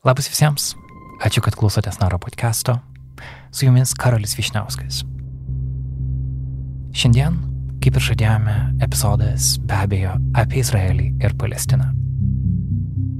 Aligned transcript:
Labas 0.00 0.30
visiems, 0.32 0.70
ačiū, 1.20 1.42
kad 1.44 1.52
klausotės 1.60 1.98
Naro 2.00 2.16
podcast'o. 2.16 2.78
Su 3.52 3.66
jumis 3.66 3.90
Karolis 3.92 4.32
Višniauskas. 4.32 5.02
Šiandien, 6.96 7.34
kaip 7.84 7.98
ir 7.98 8.06
žadėjome, 8.06 8.54
epizodas 8.80 9.58
be 9.60 9.76
abejo 9.76 10.14
apie 10.40 10.62
Izraelį 10.62 11.10
ir 11.20 11.34
Palestiną. 11.36 11.90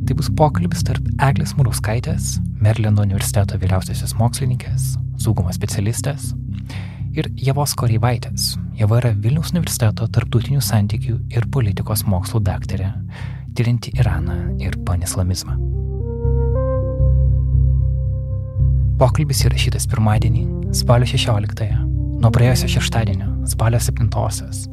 Tai 0.08 0.16
bus 0.16 0.32
pokalbis 0.40 0.80
tarp 0.88 1.04
Eglės 1.21 1.53
Mūrauskaitės, 1.58 2.38
Merlino 2.64 3.05
universiteto 3.05 3.61
vyriausiasis 3.61 4.17
mokslininkės, 4.17 4.95
saugumo 5.21 5.53
specialistės 5.53 6.31
ir 7.12 7.29
Javos 7.37 7.77
Koreivaitės. 7.77 8.55
Java 8.81 9.03
yra 9.03 9.11
Vilniaus 9.12 9.53
universiteto 9.53 10.09
tarptautinių 10.09 10.65
santykių 10.65 11.19
ir 11.37 11.51
politikos 11.53 12.07
mokslų 12.09 12.41
daktarė, 12.49 12.95
tyrinti 13.53 13.93
Iraną 14.01 14.47
ir 14.65 14.81
panislamizmą. 14.89 15.70
Pokalbis 19.00 19.38
įrašytas 19.46 19.86
pirmadienį, 19.88 20.42
spalio 20.77 21.06
16-ąją, 21.09 21.77
nuo 22.20 22.30
praėjusio 22.36 22.66
šeštadienio, 22.68 23.30
spalio 23.48 23.78
7-osios. 23.80 24.66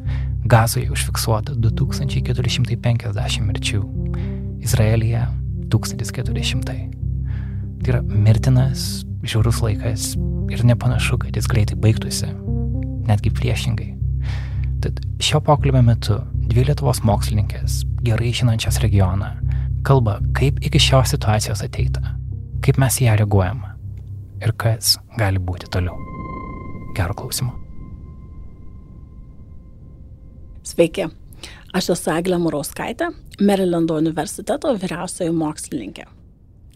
Gazoje 0.51 0.89
užfiksuota 0.91 1.53
2450 1.63 3.45
mirčių, 3.47 3.79
Izraelyje 4.67 5.21
1400. 5.71 6.75
Tai 7.79 7.87
yra 7.93 8.01
mirtinas, 8.03 8.83
žiaurus 9.23 9.61
laikas 9.63 10.09
ir 10.51 10.65
nepanašu, 10.73 11.21
kad 11.23 11.39
jis 11.39 11.47
greitai 11.47 11.79
baigtųsi, 11.87 12.27
netgi 13.07 13.31
priešingai. 13.31 13.93
Tad 14.83 14.99
šio 15.23 15.39
pokalbio 15.39 15.85
metu 15.87 16.19
dvi 16.51 16.67
Lietuvos 16.67 16.99
mokslininkės, 17.07 17.79
gerai 18.03 18.35
žinančios 18.35 18.83
regioną, 18.83 19.31
kalba, 19.87 20.19
kaip 20.35 20.59
iki 20.67 20.83
šios 20.83 21.15
situacijos 21.15 21.63
ateita, 21.63 22.03
kaip 22.59 22.83
mes 22.83 22.99
į 22.99 23.07
ją 23.07 23.17
reaguojame 23.23 23.76
ir 24.41 24.53
kas 24.59 24.97
gali 25.17 25.39
būti 25.39 25.69
toliau. 25.73 25.97
Gero 26.97 27.15
klausimo. 27.17 27.53
Sveiki, 30.67 31.07
aš 31.77 31.93
esu 31.95 32.11
Eglė 32.11 32.39
Murauskaitė, 32.43 33.11
Merilando 33.39 33.95
universiteto 34.01 34.73
vyriausioji 34.75 35.31
mokslininkė. 35.31 36.07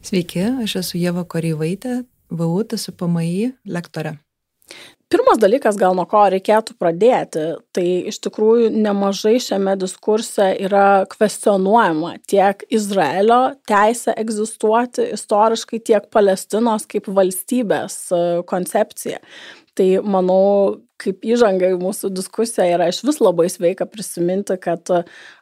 Sveiki, 0.06 0.46
aš 0.64 0.78
esu 0.82 1.02
Jeva 1.02 1.26
Koryvaitė, 1.28 2.04
VU 2.32 2.62
TSPMI 2.64 3.52
lektorė. 3.68 4.16
Pirmas 5.12 5.42
dalykas, 5.42 5.76
gal 5.76 5.96
nuo 5.98 6.06
ko 6.08 6.22
reikėtų 6.32 6.78
pradėti, 6.80 7.42
tai 7.76 7.86
iš 8.08 8.22
tikrųjų 8.24 8.70
nemažai 8.72 9.42
šiame 9.44 9.74
diskurse 9.80 10.46
yra 10.64 11.04
kvestionuojama 11.12 12.14
tiek 12.32 12.64
Izraelio 12.72 13.42
teisė 13.68 14.16
egzistuoti 14.22 15.10
istoriškai, 15.18 15.82
tiek 15.92 16.08
Palestinos 16.16 16.88
kaip 16.88 17.10
valstybės 17.12 17.98
e, 18.16 18.22
koncepcija. 18.48 19.20
Tai 19.76 19.90
manau, 20.04 20.80
kaip 21.02 21.26
įžanga 21.26 21.74
į 21.74 21.80
mūsų 21.82 22.12
diskusiją 22.14 22.68
yra 22.76 22.90
iš 22.92 23.02
vis 23.08 23.22
labai 23.24 23.48
sveika 23.52 23.88
prisiminti, 23.90 24.58
kad 24.62 24.92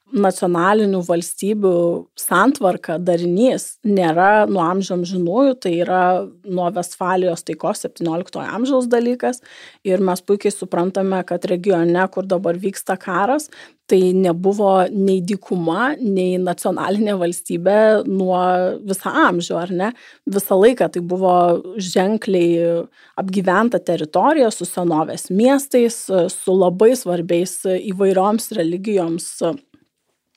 nacionalinių 0.10 1.04
valstybių 1.06 1.74
santvarka, 2.18 2.98
darinys 2.98 3.76
nėra 3.86 4.48
nuo 4.50 4.64
amžiam 4.66 5.04
žinųjų, 5.06 5.56
tai 5.62 5.74
yra 5.84 6.04
nuo 6.50 6.70
Vestfalijos 6.74 7.46
taikos 7.46 7.84
17 7.86 8.42
amžiaus 8.42 8.90
dalykas. 8.90 9.44
Ir 9.86 10.02
mes 10.02 10.24
puikiai 10.26 10.54
suprantame, 10.54 11.22
kad 11.30 11.46
regione, 11.50 12.02
kur 12.14 12.26
dabar 12.26 12.58
vyksta 12.58 12.98
karas, 13.00 13.50
tai 13.90 14.02
nebuvo 14.16 14.72
nei 14.94 15.20
dykuma, 15.26 15.96
nei 16.00 16.38
nacionalinė 16.42 17.18
valstybė 17.20 17.80
nuo 18.08 18.42
visą 18.88 19.14
amžių, 19.28 19.56
ar 19.60 19.74
ne? 19.82 19.92
Visą 20.30 20.58
laiką 20.60 20.90
tai 20.94 21.04
buvo 21.06 21.36
ženkliai 21.82 22.86
apgyventa 23.20 23.82
teritorija 23.82 24.52
su 24.54 24.68
senovės 24.70 25.30
miestais, 25.34 26.06
su 26.10 26.60
labai 26.60 26.94
svarbiais 27.00 27.58
įvairioms 27.80 28.54
religijoms 28.60 29.34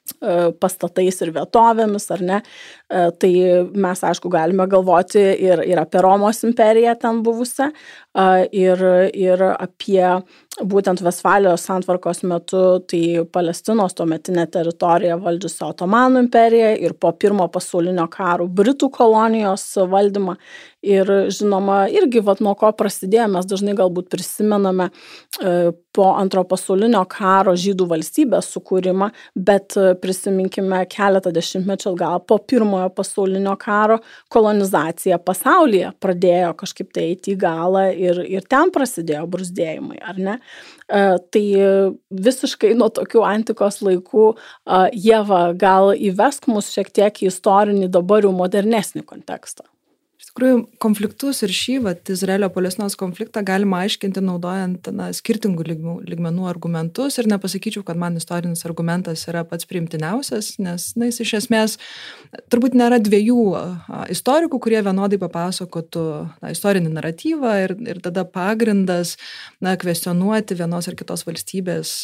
E, 0.03 0.33
pastatais 0.59 1.21
ir 1.23 1.31
vietovėmis, 1.35 2.05
ar 2.15 2.23
ne, 2.27 2.39
tai 2.93 3.33
mes, 3.73 4.05
aišku, 4.05 4.29
galime 4.33 4.67
galvoti 4.69 5.23
ir, 5.23 5.63
ir 5.65 5.81
apie 5.81 6.03
Romos 6.05 6.43
imperiją 6.45 6.95
ten 7.01 7.23
buvusią, 7.25 7.71
e, 7.73 8.27
ir, 8.53 8.83
ir 9.17 9.45
apie 9.53 10.05
būtent 10.61 11.01
Vesfalijos 11.01 11.65
santvarkos 11.65 12.23
metu 12.29 12.83
tai 12.91 13.23
Palestinos 13.33 13.97
tuometinė 13.97 14.45
teritorija 14.53 15.17
valdžiusi 15.21 15.65
Otomanų 15.65 16.27
imperiją 16.27 16.75
ir 16.85 16.93
po 17.01 17.15
pirmo 17.17 17.47
pasaulinio 17.53 18.05
karo 18.13 18.47
Britų 18.47 18.91
kolonijos 18.93 19.65
valdymą. 19.89 20.37
Ir 20.83 21.07
žinoma, 21.31 21.85
irgi 21.95 22.21
vat, 22.27 22.41
nuo 22.43 22.57
ko 22.59 22.73
prasidėjo, 22.75 23.29
mes 23.31 23.47
dažnai 23.47 23.77
galbūt 23.79 24.09
prisimename 24.11 24.89
e, 24.91 25.71
po 25.95 26.09
antro 26.19 26.43
pasaulinio 26.49 27.05
karo 27.09 27.55
žydų 27.55 27.87
valstybės 27.93 28.49
sukūrimą, 28.51 29.13
bet 29.37 29.77
prisiminkime 30.03 30.83
keletą 30.91 31.31
dešimtmečių 31.33 31.95
gal 32.01 32.19
po 32.27 32.41
pirmojo 32.43 32.82
pasaulinio 32.95 33.55
karo 33.61 33.99
kolonizacija 34.33 35.19
pasaulyje 35.23 35.93
pradėjo 36.03 36.53
kažkaip 36.63 36.93
tai 36.95 37.09
eiti 37.13 37.35
į 37.35 37.41
galą 37.43 37.87
ir, 37.95 38.23
ir 38.27 38.47
ten 38.51 38.73
prasidėjo 38.75 39.25
brusdėjimai, 39.33 39.99
ar 40.03 40.21
ne? 40.21 40.39
E, 40.89 41.03
tai 41.35 41.45
visiškai 42.29 42.75
nuo 42.79 42.91
tokių 42.93 43.27
antikos 43.27 43.83
laikų 43.85 44.33
Jėva 44.93 45.43
gal 45.59 45.93
įvesk 45.97 46.49
mus 46.51 46.73
šiek 46.75 46.93
tiek 46.95 47.23
į 47.23 47.31
istorinį 47.33 47.91
dabar 47.93 48.27
jau 48.27 48.35
modernesnį 48.37 49.07
kontekstą 49.09 49.72
tikrųjų 50.33 50.59
konfliktus 50.81 51.43
ir 51.45 51.53
šį 51.53 51.75
vat, 51.85 52.11
Izraelio 52.13 52.49
palestinos 52.53 52.97
konfliktą 52.99 53.43
galima 53.45 53.83
aiškinti 53.85 54.23
naudojant 54.25 54.89
na, 54.97 55.11
skirtingų 55.13 55.67
lygmenų 56.09 56.47
argumentus 56.49 57.19
ir 57.21 57.29
nepasakyčiau, 57.31 57.85
kad 57.85 58.01
man 58.01 58.17
istorinis 58.17 58.65
argumentas 58.69 59.27
yra 59.29 59.45
pats 59.49 59.69
priimtiniausias, 59.69 60.55
nes 60.63 60.91
na, 60.97 61.11
jis 61.11 61.21
iš 61.27 61.35
esmės 61.43 61.77
turbūt 62.53 62.77
nėra 62.79 63.01
dviejų 63.03 63.45
istorikų, 64.15 64.63
kurie 64.65 64.81
vienodai 64.85 65.21
papasakotų 65.23 66.07
na, 66.41 66.53
istorinį 66.55 66.95
naratyvą 66.97 67.57
ir, 67.67 67.77
ir 67.93 68.01
tada 68.05 68.25
pagrindas 68.25 69.19
na, 69.61 69.77
kvestionuoti 69.77 70.57
vienos 70.59 70.89
ar 70.89 70.97
kitos 70.99 71.27
valstybės 71.29 71.99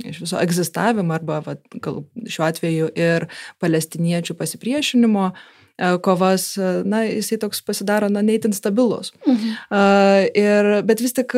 iš 0.00 0.22
viso 0.22 0.38
egzistavimą 0.40 1.18
arba 1.18 1.42
vat, 1.44 1.64
gal, 1.84 2.04
šiuo 2.24 2.46
atveju 2.46 2.92
ir 2.96 3.26
palestiniečių 3.60 4.38
pasipriešinimo 4.38 5.26
E, 5.30 5.59
kovas, 6.04 6.52
e, 6.58 6.72
na, 6.84 7.04
jisai 7.08 7.40
toks 7.42 7.62
pasidaro, 7.66 8.08
na, 8.12 8.22
neįtin 8.26 8.54
stabilus. 8.56 9.14
Mhm. 9.26 9.52
Uh, 9.70 10.22
ir, 10.36 10.72
bet 10.86 11.02
vis 11.04 11.16
tik 11.16 11.36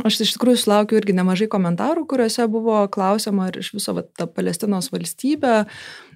Aš 0.00 0.22
iš 0.24 0.30
tikrųjų 0.38 0.56
sulaukiu 0.56 0.96
irgi 0.96 1.12
nemažai 1.12 1.50
komentarų, 1.52 2.06
kuriuose 2.08 2.46
buvo 2.48 2.78
klausima, 2.88 3.50
ar 3.50 3.58
iš 3.60 3.74
viso 3.74 3.92
va, 3.92 4.00
ta 4.16 4.24
Palestinos 4.24 4.88
valstybė, 4.88 5.50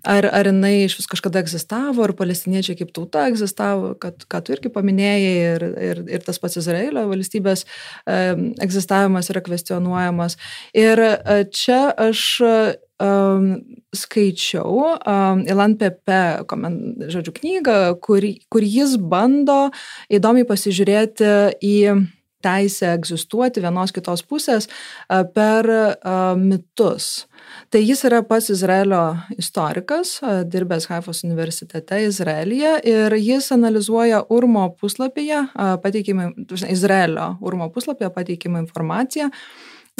ar, 0.08 0.28
ar 0.32 0.48
jinai 0.48 0.86
iš 0.86 0.94
vis 0.96 1.10
kažkada 1.12 1.42
egzistavo, 1.44 2.06
ar 2.06 2.14
palestiniečiai 2.16 2.78
kaip 2.80 2.94
tauta 2.96 3.26
egzistavo, 3.28 3.92
kad, 4.00 4.24
ką 4.32 4.40
tu 4.46 4.56
irgi 4.56 4.72
paminėjai, 4.72 5.36
ir, 5.50 5.66
ir, 5.90 6.02
ir 6.08 6.24
tas 6.24 6.40
pats 6.40 6.56
Izraelio 6.62 7.04
valstybės 7.12 7.66
e, 7.68 8.18
egzistavimas 8.64 9.28
yra 9.34 9.44
kvestionuojamas. 9.44 10.40
Ir 10.72 11.04
čia 11.52 11.82
aš 12.08 12.24
um, 12.96 13.54
skaičiau 13.92 14.96
um, 14.96 15.44
Ilan 15.44 15.76
Pepe, 15.76 16.24
žodžiu, 17.12 17.36
knygą, 17.42 17.80
kur, 18.00 18.24
kur 18.48 18.64
jis 18.64 18.96
bando 18.96 19.66
įdomiai 20.08 20.48
pasižiūrėti 20.48 21.34
į 21.60 21.76
teisę 22.46 22.94
egzistuoti 22.94 23.64
vienos 23.64 23.92
kitos 23.94 24.22
pusės 24.26 24.70
per 25.34 25.68
mitus. 26.40 27.26
Tai 27.70 27.82
jis 27.82 28.02
yra 28.08 28.22
pats 28.26 28.50
Izraelio 28.54 29.02
istorikas, 29.38 30.16
dirbęs 30.50 30.88
Haifos 30.90 31.22
universitete 31.26 32.00
Izraelyje 32.06 32.72
ir 32.86 33.16
jis 33.20 33.50
analizuoja 33.54 34.22
Urmo 34.30 34.68
puslapyje, 34.80 35.44
pateikimą, 35.82 36.32
Izraelio 36.70 37.34
Urmo 37.40 37.70
puslapyje 37.74 38.10
pateikimą 38.14 38.64
informaciją 38.66 39.30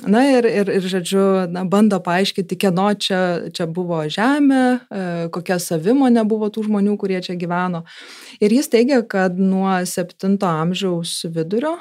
Na 0.04 0.20
ir, 0.28 0.44
ir, 0.44 0.69
ir 0.69 0.84
žodžiu, 0.84 1.22
na, 1.48 1.62
bando 1.64 1.96
paaiškinti, 2.04 2.58
kieno 2.60 2.90
čia, 3.00 3.48
čia 3.56 3.64
buvo 3.64 4.02
žemė, 4.04 4.64
e, 4.93 5.04
kokia 5.32 5.56
savimonė 5.56 6.20
buvo 6.28 6.50
tų 6.52 6.66
žmonių, 6.66 6.98
kurie 7.00 7.16
čia 7.25 7.32
gyveno. 7.40 7.81
Ir 8.37 8.52
jis 8.52 8.69
teigia, 8.69 8.98
kad 9.08 9.38
nuo 9.40 9.70
7 9.88 10.37
amžiaus 10.44 11.14
vidurio 11.32 11.78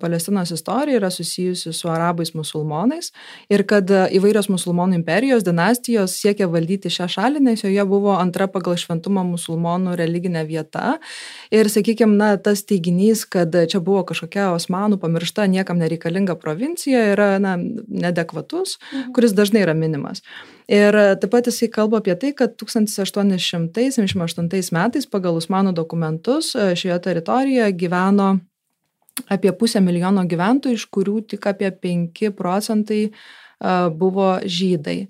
Palestinos 0.00 0.48
istorija 0.56 0.96
yra 0.96 1.10
susijusi 1.12 1.74
su 1.76 1.90
arabais 1.92 2.32
musulmonais 2.32 3.12
ir 3.52 3.66
kad 3.68 3.92
įvairios 4.16 4.48
musulmonų 4.48 5.02
imperijos, 5.02 5.44
dinastijos 5.44 6.16
siekia 6.16 6.48
valdyti 6.48 6.88
šią 6.88 7.10
šalį, 7.18 7.44
nes 7.50 7.66
joje 7.66 7.84
buvo 7.84 8.16
antra 8.16 8.48
pagal 8.48 8.80
šventumą 8.80 9.26
musulmonų 9.34 9.98
religinė 10.00 10.46
vieta. 10.48 10.96
Ir, 11.52 11.68
sakykime, 11.68 12.16
na, 12.16 12.32
tas 12.40 12.64
teiginys, 12.64 13.26
kad 13.28 13.52
čia 13.52 13.84
buvo 13.84 14.06
kažkokia 14.08 14.48
osmanų 14.56 14.96
pamiršta, 15.04 15.44
niekam 15.52 15.84
nereikalinga 15.84 16.40
provincija, 16.40 17.04
yra 17.12 17.30
na, 17.36 17.57
nedekvatus, 17.88 18.78
mhm. 18.78 19.12
kuris 19.16 19.32
dažnai 19.36 19.62
yra 19.66 19.74
minimas. 19.74 20.22
Ir 20.68 20.92
taip 21.20 21.30
pat 21.32 21.46
jisai 21.48 21.68
kalba 21.72 21.96
apie 22.02 22.14
tai, 22.20 22.30
kad 22.36 22.50
1878 22.60 24.74
metais 24.76 25.06
pagal 25.08 25.34
Usmanų 25.40 25.72
dokumentus 25.76 26.52
šioje 26.52 26.98
teritorijoje 27.06 27.72
gyveno 27.80 28.28
apie 29.26 29.52
pusę 29.56 29.80
milijono 29.82 30.22
gyventojų, 30.28 30.74
iš 30.78 30.84
kurių 30.94 31.16
tik 31.32 31.42
apie 31.50 31.70
5 31.72 32.30
procentai 32.36 33.02
buvo 33.98 34.28
žydai. 34.44 35.08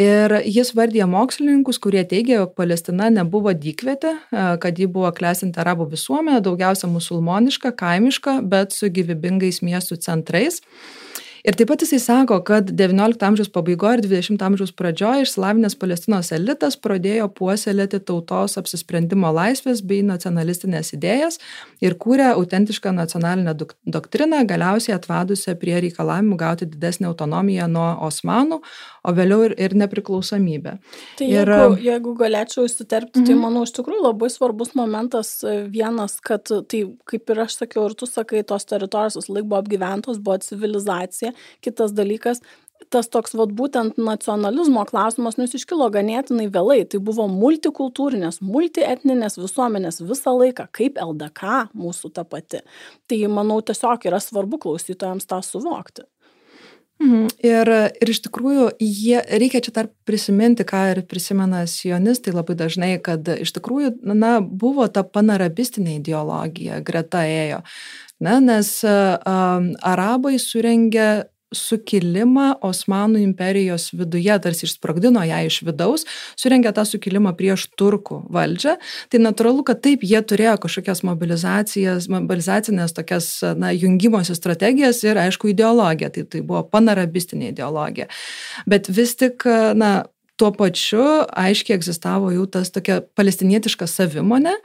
Ir 0.00 0.32
jis 0.48 0.70
vardė 0.72 1.04
mokslininkus, 1.04 1.76
kurie 1.82 2.00
teigia, 2.08 2.38
jog 2.40 2.54
Palestina 2.56 3.10
nebuvo 3.12 3.52
dykvietė, 3.52 4.14
kad 4.32 4.78
ji 4.80 4.88
buvo 4.88 5.10
klesinti 5.12 5.60
arabų 5.60 5.90
visuomenė, 5.92 6.40
daugiausia 6.40 6.88
musulmoniška, 6.88 7.74
kaimiška, 7.76 8.40
bet 8.40 8.72
su 8.72 8.88
gyvybingais 8.88 9.60
miestų 9.60 10.00
centrais. 10.00 10.62
Ir 11.42 11.56
taip 11.58 11.72
pat 11.72 11.82
jisai 11.82 11.98
sako, 11.98 12.36
kad 12.46 12.68
XIX 12.70 13.18
amžiaus 13.26 13.48
pabaigoje 13.50 13.98
ir 13.98 14.06
XX 14.06 14.44
amžiaus 14.46 14.70
pradžioje 14.78 15.24
išsilavinęs 15.24 15.74
Palestinos 15.80 16.30
elitas 16.36 16.76
pradėjo 16.78 17.26
puoselėti 17.34 17.98
tautos 18.06 18.54
apsisprendimo 18.60 19.32
laisvės 19.34 19.82
bei 19.82 20.04
nacionalistinės 20.06 20.92
idėjas 20.94 21.40
ir 21.82 21.96
kūrė 21.98 22.28
autentišką 22.36 22.92
nacionalinę 22.94 23.56
doktriną, 23.58 24.44
galiausiai 24.46 24.94
atvadusią 24.94 25.56
prie 25.58 25.80
reikalavimų 25.82 26.38
gauti 26.38 26.68
didesnį 26.76 27.10
autonomiją 27.10 27.66
nuo 27.74 27.88
osmanų, 28.06 28.60
o 29.02 29.14
vėliau 29.16 29.48
ir, 29.48 29.56
ir 29.58 29.74
nepriklausomybę. 29.82 30.76
Tai 31.18 31.26
ir, 31.26 31.50
jeigu, 31.50 31.80
jeigu 31.82 32.14
galėčiau 32.22 32.68
įsiterpti, 32.68 33.18
mm 33.18 33.22
-hmm. 33.22 33.26
tai 33.26 33.34
mhm. 33.34 33.42
manau 33.42 33.64
iš 33.66 33.74
tikrųjų 33.80 34.04
labai 34.04 34.30
svarbus 34.30 34.76
momentas 34.78 35.42
e, 35.42 35.56
vienas, 35.66 36.20
kad 36.22 36.46
tai, 36.46 36.84
kaip 37.10 37.34
ir 37.34 37.42
aš 37.48 37.58
sakiau, 37.64 37.88
ir 37.90 37.98
tu 37.98 38.06
sakai, 38.06 38.44
tos 38.46 38.64
teritorijos 38.64 39.18
vis 39.18 39.28
laik 39.28 39.50
buvo 39.50 39.58
apgyventos, 39.58 40.22
buvo 40.22 40.38
civilizacija. 40.38 41.31
Kitas 41.64 41.94
dalykas, 41.96 42.42
tas 42.92 43.08
toks 43.12 43.36
vat 43.38 43.52
būtent 43.56 43.98
nacionalizmo 44.00 44.84
klausimas, 44.88 45.38
nu 45.38 45.46
jis 45.46 45.62
iškilo 45.62 45.88
ganėtinai 45.94 46.48
vėlai. 46.52 46.82
Tai 46.88 47.02
buvo 47.04 47.28
multikultūrinės, 47.30 48.42
multietninės 48.44 49.38
visuomenės 49.40 50.02
visą 50.04 50.34
laiką, 50.36 50.68
kaip 50.74 51.00
LDK 51.00 51.68
mūsų 51.72 52.12
ta 52.16 52.26
pati. 52.28 52.62
Tai 53.08 53.20
manau 53.32 53.60
tiesiog 53.64 54.08
yra 54.10 54.20
svarbu 54.22 54.60
klausytojams 54.66 55.28
tą 55.30 55.42
suvokti. 55.46 56.06
Mhm. 57.02 57.32
Ir, 57.42 57.68
ir 57.98 58.10
iš 58.12 58.20
tikrųjų, 58.28 58.68
jie, 58.78 59.16
reikia 59.40 59.62
čia 59.64 59.72
dar 59.74 59.88
prisiminti, 60.06 60.62
ką 60.68 60.82
ir 60.92 61.00
prisimena 61.10 61.64
sionistai 61.66 62.34
labai 62.34 62.54
dažnai, 62.58 62.92
kad 63.02 63.26
iš 63.42 63.54
tikrųjų, 63.56 63.96
na, 64.14 64.36
buvo 64.40 64.86
ta 64.86 65.02
panarabistinė 65.02 65.98
ideologija, 65.98 66.78
greta 66.86 67.24
ėjo. 67.26 67.62
Ne, 68.22 68.36
nes 68.44 68.68
um, 68.86 69.72
arabai 69.82 70.36
surengė 70.38 71.24
sukilimą 71.56 72.48
Osmanų 72.64 73.22
imperijos 73.22 73.90
viduje, 73.96 74.34
tarsi 74.42 74.66
išsprogdino 74.68 75.22
ją 75.28 75.42
iš 75.48 75.60
vidaus, 75.66 76.06
surengė 76.40 76.72
tą 76.76 76.84
sukilimą 76.88 77.34
prieš 77.38 77.68
turkų 77.78 78.22
valdžią. 78.32 78.76
Tai 79.12 79.22
natūralu, 79.22 79.64
kad 79.68 79.82
taip 79.84 80.06
jie 80.06 80.20
turėjo 80.20 80.56
kažkokias 80.64 81.04
mobilizacijas, 81.06 82.08
mobilizacinės 82.12 82.96
tokias, 82.96 83.28
na, 83.58 83.72
jungimosi 83.74 84.36
strategijas 84.38 85.02
ir, 85.06 85.20
aišku, 85.20 85.52
ideologiją. 85.52 86.12
Tai, 86.12 86.26
tai 86.32 86.42
buvo 86.46 86.64
panarabistinė 86.72 87.52
ideologija. 87.52 88.08
Bet 88.68 88.90
vis 88.92 89.16
tik, 89.20 89.46
na, 89.78 89.94
tuo 90.42 90.50
pačiu 90.50 91.04
aiškiai 91.38 91.76
egzistavo 91.78 92.32
jau 92.34 92.48
tas 92.50 92.72
tokia 92.74 92.96
palestinietiška 93.14 93.86
savimonė 93.86 94.56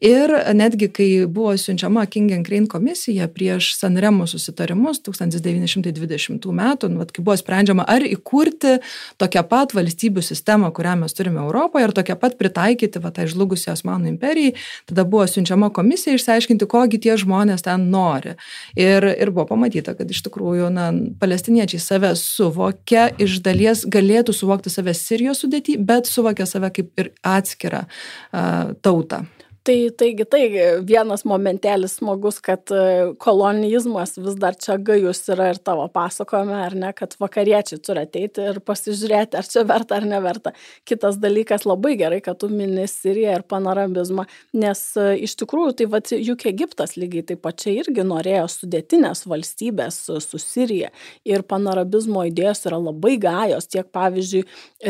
Ir 0.00 0.32
netgi, 0.56 0.86
kai 0.88 1.06
buvo 1.28 1.52
siunčiama 1.60 2.06
King 2.08 2.32
and 2.32 2.46
Crane 2.46 2.66
komisija 2.66 3.26
prieš 3.28 3.74
Sanremo 3.76 4.24
susitarimus 4.26 5.02
1920 5.04 6.46
metų, 6.56 6.88
nu, 6.88 7.04
kai 7.04 7.20
buvo 7.20 7.34
sprendžiama, 7.36 7.84
ar 7.84 8.06
įkurti 8.08 8.78
tokią 9.20 9.42
pat 9.50 9.74
valstybių 9.76 10.24
sistemą, 10.24 10.70
kurią 10.72 10.94
mes 11.02 11.12
turime 11.16 11.42
Europoje, 11.42 11.84
ir 11.84 11.92
tokią 11.98 12.16
pat 12.22 12.38
pritaikyti 12.40 13.02
va, 13.04 13.10
tai 13.12 13.26
žlugusiai 13.28 13.74
Osmanų 13.74 14.14
imperijai, 14.14 14.54
tada 14.88 15.04
buvo 15.04 15.26
siunčiama 15.28 15.68
komisija 15.76 16.16
išsiaiškinti, 16.16 16.64
kogi 16.64 17.02
tie 17.04 17.18
žmonės 17.20 17.68
ten 17.68 17.90
nori. 17.92 18.38
Ir, 18.80 19.04
ir 19.04 19.34
buvo 19.36 19.50
pamatyta, 19.52 19.92
kad 20.00 20.08
iš 20.08 20.24
tikrųjų 20.30 20.72
na, 20.72 20.88
palestiniečiai 21.20 21.82
save 21.90 22.14
suvokia, 22.16 23.10
iš 23.20 23.42
dalies 23.44 23.84
galėtų 23.84 24.32
suvokti 24.32 24.72
save 24.72 24.96
Sirijos 25.20 25.42
sudėtį, 25.44 25.74
bet 25.84 26.08
suvokia 26.08 26.46
save 26.48 26.70
kaip 26.72 27.02
ir 27.02 27.10
atskirą 27.28 27.82
uh, 27.84 28.70
tautą. 28.80 29.26
Tai 29.62 29.90
taigi, 29.92 30.24
tai 30.24 30.44
vienas 30.88 31.26
momentėlis 31.28 31.98
smagus, 31.98 32.38
kad 32.40 32.70
e, 32.72 33.10
kolonizmas 33.20 34.14
vis 34.16 34.38
dar 34.40 34.54
čia 34.56 34.78
gajus 34.80 35.18
yra 35.34 35.50
ir 35.52 35.58
tavo 35.60 35.82
pasakojame, 35.92 36.54
ar 36.64 36.76
ne, 36.80 36.92
kad 36.96 37.12
vakariečiai 37.20 37.82
turi 37.84 38.00
ateiti 38.06 38.46
ir 38.54 38.62
pasižiūrėti, 38.64 39.36
ar 39.36 39.44
čia 39.44 39.66
verta 39.68 39.98
ar 39.98 40.06
neverta. 40.08 40.54
Kitas 40.88 41.18
dalykas, 41.20 41.66
labai 41.68 41.92
gerai, 42.00 42.22
kad 42.24 42.38
tu 42.40 42.48
mini 42.48 42.86
Siriją 42.88 43.34
ir 43.36 43.44
panorambizmą, 43.52 44.24
nes 44.56 44.80
e, 44.96 45.10
iš 45.26 45.36
tikrųjų, 45.42 45.74
tai 45.82 45.88
vad 45.92 46.08
juk 46.16 46.46
Egiptas 46.48 46.96
lygiai 46.96 47.26
taip 47.28 47.44
pačiai 47.44 47.76
irgi 47.82 48.06
norėjo 48.08 48.48
sudėtinės 48.54 49.26
valstybės 49.28 50.00
su, 50.06 50.16
su 50.24 50.40
Sirija 50.40 50.88
ir 51.28 51.44
panorambizmo 51.44 52.24
idėjos 52.30 52.64
yra 52.70 52.80
labai 52.80 53.18
gajos, 53.20 53.68
tiek 53.68 53.92
pavyzdžiui, 53.92 54.46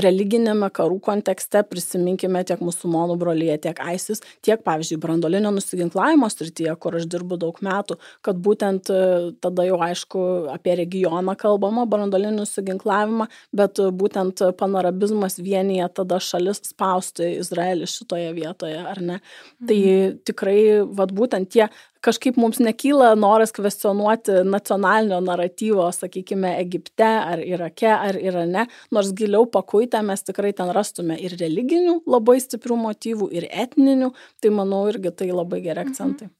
religinėme 0.06 0.70
karų 0.78 1.02
kontekste, 1.10 1.66
prisiminkime 1.66 2.46
tiek 2.46 2.62
musulmonų 2.62 3.18
brolyje, 3.18 3.60
tiek 3.66 3.84
ISIS, 3.96 4.22
tiek 4.46 4.59
tiek 4.60 4.64
pavyzdžiui 4.64 5.00
branduolinio 5.00 5.50
nusiginklavimo 5.50 6.28
srityje, 6.28 6.74
kur 6.78 6.96
aš 6.96 7.06
dirbu 7.08 7.38
daug 7.38 7.56
metų, 7.60 7.96
kad 8.22 8.36
būtent 8.36 8.90
e, 8.90 9.32
tada 9.40 9.64
jau 9.64 9.80
aišku 9.80 10.52
apie 10.52 10.76
regioną 10.76 11.36
kalbama, 11.36 11.86
branduolinį 11.86 12.40
nusiginklavimą, 12.40 13.28
bet 13.52 13.80
būtent 13.80 14.42
panorabizmas 14.58 15.38
vienyje 15.40 15.88
tada 15.94 16.20
šalis 16.20 16.62
spausti 16.70 17.38
Izraelį 17.40 17.86
šitoje 17.86 18.32
vietoje, 18.34 18.78
ar 18.78 19.00
ne? 19.00 19.20
Tai 19.66 19.80
mhm. 19.80 20.18
Tikrai, 20.30 20.82
vad 20.96 21.12
būtent 21.12 21.50
tie 21.50 21.68
kažkaip 22.04 22.38
mums 22.40 22.58
nekyla 22.62 23.12
noras 23.18 23.52
kvestionuoti 23.52 24.40
nacionalinio 24.48 25.20
naratyvo, 25.24 25.86
sakykime, 25.92 26.54
Egipte 26.60 27.06
ar 27.06 27.42
Irake 27.44 27.90
ar 27.92 28.18
Irane, 28.20 28.66
nors 28.90 29.12
giliau 29.16 29.46
pakuitę 29.50 30.02
mes 30.06 30.24
tikrai 30.24 30.52
ten 30.56 30.72
rastume 30.76 31.18
ir 31.20 31.36
religinių 31.40 32.00
labai 32.10 32.38
stiprių 32.40 32.78
motyvų, 32.86 33.30
ir 33.36 33.48
etninių, 33.50 34.12
tai 34.40 34.52
manau 34.54 34.86
irgi 34.90 35.12
tai 35.16 35.30
labai 35.32 35.62
geri 35.64 35.84
akcentai. 35.84 36.30
Mhm. 36.30 36.36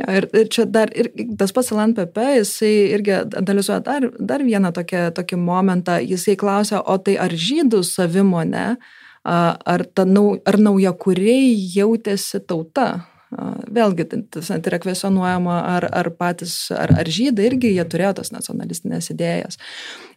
Ja, 0.00 0.06
ir, 0.16 0.26
ir 0.36 0.48
čia 0.52 0.64
dar 0.64 0.92
ir 0.96 1.10
tas 1.38 1.52
pats 1.52 1.72
LNPP, 1.74 2.22
jisai 2.38 2.72
irgi 2.94 3.18
analizuoja 3.42 3.82
dar, 3.84 4.08
dar 4.16 4.44
vieną 4.46 4.72
tokį, 4.76 5.02
tokį 5.18 5.38
momentą, 5.40 5.98
jisai 6.00 6.36
klausia, 6.40 6.80
o 6.80 6.96
tai 6.98 7.18
ar 7.20 7.34
žydų 7.34 7.82
savimonė, 7.86 8.66
ar, 9.24 9.84
ta, 9.94 10.06
ar 10.48 10.60
nauja 10.64 10.94
kuriai 10.96 11.52
jautėsi 11.74 12.40
tauta, 12.48 12.88
vėlgi 13.30 14.06
tas 14.34 14.50
net 14.50 14.66
yra 14.66 14.80
kvesionuojama, 14.82 15.56
ar, 15.76 15.86
ar 15.94 16.10
patys, 16.18 16.54
ar, 16.74 16.90
ar 16.98 17.10
žydai 17.10 17.46
irgi 17.50 17.72
jie 17.76 17.84
turėjo 17.86 18.16
tas 18.20 18.32
nacionalistinės 18.34 19.12
idėjas. 19.14 19.60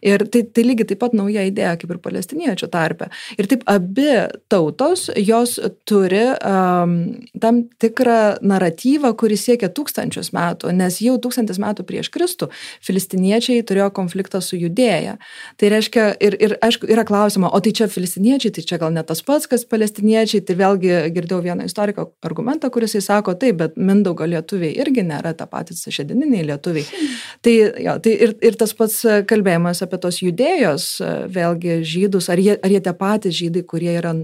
Ir 0.04 0.26
tai, 0.28 0.42
tai 0.52 0.64
lygiai 0.66 0.88
taip 0.90 1.00
pat 1.00 1.14
nauja 1.16 1.44
idėja 1.48 1.76
kaip 1.80 1.94
ir 1.94 2.00
palestiniečių 2.04 2.68
tarpe. 2.72 3.08
Ir 3.38 3.48
taip 3.48 3.62
abi 3.70 4.08
tautos, 4.52 5.06
jos 5.16 5.56
turi 5.88 6.26
um, 6.34 6.96
tam 7.40 7.62
tikrą 7.80 8.42
naratyvą, 8.44 9.14
kuris 9.20 9.46
siekia 9.46 9.70
tūkstančius 9.72 10.32
metų, 10.34 10.74
nes 10.76 10.98
jau 11.04 11.14
tūkstantis 11.22 11.60
metų 11.62 11.86
prieš 11.88 12.10
Kristų 12.12 12.50
filistiniečiai 12.84 13.64
turėjo 13.64 13.88
konfliktą 13.96 14.42
su 14.44 14.58
judėja. 14.60 15.16
Tai 15.60 15.72
reiškia, 15.72 16.08
ir, 16.24 16.36
ir 16.42 16.56
aišku, 16.64 16.90
yra 16.90 17.06
klausima, 17.08 17.48
o 17.48 17.62
tai 17.64 17.72
čia 17.76 17.88
filistiniečiai, 17.88 18.52
tai 18.58 18.66
čia 18.66 18.80
gal 18.82 18.92
ne 18.92 19.06
tas 19.06 19.22
pats, 19.24 19.48
kas 19.48 19.64
palestiniečiai, 19.70 20.42
tai 20.44 20.58
vėlgi 20.58 21.00
girdėjau 21.14 21.40
vieną 21.46 21.70
istoriko 21.70 22.10
argumentą, 22.26 22.68
kuris 22.74 22.98
sako 23.04 23.36
taip, 23.40 23.58
bet 23.60 23.76
Mindaugo 23.76 24.26
lietuviai 24.28 24.72
irgi 24.80 25.04
nėra 25.06 25.34
ta 25.36 25.46
patys 25.50 25.84
šedininiai 25.94 26.46
lietuviai. 26.50 27.02
Tai, 27.44 27.54
jo, 27.84 27.98
tai 28.04 28.16
ir, 28.26 28.34
ir 28.44 28.56
tas 28.60 28.72
pats 28.76 29.02
kalbėjimas 29.28 29.84
apie 29.84 30.00
tos 30.02 30.22
judėjos, 30.24 30.88
vėlgi 31.34 31.82
žydus, 31.86 32.30
ar 32.32 32.42
jie, 32.42 32.56
ar 32.58 32.72
jie 32.72 32.80
tie 32.84 32.96
patys 32.98 33.36
žydai, 33.42 33.64
kurie 33.68 33.92
yra 33.98 34.14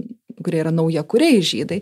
kurie 0.43 0.61
yra 0.63 0.71
nauja 0.73 1.03
kuriai 1.07 1.41
žydai. 1.45 1.81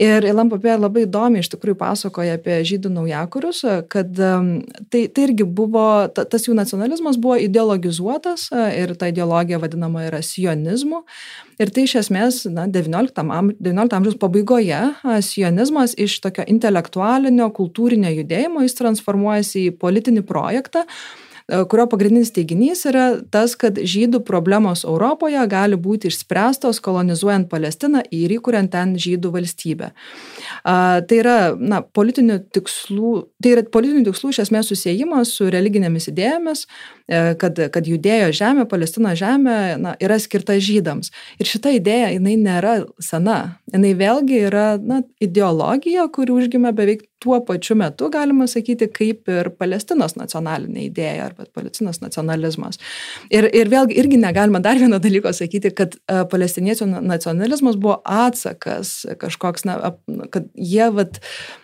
Ir 0.00 0.24
Ilam 0.24 0.50
Papė 0.52 0.76
labai 0.78 1.04
įdomiai 1.06 1.42
iš 1.44 1.50
tikrųjų 1.52 1.76
pasakoja 1.80 2.36
apie 2.38 2.58
žydų 2.68 2.92
naujakurius, 2.94 3.62
kad 3.92 4.12
tai, 4.14 5.02
tai 5.06 5.24
irgi 5.26 5.44
buvo, 5.44 5.86
tas 6.14 6.48
jų 6.48 6.56
nacionalizmas 6.58 7.18
buvo 7.20 7.38
ideologizuotas 7.42 8.48
ir 8.78 8.94
ta 8.98 9.10
ideologija 9.12 9.60
vadinama 9.62 10.06
yra 10.08 10.22
sionizmu. 10.24 11.02
Ir 11.60 11.70
tai 11.74 11.84
iš 11.86 11.98
esmės 12.00 12.42
na, 12.50 12.64
XIX, 12.72 13.12
am, 13.22 13.52
XIX 13.58 13.98
amžiaus 13.98 14.18
pabaigoje 14.20 14.80
sionizmas 15.22 15.96
iš 16.00 16.18
tokio 16.24 16.46
intelektualinio, 16.48 17.50
kultūrinio 17.54 18.10
judėjimo 18.16 18.64
jis 18.64 18.78
transformuojasi 18.80 19.68
į 19.68 19.76
politinį 19.82 20.24
projektą, 20.26 20.86
kurio 21.48 21.86
pagrindinis 21.90 22.32
teiginys 22.34 22.84
yra 22.88 23.06
tas, 23.32 23.54
kad 23.58 23.78
žydų 23.78 24.22
problemos 24.26 24.84
Europoje 24.86 25.42
gali 25.50 25.78
būti 25.80 26.10
išspręstos 26.10 26.80
kolonizuojant 26.84 27.48
Palestiną 27.50 28.04
ir 28.14 28.32
įkuriant 28.36 28.72
ten 28.72 28.94
žydų 29.00 29.32
valstybę. 29.34 29.92
Tai 30.62 31.18
yra, 31.18 31.36
na, 31.58 31.82
politinių 31.82 32.38
tikslų, 32.54 33.12
tai 33.42 33.54
yra 33.56 33.64
politinių 33.74 34.06
tikslų 34.10 34.32
iš 34.32 34.42
esmės 34.46 34.70
susijimas 34.70 35.34
su 35.36 35.48
religinėmis 35.52 36.08
idėjomis, 36.12 36.64
e, 37.08 37.22
kad, 37.40 37.58
kad 37.74 37.88
judėjo 37.88 38.30
žemė, 38.36 38.66
Palestino 38.70 39.14
žemė 39.18 39.58
na, 39.82 39.96
yra 40.02 40.18
skirta 40.22 40.56
žydams. 40.62 41.12
Ir 41.42 41.50
šita 41.50 41.74
idėja, 41.78 42.12
jinai 42.16 42.36
nėra 42.40 42.76
sena. 43.02 43.40
Jinai 43.72 43.92
vėlgi 43.96 44.42
yra 44.48 44.66
na, 44.76 45.00
ideologija, 45.24 46.04
kuri 46.12 46.34
užgimė 46.34 46.74
beveik 46.76 47.06
tuo 47.22 47.38
pačiu 47.46 47.76
metu, 47.78 48.08
galima 48.12 48.48
sakyti, 48.50 48.88
kaip 48.92 49.30
ir 49.30 49.48
Palestinos 49.56 50.16
nacionalinė 50.18 50.88
idėja 50.88 51.28
arba 51.30 51.46
Palestinos 51.54 52.02
nacionalizmas. 52.02 52.80
Ir, 53.32 53.46
ir 53.48 53.70
vėlgi 53.72 53.96
irgi 54.02 54.18
negalima 54.20 54.60
dar 54.64 54.80
vieno 54.80 54.98
dalyko 55.02 55.32
sakyti, 55.36 55.72
kad 55.78 55.96
uh, 56.02 56.24
palestiniečių 56.28 56.90
nacionalizmas 57.00 57.78
buvo 57.80 58.00
atsakas 58.04 58.94
kažkoks, 59.22 59.66
na, 59.68 59.78
kad 60.34 60.50
jie, 60.58 60.88
vat, 60.92 61.22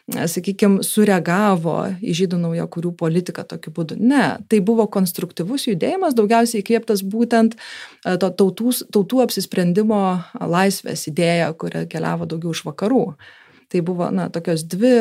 sakykime, 0.09 0.83
sureagavo 0.87 1.77
į 2.01 2.15
žydų 2.23 2.41
naujakurių 2.45 2.95
politiką 2.99 3.45
tokiu 3.49 3.73
būdu. 3.77 3.99
Ne, 4.01 4.39
tai 4.49 4.63
buvo 4.65 4.89
konstruktyvus 4.91 5.69
judėjimas, 5.69 6.17
daugiausiai 6.19 6.63
įkvėptas 6.63 7.05
būtent 7.05 7.59
uh, 7.59 8.17
to 8.21 8.31
tautų, 8.41 8.73
tautų 8.95 9.25
apsisprendimo 9.27 10.01
laisvės 10.41 11.09
idėja, 11.11 11.53
kuri 11.59 11.85
keliavo 11.91 12.29
daugiau 12.31 12.57
iš 12.57 12.65
vakarų 12.69 13.05
tai 13.69 13.83
buvo 13.85 14.07
na 14.09 14.31
tokios 14.33 14.63
dvi 14.65 14.95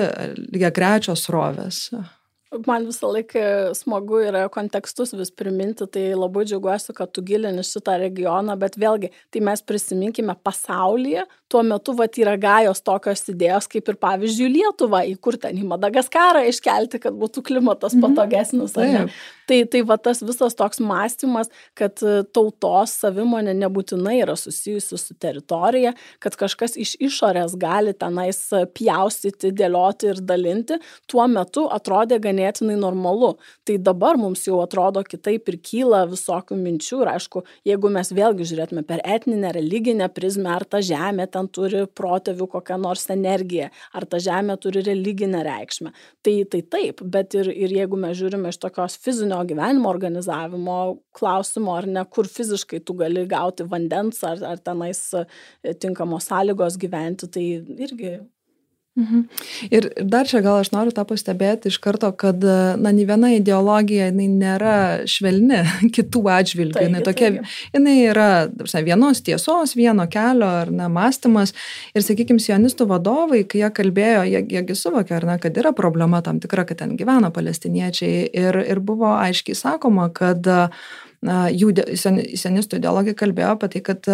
lygiai 0.51 0.73
grečios 0.75 1.21
srovės 1.23 1.85
Man 2.65 2.85
visą 2.87 3.09
laiką 3.11 3.41
smagu 3.75 4.21
yra 4.23 4.45
kontekstus 4.47 5.11
vis 5.19 5.33
priminti, 5.35 5.83
tai 5.91 6.05
labai 6.15 6.45
džiaugiuosi, 6.47 6.93
kad 6.95 7.11
tu 7.11 7.19
gilini 7.27 7.63
šitą 7.65 7.97
regioną, 7.99 8.55
bet 8.59 8.77
vėlgi, 8.79 9.09
tai 9.35 9.41
mes 9.43 9.63
prisiminkime 9.67 10.31
pasaulyje, 10.47 11.25
tuo 11.51 11.63
metu 11.63 11.95
vat 11.97 12.17
yra 12.19 12.35
gajos 12.39 12.83
tokios 12.85 13.23
idėjos, 13.31 13.69
kaip 13.71 13.87
ir 13.91 13.97
pavyzdžiui 14.01 14.51
Lietuva, 14.51 15.03
įkur 15.13 15.39
ten 15.41 15.57
į 15.59 15.65
Madagaskarą 15.69 16.43
iškelti, 16.51 17.01
kad 17.03 17.17
būtų 17.17 17.43
klimatas 17.47 17.95
patogesnis. 18.01 18.75
Mm 18.75 18.95
-hmm. 18.95 19.17
Tai, 19.47 19.61
tai 19.71 19.81
va 19.87 19.95
tas 19.95 20.19
visas 20.19 20.55
toks 20.59 20.81
mąstymas, 20.83 21.47
kad 21.77 22.01
e, 22.03 22.23
tautos 22.35 22.91
savimonė 22.99 23.53
nebūtinai 23.55 24.17
yra 24.25 24.35
susijusi 24.35 24.97
su 24.99 25.15
teritorija, 25.15 25.93
kad 26.19 26.35
kažkas 26.35 26.75
iš 26.75 26.97
išorės 26.99 27.55
gali 27.55 27.93
tenais 27.93 28.41
pjaustyti, 28.75 29.53
dėlioti 29.55 30.09
ir 30.11 30.19
dalinti, 30.19 30.79
tuo 31.07 31.27
metu 31.31 31.63
atrodė 31.71 32.19
ganėtinai 32.19 32.75
normalu. 32.75 33.37
Tai 33.63 33.77
dabar 33.77 34.19
mums 34.19 34.43
jau 34.47 34.59
atrodo 34.65 35.03
kitaip 35.07 35.47
ir 35.47 35.59
kyla 35.63 36.03
visokių 36.11 36.59
minčių 36.59 37.01
ir 37.05 37.13
aišku, 37.15 37.45
jeigu 37.71 37.93
mes 37.93 38.11
vėlgi 38.11 38.49
žiūrėtume 38.51 38.83
per 38.83 38.99
etninę, 39.05 39.53
religinę 39.55 40.11
prizmę, 40.11 40.51
ar 40.57 40.67
ta 40.67 40.83
žemė 40.83 41.29
ten 41.37 41.49
turi 41.53 41.85
protėvių 41.99 42.49
kokią 42.57 42.79
nors 42.81 43.07
energiją, 43.13 43.69
ar 43.93 44.07
ta 44.09 44.19
žemė 44.23 44.57
turi 44.63 44.83
religinę 44.85 45.43
reikšmę, 45.47 45.93
tai, 46.25 46.35
tai 46.51 46.63
taip, 46.75 47.03
bet 47.15 47.37
ir, 47.37 47.51
ir 47.53 47.75
jeigu 47.79 47.99
mes 48.01 48.17
žiūrime 48.19 48.51
iš 48.51 48.61
tokios 48.65 48.97
fizinio 49.03 49.39
gyvenimo 49.47 49.89
organizavimo 49.91 50.79
klausimo, 51.17 51.75
ar 51.77 51.89
ne, 51.89 52.05
kur 52.11 52.29
fiziškai 52.29 52.81
tu 52.85 52.97
gali 52.99 53.27
gauti 53.29 53.67
vandens, 53.69 54.23
ar, 54.27 54.41
ar 54.55 54.63
tenais 54.63 55.03
tinkamos 55.83 56.27
sąlygos 56.31 56.79
gyventi, 56.81 57.29
tai 57.31 57.45
irgi 57.87 58.17
Mhm. 58.97 59.27
Ir 59.69 59.85
dar 60.09 60.25
čia 60.25 60.39
gal 60.41 60.63
aš 60.63 60.71
noriu 60.73 60.89
tą 60.95 61.03
pastebėti 61.05 61.69
iš 61.69 61.75
karto, 61.83 62.09
kad, 62.17 62.41
na, 62.81 62.89
nei 62.89 63.05
viena 63.05 63.29
ideologija, 63.35 64.07
jinai 64.09 64.25
nėra 64.31 64.77
švelni 65.05 65.59
kitų 65.95 66.23
atžvilgių, 66.33 66.87
jinai 66.87 67.03
tokia, 67.05 67.29
jinai 67.75 67.95
yra 68.07 68.29
tarsi, 68.49 68.81
vienos 68.87 69.21
tiesos, 69.21 69.75
vieno 69.77 70.07
kelio 70.09 70.49
ar 70.63 70.73
ne 70.73 70.89
mąstymas. 70.89 71.53
Ir, 71.93 72.05
sakykime, 72.07 72.41
sionistų 72.41 72.89
vadovai, 72.89 73.43
kai 73.45 73.61
jie 73.61 73.71
kalbėjo, 73.83 74.25
jie, 74.31 74.43
jiegi 74.57 74.79
suvokė, 74.81 75.19
ar 75.19 75.29
ne, 75.29 75.37
kad 75.45 75.61
yra 75.61 75.75
problema 75.77 76.23
tam 76.25 76.41
tikra, 76.41 76.65
kad 76.65 76.81
ten 76.81 76.97
gyvena 76.97 77.29
palestiniečiai. 77.33 78.27
Ir, 78.33 78.61
ir 78.65 78.81
buvo 78.81 79.13
aiškiai 79.13 79.61
sakoma, 79.61 80.09
kad 80.09 80.41
na, 80.49 81.39
jų 81.53 81.69
sionistų 81.93 82.81
ideologija 82.81 83.21
kalbėjo 83.21 83.53
apie 83.53 83.75
tai, 83.77 83.87
kad 83.93 84.13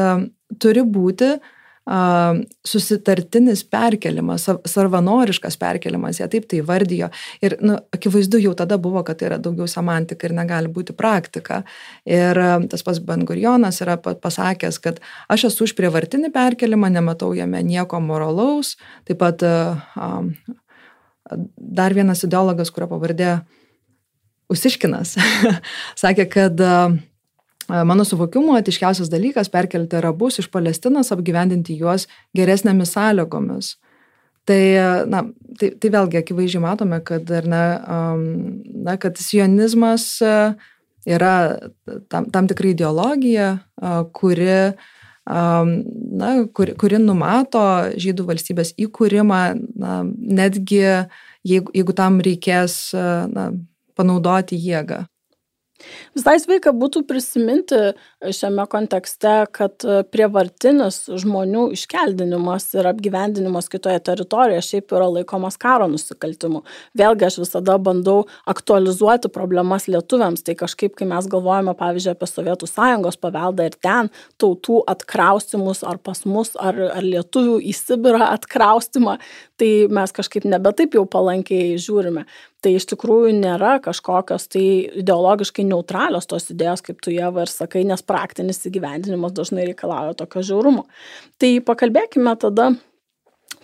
turi 0.59 0.83
būti 0.83 1.37
susitartinis 1.83 3.63
perkelimas, 3.67 4.45
savanoriškas 4.65 5.57
perkelimas, 5.59 6.21
jie 6.21 6.27
taip 6.31 6.47
tai 6.47 6.61
vardijo. 6.63 7.09
Ir 7.43 7.57
nu, 7.61 7.75
akivaizdu 7.95 8.39
jau 8.39 8.53
tada 8.55 8.77
buvo, 8.79 9.03
kad 9.03 9.19
tai 9.19 9.27
yra 9.31 9.39
daugiau 9.43 9.67
semantika 9.67 10.29
ir 10.29 10.35
negali 10.37 10.71
būti 10.71 10.95
praktika. 10.95 11.63
Ir 12.07 12.39
tas 12.71 12.85
pats 12.87 13.03
Bangurionas 13.03 13.81
yra 13.83 13.97
pasakęs, 13.99 14.79
kad 14.83 15.01
aš 15.27 15.49
esu 15.51 15.67
už 15.67 15.75
prievartinį 15.75 16.31
perkelimą, 16.33 16.91
nematau 16.93 17.33
jame 17.35 17.63
nieko 17.67 17.99
moralaus. 17.99 18.77
Taip 19.03 19.19
pat 19.19 19.43
dar 21.57 21.95
vienas 21.95 22.23
ideologas, 22.23 22.71
kurio 22.71 22.87
pavardė 22.95 23.41
Usiškinas, 24.51 25.15
sakė, 26.01 26.25
kad 26.29 26.59
Mano 27.67 28.03
suvokimu, 28.03 28.55
atiškiausias 28.57 29.09
dalykas- 29.11 29.49
perkelti 29.55 29.95
arabus 29.95 30.39
iš 30.39 30.49
Palestinos, 30.51 31.11
apgyvendinti 31.11 31.77
juos 31.79 32.07
geresnėmis 32.35 32.91
sąlygomis. 32.95 33.75
Tai, 34.45 34.63
na, 35.07 35.23
tai, 35.59 35.69
tai 35.79 35.89
vėlgi 35.89 36.19
akivaizdžiai 36.19 36.61
matome, 36.61 36.99
kad, 37.07 37.29
ne, 37.47 37.63
na, 38.83 38.97
kad 38.99 39.15
sionizmas 39.15 40.19
yra 41.07 41.35
tam, 42.11 42.27
tam 42.31 42.49
tikra 42.51 42.73
ideologija, 42.73 43.47
kuri, 44.11 44.73
na, 45.25 46.33
kuri, 46.51 46.75
kuri 46.75 46.99
numato 46.99 47.63
žydų 47.95 48.27
valstybės 48.27 48.73
įkūrimą, 48.75 49.41
na, 49.79 50.01
netgi 50.03 50.83
jeigu, 51.47 51.71
jeigu 51.71 51.95
tam 51.95 52.19
reikės 52.23 52.91
na, 53.31 53.51
panaudoti 53.95 54.59
jėgą. 54.59 55.05
Visai 56.13 56.35
sveika 56.37 56.71
būtų 56.77 57.01
prisiminti 57.09 57.77
šiame 58.21 58.63
kontekste, 58.69 59.47
kad 59.51 59.83
prievartinis 60.13 60.99
žmonių 61.19 61.65
iškeldinimas 61.73 62.67
ir 62.77 62.87
apgyvendinimas 62.91 63.67
kitoje 63.73 63.97
teritorijoje 64.05 64.61
šiaip 64.67 64.93
yra 64.93 65.09
laikomas 65.15 65.57
karo 65.59 65.89
nusikaltimu. 65.91 66.61
Vėlgi 66.99 67.27
aš 67.27 67.39
visada 67.41 67.79
bandau 67.81 68.27
aktualizuoti 68.49 69.33
problemas 69.33 69.89
lietuviams, 69.89 70.45
tai 70.45 70.55
kažkaip, 70.61 70.93
kai 70.99 71.09
mes 71.09 71.27
galvojame, 71.33 71.73
pavyzdžiui, 71.81 72.13
apie 72.13 72.29
Sovietų 72.29 72.69
sąjungos 72.69 73.19
paveldą 73.19 73.67
ir 73.67 73.77
ten 73.81 74.13
tautų 74.41 74.83
atkraustimus 74.93 75.81
ar 75.83 75.97
pas 75.97 76.23
mus, 76.29 76.53
ar, 76.53 76.77
ar 76.93 77.03
lietuvių 77.03 77.57
į 77.65 77.75
Sibirą 77.81 78.29
atkraustimą, 78.29 79.17
tai 79.57 79.73
mes 79.89 80.15
kažkaip 80.15 80.45
nebe 80.45 80.77
taip 80.77 80.95
jau 81.01 81.07
palankiai 81.09 81.73
žiūrime 81.81 82.27
tai 82.63 82.75
iš 82.77 82.87
tikrųjų 82.93 83.33
nėra 83.37 83.75
kažkokios 83.83 84.47
tai 84.55 84.63
ideologiškai 85.03 85.65
neutralios 85.67 86.29
tos 86.29 86.49
idėjos, 86.53 86.85
kaip 86.85 87.03
tu 87.03 87.13
Jeva 87.13 87.43
ir 87.43 87.51
sakai, 87.51 87.83
nes 87.87 88.05
praktinis 88.05 88.63
įgyvendinimas 88.69 89.35
dažnai 89.35 89.67
reikalauja 89.69 90.15
tokio 90.23 90.45
žiaurumo. 90.47 90.87
Tai 91.41 91.51
pakalbėkime 91.67 92.35
tada 92.41 92.71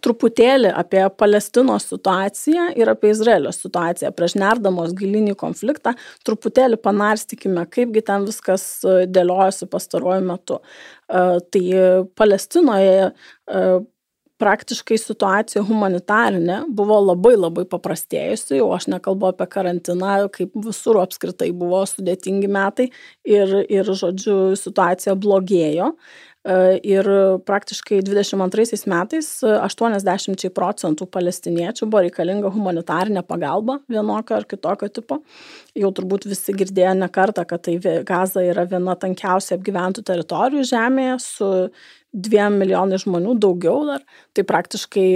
truputėlį 0.03 0.71
apie 0.79 1.01
Palestinos 1.19 1.87
situaciją 1.89 2.69
ir 2.79 2.91
apie 2.91 3.11
Izraelio 3.13 3.51
situaciją. 3.55 4.11
Prieš 4.15 4.37
nerdamos 4.39 4.93
gilinį 4.97 5.35
konfliktą, 5.39 5.95
truputėlį 6.27 6.79
panarstykime, 6.83 7.65
kaipgi 7.71 8.03
ten 8.07 8.27
viskas 8.29 8.65
dėliojasi 8.85 9.69
pastaruoju 9.71 10.25
metu. 10.29 10.59
E, 10.59 11.23
tai 11.51 11.63
Palestinoje 12.19 13.09
e, 13.09 13.63
praktiškai 14.39 14.97
situacija 14.99 15.63
humanitarinė 15.67 16.61
buvo 16.75 16.99
labai 17.03 17.35
labai 17.35 17.65
paprastėjusi, 17.69 18.57
jau 18.59 18.69
aš 18.75 18.89
nekalbu 18.93 19.31
apie 19.33 19.49
karantiną, 19.51 20.15
kaip 20.35 20.55
visur 20.65 21.01
apskritai 21.01 21.51
buvo 21.55 21.83
sudėtingi 21.89 22.49
metai 22.51 22.89
ir, 23.27 23.53
ir 23.67 23.93
žodžiu, 24.01 24.39
situacija 24.59 25.17
blogėjo. 25.19 25.93
E, 26.39 26.79
ir 26.87 27.07
praktiškai 27.43 27.99
22 28.07 28.87
metais 28.87 29.27
80 29.43 30.45
procentų 30.55 31.07
palestiniečių 31.11 31.87
buvo 31.89 32.05
reikalinga 32.05 32.51
humanitarinė 32.55 33.25
pagalba 33.27 33.81
vienokio 33.91 34.37
ar 34.37 34.47
kitokio 34.47 34.87
tipo. 34.87 35.19
Jau 35.75 35.91
turbūt 35.91 36.29
visi 36.31 36.55
girdėjo 36.55 36.95
ne 37.01 37.09
kartą, 37.11 37.43
kad 37.49 37.67
tai 37.67 37.75
Gaza 38.07 38.45
yra 38.47 38.63
viena 38.71 38.95
tankiausiai 38.95 39.59
apgyventų 39.59 40.05
teritorijų 40.07 40.63
žemėje 40.71 41.19
su 41.25 41.49
dviem 42.13 42.57
milijonai 42.61 42.99
žmonių 43.01 43.35
daugiau 43.41 43.83
dar, 43.87 44.03
tai 44.33 44.45
praktiškai 44.47 45.09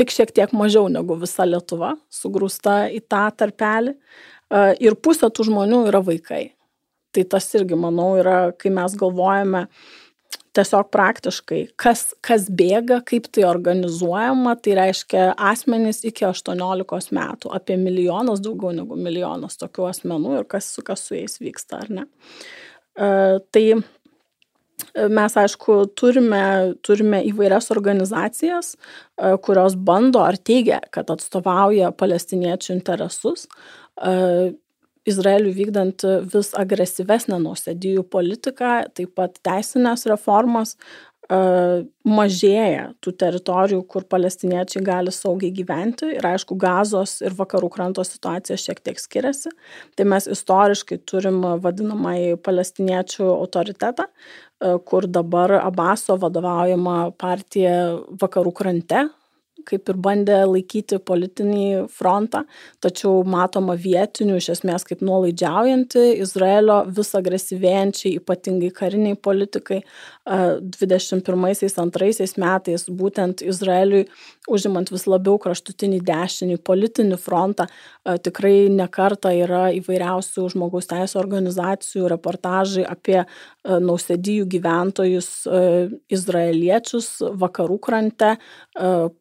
tik 0.00 0.12
šiek 0.14 0.32
tiek 0.36 0.52
mažiau 0.56 0.88
negu 0.92 1.18
visa 1.20 1.46
Lietuva 1.48 1.94
sugrūsta 2.12 2.86
į 2.94 3.02
tą 3.10 3.26
tarpelį. 3.36 3.96
Ir 4.82 4.96
pusė 4.98 5.30
tų 5.30 5.50
žmonių 5.50 5.84
yra 5.92 6.00
vaikai. 6.02 6.44
Tai 7.14 7.26
tas 7.30 7.46
irgi, 7.58 7.76
manau, 7.78 8.12
yra, 8.18 8.52
kai 8.56 8.70
mes 8.74 8.94
galvojame 8.98 9.66
tiesiog 10.56 10.88
praktiškai, 10.90 11.60
kas, 11.78 12.08
kas 12.26 12.48
bėga, 12.50 13.00
kaip 13.06 13.28
tai 13.34 13.44
organizuojama, 13.46 14.56
tai 14.62 14.74
reiškia 14.78 15.28
asmenys 15.50 16.02
iki 16.06 16.26
18 16.26 17.14
metų, 17.14 17.52
apie 17.54 17.76
milijonas, 17.78 18.42
daugiau 18.42 18.74
negu 18.74 18.98
milijonas 18.98 19.58
tokių 19.60 19.86
asmenų 19.92 20.40
ir 20.40 20.48
kas, 20.50 20.72
kas 20.86 21.06
su 21.06 21.18
jais 21.18 21.38
vyksta, 21.42 21.84
ar 21.84 21.94
ne. 22.00 22.06
Uh, 23.00 23.38
tai 23.54 23.62
e, 23.70 23.78
mes, 24.94 25.36
aišku, 25.42 25.82
turime, 25.98 26.42
turime 26.86 27.22
įvairias 27.28 27.70
organizacijas, 27.74 28.74
uh, 28.76 29.36
kurios 29.44 29.76
bando 29.76 30.24
ar 30.24 30.38
teigia, 30.38 30.80
kad 30.94 31.12
atstovauja 31.12 31.92
palestiniečių 31.96 32.74
interesus. 32.78 33.46
Uh, 34.00 34.50
Izraeliui 35.08 35.54
vykdant 35.56 36.04
vis 36.28 36.50
agresyvesnę 36.60 37.38
nausėdijų 37.40 38.02
politiką, 38.12 38.72
taip 38.92 39.14
pat 39.16 39.38
teisinės 39.46 40.04
reformas, 40.10 40.74
mažėja 41.30 42.88
tų 43.04 43.12
teritorijų, 43.22 43.84
kur 43.86 44.02
palestiniečiai 44.10 44.82
gali 44.82 45.12
saugiai 45.14 45.52
gyventi 45.54 46.08
ir 46.16 46.26
aišku, 46.26 46.56
gazos 46.58 47.20
ir 47.22 47.36
vakarų 47.38 47.68
kranto 47.70 48.02
situacija 48.06 48.58
šiek 48.58 48.80
tiek 48.82 48.98
skiriasi. 48.98 49.52
Tai 49.94 50.08
mes 50.10 50.26
istoriškai 50.26 50.98
turim 51.06 51.38
vadinamąjį 51.62 52.34
palestiniečių 52.42 53.28
autoritetą, 53.30 54.08
kur 54.60 55.08
dabar 55.08 55.56
Abaso 55.60 56.16
vadovaujama 56.20 56.98
partija 57.18 57.96
vakarų 58.20 58.52
krante 58.56 59.06
kaip 59.66 59.90
ir 59.90 59.98
bandė 60.00 60.38
laikyti 60.48 60.98
politinį 61.04 61.86
frontą, 61.92 62.44
tačiau 62.82 63.22
matoma 63.28 63.76
vietinių 63.78 64.38
iš 64.40 64.50
esmės 64.56 64.86
kaip 64.88 65.02
nuolaidžiaujanti 65.04 66.04
Izraelio 66.24 66.80
vis 66.96 67.12
agresyvėjančiai, 67.18 68.16
ypatingai 68.20 68.72
kariniai 68.76 69.18
politikai. 69.20 69.82
21-2 70.30 72.38
metais 72.38 72.84
būtent 73.00 73.42
Izraeliui 73.42 74.04
užimant 74.50 74.92
vis 74.92 75.06
labiau 75.10 75.40
kraštutinį 75.42 76.00
dešinį 76.06 76.60
politinį 76.66 77.18
frontą, 77.20 77.66
tikrai 78.04 78.70
nekarta 78.72 79.32
yra 79.36 79.68
įvairiausių 79.76 80.46
žmogaus 80.54 80.88
teisų 80.90 81.18
organizacijų 81.20 82.08
reportažai 82.10 82.84
apie 82.88 83.18
nausėdijų 83.64 84.46
gyventojus 84.54 85.28
izraeliečius 86.12 87.10
vakarų 87.40 87.76
krante, 87.84 88.32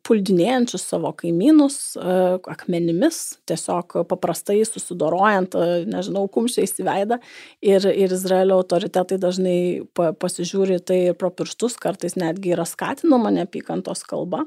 puldinėjančius 0.08 0.86
savo 0.94 1.12
kaimynus 1.20 1.98
akmenimis, 2.00 3.40
tiesiog 3.50 4.00
paprastai 4.10 4.62
susidorojant, 4.68 5.58
nežinau, 5.90 6.28
kumščiais 6.32 6.78
į 6.80 6.88
veidą. 6.88 7.20
Ir, 7.66 7.84
ir 7.92 8.16
Izraelio 8.16 8.62
autoritetai 8.62 9.20
dažnai 9.20 9.60
pasižiūri 9.96 10.80
tai 10.80 11.02
pro 11.20 11.34
pirštus, 11.36 11.76
kartais 11.82 12.16
netgi 12.20 12.56
yra 12.56 12.68
skatinama 12.70 13.34
neapykantos 13.36 14.06
kalba 14.08 14.46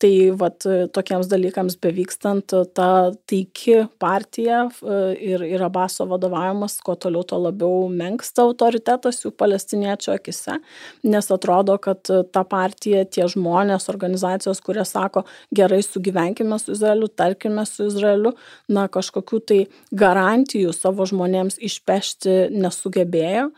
tai 0.00 0.12
vat 0.40 0.64
tokiems 0.94 1.28
dalykams 1.30 1.76
bevykstant 1.82 2.54
ta 2.74 2.88
taiki 3.28 3.76
partija 4.00 4.62
e, 4.68 4.98
ir, 5.32 5.44
ir 5.44 5.64
Abaso 5.64 6.06
vadovavimas, 6.08 6.78
kuo 6.84 6.96
toliau, 7.00 7.24
tuo 7.28 7.40
labiau 7.44 7.84
menksta 7.92 8.46
autoritetas 8.46 9.20
jų 9.24 9.32
palestiniečių 9.40 10.14
akise, 10.14 10.56
nes 11.04 11.30
atrodo, 11.34 11.76
kad 11.82 12.10
ta 12.32 12.44
partija, 12.48 13.04
tie 13.04 13.26
žmonės, 13.30 13.90
organizacijos, 13.92 14.62
kurie 14.64 14.86
sako, 14.88 15.26
gerai 15.54 15.82
sugyvenkime 15.84 16.58
su 16.60 16.74
Izraeliu, 16.76 17.10
tarkime 17.12 17.66
su 17.68 17.90
Izraeliu, 17.90 18.34
na 18.72 18.86
kažkokių 18.92 19.42
tai 19.52 19.60
garantijų 19.92 20.72
savo 20.76 21.06
žmonėms 21.08 21.60
išpešti 21.70 22.40
nesugebėjo 22.56 23.50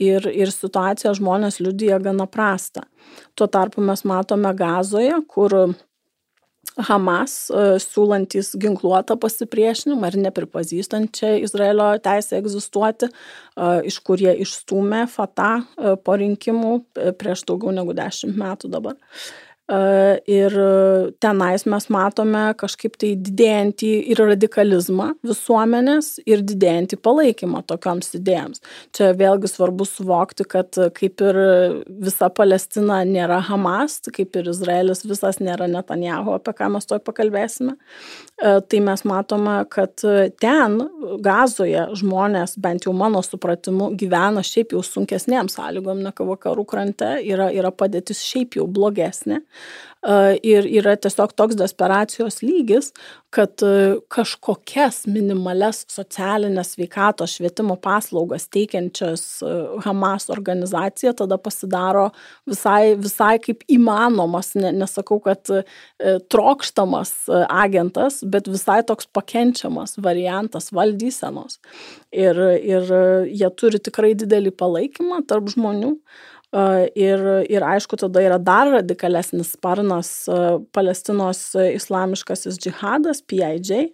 ir, 0.00 0.28
ir 0.30 0.52
situaciją 0.52 1.14
žmonės 1.18 1.60
liudyja 1.62 2.00
gana 2.02 2.26
prastą. 2.30 2.84
Tuo 3.38 3.46
tarpu 3.46 3.84
mes 3.84 4.04
matome 4.08 4.54
gazoje, 4.56 5.14
kur 5.28 5.74
Hamas 6.74 7.34
siūlantis 7.84 8.54
ginkluotą 8.58 9.14
pasipriešinimą 9.20 10.08
ir 10.10 10.16
nepripažįstančią 10.24 11.34
Izraelio 11.44 11.92
teisę 12.02 12.40
egzistuoti, 12.40 13.10
iš 13.86 13.98
kur 14.02 14.18
jie 14.18 14.32
išstumė 14.42 15.04
Fatah 15.12 15.62
po 16.02 16.16
rinkimų 16.18 16.72
prieš 17.20 17.44
daugiau 17.46 17.74
negu 17.76 17.94
dešimt 17.94 18.34
metų 18.40 18.72
dabar. 18.72 18.98
Ir 19.64 20.54
tenais 21.24 21.62
mes 21.64 21.86
matome 21.88 22.42
kažkaip 22.60 22.98
tai 23.00 23.14
didėjantį 23.16 23.92
ir 24.12 24.20
radikalizmą 24.20 25.06
visuomenės 25.24 26.18
ir 26.28 26.42
didėjantį 26.44 26.98
palaikymą 27.00 27.62
tokioms 27.64 28.12
idėjams. 28.18 28.60
Čia 28.92 29.14
vėlgi 29.16 29.48
svarbu 29.48 29.86
suvokti, 29.88 30.44
kad 30.44 30.76
kaip 30.98 31.24
ir 31.24 31.38
visa 31.88 32.28
Palestina 32.28 32.98
nėra 33.08 33.38
Hamas, 33.48 34.02
kaip 34.04 34.36
ir 34.36 34.50
Izraelis 34.52 35.00
visas 35.08 35.40
nėra 35.40 35.64
Netanjahu, 35.72 36.36
apie 36.36 36.52
ką 36.60 36.68
mes 36.76 36.84
toj 36.84 37.00
pakalbėsime, 37.08 37.78
tai 38.36 38.82
mes 38.84 39.06
matome, 39.08 39.56
kad 39.72 39.96
ten, 40.44 40.76
gazoje, 41.24 41.86
žmonės, 41.96 42.58
bent 42.60 42.84
jau 42.84 42.92
mano 42.92 43.24
supratimu, 43.24 43.94
gyvena 43.96 44.44
šiaip 44.44 44.76
jau 44.76 44.84
sunkesnėm 44.84 45.48
sąlygom 45.48 46.04
negu 46.04 46.28
vakarų 46.34 46.68
krante, 46.68 47.14
yra, 47.24 47.48
yra 47.48 47.72
padėtis 47.72 48.20
šiaip 48.28 48.60
jau 48.60 48.68
blogesnė 48.68 49.40
ir 50.44 50.66
yra 50.68 50.94
tiesiog 51.00 51.32
toks 51.36 51.56
desperacijos 51.56 52.42
lygis, 52.44 52.90
kad 53.34 53.62
kažkokias 54.12 55.04
minimales 55.10 55.80
socialinės 55.90 56.74
veikatos 56.78 57.34
švietimo 57.38 57.74
paslaugas 57.82 58.46
teikiančias 58.52 59.24
Hamas 59.86 60.28
organizacija 60.30 61.14
tada 61.18 61.38
pasidaro 61.40 62.10
visai, 62.46 62.94
visai 63.00 63.38
kaip 63.42 63.64
įmanomas, 63.70 64.52
ne, 64.60 64.70
nesakau, 64.76 65.18
kad 65.24 65.50
trokštamas 66.30 67.14
agentas, 67.48 68.20
bet 68.22 68.50
visai 68.50 68.82
toks 68.86 69.08
pakenčiamas 69.10 69.98
variantas 70.04 70.70
valdysenos. 70.74 71.58
Ir, 72.12 72.38
ir 72.60 72.94
jie 73.32 73.50
turi 73.56 73.82
tikrai 73.82 74.12
didelį 74.20 74.54
palaikymą 74.60 75.24
tarp 75.26 75.50
žmonių. 75.56 75.96
Ir, 76.54 77.22
ir 77.50 77.64
aišku, 77.66 77.98
tada 77.98 78.22
yra 78.22 78.36
dar 78.38 78.68
radikalesnis 78.76 79.56
sparnas 79.56 80.10
Palestinos 80.76 81.40
islamiškasis 81.58 82.60
džihadas, 82.62 83.24
PIJ. 83.26 83.88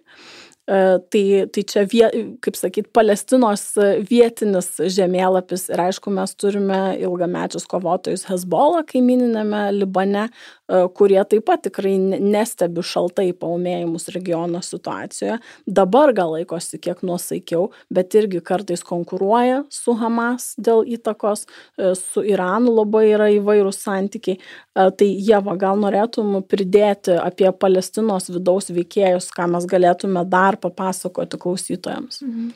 Tai, 0.69 1.21
tai 1.51 1.63
čia, 1.67 1.81
vie, 1.89 2.03
kaip 2.39 2.55
sakyt, 2.55 2.91
Palestinos 2.95 3.63
vietinis 4.07 4.69
žemėlapis 4.93 5.65
ir 5.73 5.81
aišku, 5.87 6.13
mes 6.13 6.31
turime 6.37 6.77
ilgamečius 7.01 7.65
kovotojus 7.67 8.27
Hezbollah 8.29 8.85
kaimininėme 8.87 9.63
Libane, 9.73 10.29
E, 10.71 10.79
kurie 10.95 11.19
taip 11.27 11.45
pat 11.49 11.63
tikrai 11.65 11.95
nestebi 11.99 12.83
šaltai 12.85 13.31
paumėjimus 13.37 14.07
regiono 14.15 14.61
situacijoje. 14.63 15.39
Dabar 15.67 16.13
gal 16.15 16.35
laikosi 16.37 16.79
kiek 16.81 17.01
nuosaikiau, 17.07 17.69
bet 17.91 18.15
irgi 18.15 18.41
kartais 18.45 18.83
konkuruoja 18.87 19.63
su 19.73 19.95
Hamas 19.99 20.51
dėl 20.61 20.85
įtakos, 20.95 21.45
e, 21.77 21.91
su 21.99 22.23
Iranu 22.27 22.75
labai 22.77 23.05
yra 23.11 23.27
įvairūs 23.35 23.81
santykiai. 23.83 24.39
E, 24.71 24.87
tai 24.97 25.07
Jeva, 25.19 25.57
gal 25.59 25.79
norėtum 25.79 26.37
pridėti 26.47 27.17
apie 27.19 27.49
Palestinos 27.51 28.29
vidaus 28.31 28.71
veikėjus, 28.71 29.27
ką 29.35 29.49
mes 29.51 29.67
galėtume 29.67 30.23
dar 30.31 30.57
papasakoti 30.61 31.39
klausytojams? 31.41 32.21
Mhm. 32.23 32.51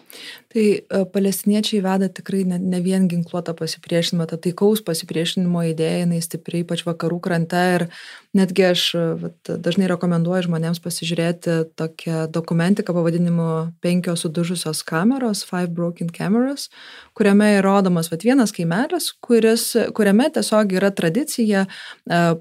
Tai 0.55 0.65
palestiniečiai 1.11 1.81
veda 1.83 2.07
tikrai 2.07 2.45
ne, 2.47 2.59
ne 2.61 2.79
vien 2.83 3.09
ginkluotą 3.11 3.55
pasipriešinimą, 3.59 4.29
ta 4.31 4.39
taikaus 4.39 4.83
pasipriešinimo 4.87 5.65
idėja, 5.73 6.05
jinai 6.05 6.21
stipriai 6.23 6.63
ypač 6.63 6.85
vakarų 6.87 7.19
krante 7.25 7.65
ir 7.75 7.89
Netgi 8.35 8.65
aš 8.67 8.81
vat, 9.21 9.49
dažnai 9.63 9.87
rekomenduoju 9.87 10.49
žmonėms 10.49 10.81
pasižiūrėti 10.83 11.53
tokią 11.79 12.25
dokumentiką 12.35 12.91
pavadinimu 12.97 13.45
penkios 13.83 14.25
sudužusios 14.25 14.81
kameros, 14.83 15.45
Five 15.47 15.71
Broken 15.77 16.09
Cameras, 16.11 16.67
kuriame 17.15 17.53
įrodomas 17.61 18.11
vat, 18.11 18.25
vienas 18.27 18.51
kaimelis, 18.55 19.13
kuris, 19.23 19.69
kuriame 19.95 20.27
tiesiog 20.35 20.75
yra 20.75 20.91
tradicija 20.91 21.63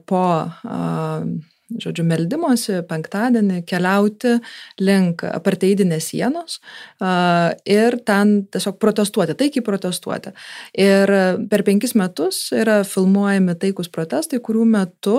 po 0.07 0.25
žodžiu, 1.81 2.05
meldymosi 2.07 2.81
penktadienį 2.89 3.63
keliauti 3.69 4.37
link 4.83 5.25
aparteidinės 5.27 6.11
sienos 6.13 6.59
ir 7.69 7.97
ten 8.07 8.35
tiesiog 8.53 8.79
protestuoti, 8.83 9.37
taikiai 9.39 9.65
protestuoti. 9.65 10.35
Ir 10.79 11.13
per 11.51 11.65
penkis 11.67 11.95
metus 11.99 12.41
yra 12.55 12.83
filmuojami 12.89 13.57
taikus 13.61 13.91
protestai, 13.93 14.43
kurių 14.45 14.67
metu, 14.75 15.17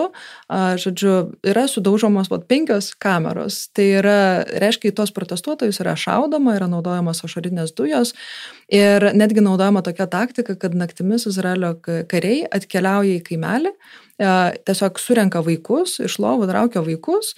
žodžiu, 0.50 1.16
yra 1.48 1.66
sudaužomos 1.72 2.32
vat, 2.32 2.48
penkios 2.52 2.92
kameros. 3.02 3.66
Tai 3.76 3.88
yra, 4.00 4.20
reiškia, 4.62 4.94
į 4.94 4.98
tos 5.02 5.14
protestuotojus 5.16 5.82
yra 5.84 5.98
šaudoma, 6.00 6.56
yra 6.60 6.70
naudojamos 6.72 7.24
ašarinės 7.26 7.76
dujos 7.76 8.16
ir 8.74 9.12
netgi 9.18 9.44
naudojama 9.46 9.84
tokia 9.86 10.08
taktika, 10.10 10.56
kad 10.60 10.78
naktimis 10.78 11.28
Izraelio 11.30 11.76
kariai 11.82 12.46
atkeliauja 12.54 13.20
į 13.20 13.24
kaimelį 13.26 13.76
tiesiog 14.18 15.00
surenka 15.02 15.42
vaikus, 15.44 15.98
iš 16.00 16.18
lovų 16.24 16.48
traukia 16.48 16.84
vaikus, 16.86 17.34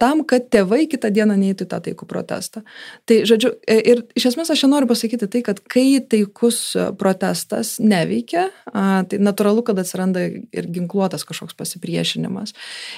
tam, 0.00 0.24
kad 0.26 0.48
tėvai 0.50 0.86
kitą 0.90 1.12
dieną 1.14 1.36
neįtų 1.38 1.66
į 1.66 1.70
tą 1.70 1.78
taikų 1.84 2.08
protestą. 2.10 2.62
Tai, 3.06 3.20
žodžiu, 3.28 3.52
e, 3.62 3.76
ir 3.92 4.02
iš 4.18 4.32
esmės 4.32 4.50
aš 4.50 4.64
čia 4.64 4.70
noriu 4.72 4.90
pasakyti 4.90 5.28
tai, 5.30 5.44
kad 5.46 5.60
kai 5.62 6.00
taikus 6.02 6.58
protestas 6.98 7.76
neveikia, 7.78 8.48
tai 8.72 9.20
natūralu, 9.22 9.62
kad 9.66 9.78
atsiranda 9.78 10.24
ir 10.26 10.66
ginkluotas 10.74 11.22
kažkoks 11.28 11.54
pasipriešinimas. 11.58 12.56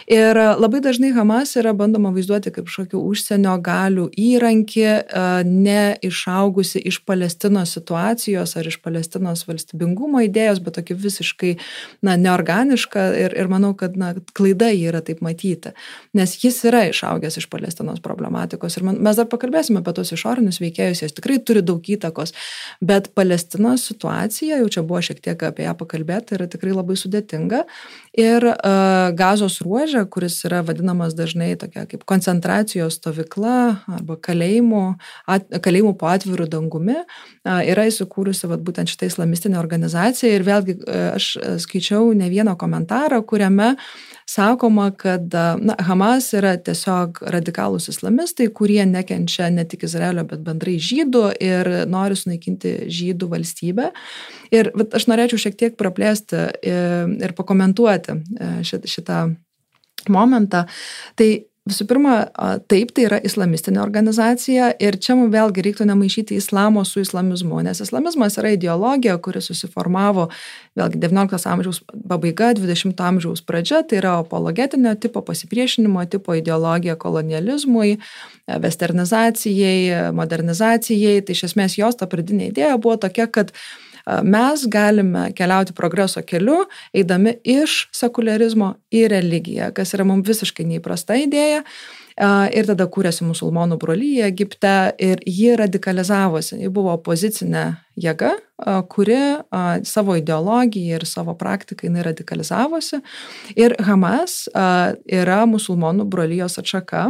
Ir 0.09 0.41
labai 0.57 0.81
dažnai 0.85 1.12
Hamas 1.17 1.53
yra 1.61 1.75
bandoma 1.77 2.14
vaizduoti 2.14 2.53
kaip 2.55 2.71
kažkokių 2.71 3.03
užsienio 3.11 3.59
galių 3.64 4.09
įrankį, 4.17 4.88
neišaugusi 5.49 6.81
iš 6.88 7.03
Palestinos 7.05 7.77
situacijos 7.77 8.57
ar 8.57 8.73
iš 8.73 8.81
Palestinos 8.81 9.45
valstybingumo 9.49 10.25
idėjos, 10.25 10.62
bet 10.64 10.79
tokį 10.81 10.97
visiškai 11.05 11.55
na, 12.07 12.17
neorganišką 12.17 13.17
ir, 13.18 13.35
ir 13.37 13.50
manau, 13.50 13.74
kad 13.78 13.96
na, 13.98 14.12
klaida 14.37 14.70
jį 14.72 14.88
yra 14.92 15.02
taip 15.04 15.20
matyti, 15.24 15.74
nes 16.16 16.35
jis 16.42 16.61
yra 16.68 16.85
išaugęs 16.88 17.38
iš 17.40 17.48
Palestinos 17.50 18.02
problematikos. 18.04 18.78
Ir 18.78 18.87
man, 18.88 19.00
mes 19.04 19.18
dar 19.18 19.28
pakalbėsime 19.31 19.83
apie 19.83 19.94
tos 19.96 20.12
išorinius 20.14 20.61
veikėjus, 20.62 21.02
jis 21.04 21.16
tikrai 21.16 21.38
turi 21.42 21.62
daug 21.64 21.83
įtakos, 21.83 22.35
bet 22.85 23.11
Palestinos 23.18 23.88
situacija, 23.90 24.61
jau 24.62 24.68
čia 24.72 24.85
buvo 24.87 25.02
šiek 25.04 25.22
tiek 25.24 25.42
apie 25.48 25.66
ją 25.66 25.74
pakalbėti, 25.78 26.37
yra 26.38 26.48
tikrai 26.50 26.74
labai 26.76 26.98
sudėtinga. 26.98 27.64
Ir 28.18 28.44
uh, 28.50 29.11
gazos 29.18 29.61
ruožė, 29.64 30.04
kuris 30.11 30.40
yra 30.48 30.62
vadinamas 30.66 31.14
dažnai 31.18 31.52
tokia 31.61 31.87
kaip 31.88 32.04
koncentracijos 32.09 32.98
stovykla 32.98 33.57
arba 33.98 34.18
kalėjimų, 34.28 34.85
at, 35.31 35.46
kalėjimų 35.64 35.94
po 36.00 36.11
atvirų 36.11 36.48
dangumi, 36.50 36.98
uh, 36.98 37.61
yra 37.62 37.87
įsikūrusi 37.90 38.50
vat, 38.50 38.62
būtent 38.66 38.90
šitą 38.90 39.11
islamistinę 39.11 39.61
organizaciją 39.61 40.35
ir 40.35 40.46
vėlgi 40.46 40.78
uh, 40.81 41.04
aš 41.14 41.31
skaičiau 41.62 42.12
ne 42.16 42.28
vieną 42.33 42.57
komentarą, 42.59 43.08
kuriame 43.27 43.75
sakoma, 44.29 44.90
kad 44.97 45.33
na, 45.61 45.77
Hamas 45.88 46.29
yra 46.37 46.53
tiesiog 46.61 47.23
radikalūs 47.33 47.88
islamistai, 47.92 48.51
kurie 48.53 48.83
nekenčia 48.87 49.49
ne 49.53 49.64
tik 49.68 49.87
Izraelio, 49.88 50.27
bet 50.29 50.42
bendrai 50.44 50.77
žydų 50.83 51.25
ir 51.40 51.71
nori 51.88 52.18
sunaikinti 52.18 52.75
žydų 52.92 53.31
valstybę. 53.33 53.90
Ir 54.53 54.73
aš 54.77 55.09
norėčiau 55.09 55.40
šiek 55.40 55.57
tiek 55.61 55.79
praplėsti 55.81 56.44
ir 56.68 57.37
pakomentuoti 57.38 58.18
šitą 58.68 59.23
momentą. 60.12 60.66
Tai 61.16 61.31
Visų 61.68 61.85
pirma, 61.90 62.14
taip, 62.70 62.92
tai 62.96 63.04
yra 63.09 63.18
islamistinė 63.24 63.81
organizacija 63.83 64.70
ir 64.81 64.96
čia 65.02 65.16
mums 65.18 65.33
vėlgi 65.35 65.64
reiktų 65.66 65.87
nemaišyti 65.90 66.38
islamo 66.38 66.85
su 66.88 67.02
islamizmu, 67.02 67.61
nes 67.66 67.83
islamizmas 67.85 68.38
yra 68.40 68.54
ideologija, 68.54 69.16
kuri 69.20 69.42
susiformavo 69.44 70.28
vėlgi 70.78 71.00
19 71.02 71.48
amžiaus 71.52 71.83
pabaiga, 72.09 72.54
20 72.57 73.02
amžiaus 73.11 73.42
pradžia, 73.44 73.83
tai 73.85 74.00
yra 74.00 74.14
apologetinio 74.22 74.94
tipo, 75.02 75.20
pasipriešinimo 75.26 76.07
tipo 76.09 76.37
ideologija 76.38 76.96
kolonializmui, 77.00 77.98
westernizacijai, 78.48 80.12
modernizacijai, 80.16 81.20
tai 81.20 81.37
iš 81.37 81.50
esmės 81.50 81.76
jos 81.76 82.00
ta 82.00 82.09
pradinė 82.09 82.52
idėja 82.52 82.78
buvo 82.81 82.96
tokia, 83.02 83.28
kad 83.28 83.52
mes 84.25 84.64
galime 84.71 85.29
keliauti 85.37 85.75
progreso 85.77 86.23
keliu, 86.27 86.62
eidami 86.97 87.37
iš 87.44 87.87
sekularizmo 87.94 88.75
į 88.94 89.07
religiją, 89.12 89.73
kas 89.77 89.94
yra 89.97 90.07
mums 90.09 90.29
visiškai 90.29 90.66
neįprasta 90.68 91.18
idėja. 91.21 91.64
Ir 92.18 92.66
tada 92.66 92.88
kūrėsi 92.90 93.22
musulmonų 93.28 93.78
brolyje 93.78 94.26
Egipte 94.26 94.74
ir 94.98 95.22
ji 95.22 95.52
radikalizavosi. 95.59 96.57
Ji 96.59 96.70
buvo 96.74 96.96
opozicinė 96.96 97.64
jėga, 97.98 98.33
kuri 98.90 99.18
savo 99.87 100.16
ideologiją 100.18 100.98
ir 100.98 101.07
savo 101.07 101.37
praktiką 101.38 101.87
jinai 101.87 102.02
radikalizavosi. 102.09 102.98
Ir 103.54 103.76
Hamas 103.87 104.48
yra 104.50 105.44
musulmonų 105.46 106.09
brolyjos 106.11 106.59
atšaka. 106.59 107.07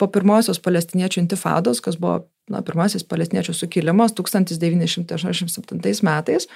Po 0.00 0.10
pirmosios 0.12 0.62
palestiniečių 0.64 1.26
intifados, 1.26 1.84
kas 1.84 2.00
buvo 2.00 2.22
na, 2.50 2.62
pirmasis 2.66 3.04
palestiniečių 3.06 3.54
sukilimas 3.54 4.14
1987 4.18 6.02
metais, 6.06 6.48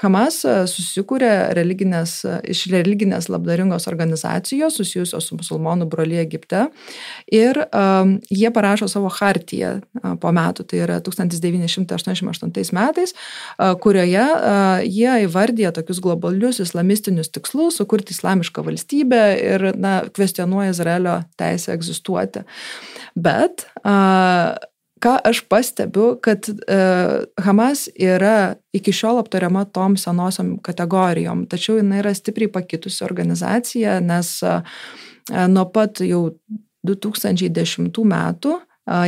Hamas 0.00 0.40
susikūrė 0.72 1.52
religinės, 1.58 2.20
iš 2.48 2.66
religinės 2.72 3.28
labdaringos 3.32 3.88
organizacijos 3.90 4.78
susijusios 4.80 5.24
su 5.28 5.36
musulmonų 5.40 5.84
brolyje 5.90 6.20
Egipte 6.24 6.60
ir 7.30 7.58
um, 7.66 8.16
jie 8.30 8.50
parašo 8.54 8.88
savo 8.90 9.10
hartiją 9.12 9.76
uh, 9.80 10.14
po 10.20 10.32
metų, 10.34 10.66
tai 10.70 10.82
yra 10.84 11.00
1988 11.04 12.74
metais, 12.76 13.14
uh, 13.14 13.74
kurioje 13.80 14.24
uh, 14.24 14.84
jie 14.86 15.26
įvardyja 15.26 15.72
tokius 15.76 16.00
globalius 16.04 16.60
islamistinius 16.62 17.32
tikslus- 17.32 17.76
sukurti 17.80 18.14
islamišką 18.16 18.64
valstybę 18.66 19.22
ir 19.40 19.70
na, 19.76 20.00
kvestionuoja 20.12 20.70
Izraelio 20.70 21.22
teisę 21.36 21.72
egzistuoti. 21.72 22.44
Bet 23.14 23.66
uh, 23.84 24.56
ką 25.00 25.16
aš 25.24 25.40
pastebiu, 25.48 26.14
kad 26.22 26.48
e, 26.48 26.78
Hamas 27.40 27.86
yra 27.96 28.54
iki 28.76 28.92
šiol 28.92 29.20
aptariama 29.22 29.64
tom 29.72 29.96
senosiom 30.00 30.58
kategorijom, 30.64 31.46
tačiau 31.50 31.78
jinai 31.80 32.02
yra 32.02 32.12
stipriai 32.16 32.52
pakitusi 32.52 33.04
organizacija, 33.06 33.98
nes 34.04 34.34
e, 34.44 34.56
nuo 35.48 35.66
pat 35.72 36.02
jau 36.04 36.26
2010 36.86 38.02
metų 38.10 38.58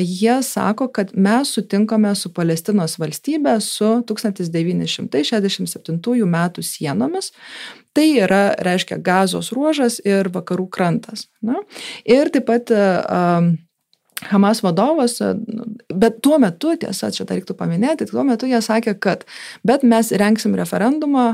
jie 0.00 0.42
sako, 0.42 0.88
kad 0.88 1.10
mes 1.14 1.48
sutinkame 1.54 2.14
su 2.14 2.32
Palestinos 2.32 2.98
valstybė 3.00 3.60
su 3.60 4.02
1967 4.06 6.26
metų 6.26 6.62
sienomis. 6.62 7.32
Tai 7.92 8.18
yra, 8.24 8.54
reiškia, 8.62 8.96
gazos 9.02 9.52
ruožas 9.52 10.00
ir 10.04 10.28
vakarų 10.32 10.68
krantas. 10.70 11.28
Na? 11.42 11.54
Ir 12.04 12.28
taip 12.32 12.46
pat 12.48 12.70
uh, 12.72 12.78
Hamas 14.30 14.62
vadovas, 14.62 15.16
bet 15.94 16.20
tuo 16.22 16.38
metu, 16.38 16.76
tiesa, 16.78 17.10
čia 17.14 17.24
dar 17.26 17.36
reiktų 17.38 17.56
paminėti, 17.58 18.06
tuo 18.10 18.22
metu 18.26 18.46
jie 18.46 18.60
sakė, 18.62 18.94
kad 19.02 19.24
bet 19.66 19.82
mes 19.86 20.12
renksim 20.20 20.54
referendumą, 20.58 21.24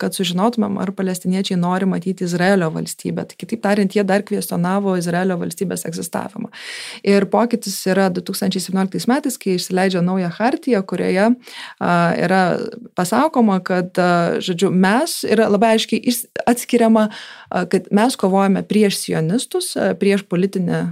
kad 0.00 0.16
sužinotumėm, 0.16 0.76
ar 0.82 0.92
palestiniečiai 0.96 1.56
nori 1.60 1.88
matyti 1.88 2.26
Izraelio 2.28 2.68
valstybę. 2.74 3.24
Tai 3.30 3.38
kitaip 3.40 3.62
tariant, 3.64 3.96
jie 3.96 4.04
dar 4.06 4.24
kvestionavo 4.26 4.96
Izraelio 5.00 5.38
valstybės 5.40 5.86
egzistavimą. 5.88 6.52
Ir 7.06 7.28
pokytis 7.32 7.78
yra 7.90 8.10
2017 8.12 9.08
metais, 9.10 9.40
kai 9.40 9.56
išsileidžia 9.56 10.04
naują 10.04 10.30
hartiją, 10.36 10.84
kurioje 10.84 11.30
yra 11.80 12.44
pasakoma, 12.98 13.60
kad, 13.64 13.96
žodžiu, 14.44 14.70
mes 14.70 15.22
yra 15.24 15.48
labai 15.48 15.74
aiškiai 15.78 16.16
atskiriama, 16.50 17.08
kad 17.72 17.90
mes 17.94 18.20
kovojame 18.20 18.66
prieš 18.68 19.00
sionistus, 19.06 19.74
prieš 20.00 20.28
politinę 20.28 20.84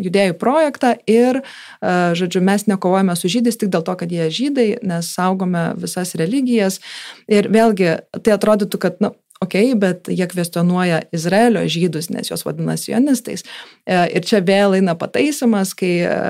judėjų 0.00 0.36
projektą 0.40 0.94
ir, 1.08 1.40
e, 1.40 1.92
žodžiu, 2.18 2.42
mes 2.44 2.66
nekovojame 2.68 3.16
su 3.16 3.30
žydais 3.32 3.56
tik 3.56 3.70
dėl 3.72 3.84
to, 3.86 3.94
kad 3.96 4.12
jie 4.12 4.28
žydai, 4.30 4.68
nes 4.82 5.12
saugome 5.12 5.70
visas 5.80 6.14
religijas. 6.18 6.80
Ir 7.28 7.48
vėlgi, 7.52 7.96
tai 8.22 8.36
atrodytų, 8.36 8.80
kad, 8.82 9.00
na, 9.00 9.12
nu, 9.12 9.20
ok, 9.44 9.56
bet 9.76 10.08
jie 10.08 10.26
kvestionuoja 10.28 11.02
Izraelio 11.16 11.64
žydus, 11.68 12.08
nes 12.12 12.30
juos 12.30 12.44
vadina 12.46 12.76
sionistais. 12.80 13.44
E, 13.84 13.96
ir 14.16 14.24
čia 14.28 14.42
vėl 14.44 14.78
eina 14.78 14.96
pataisimas, 14.98 15.74
kai 15.76 15.96
e, 16.04 16.20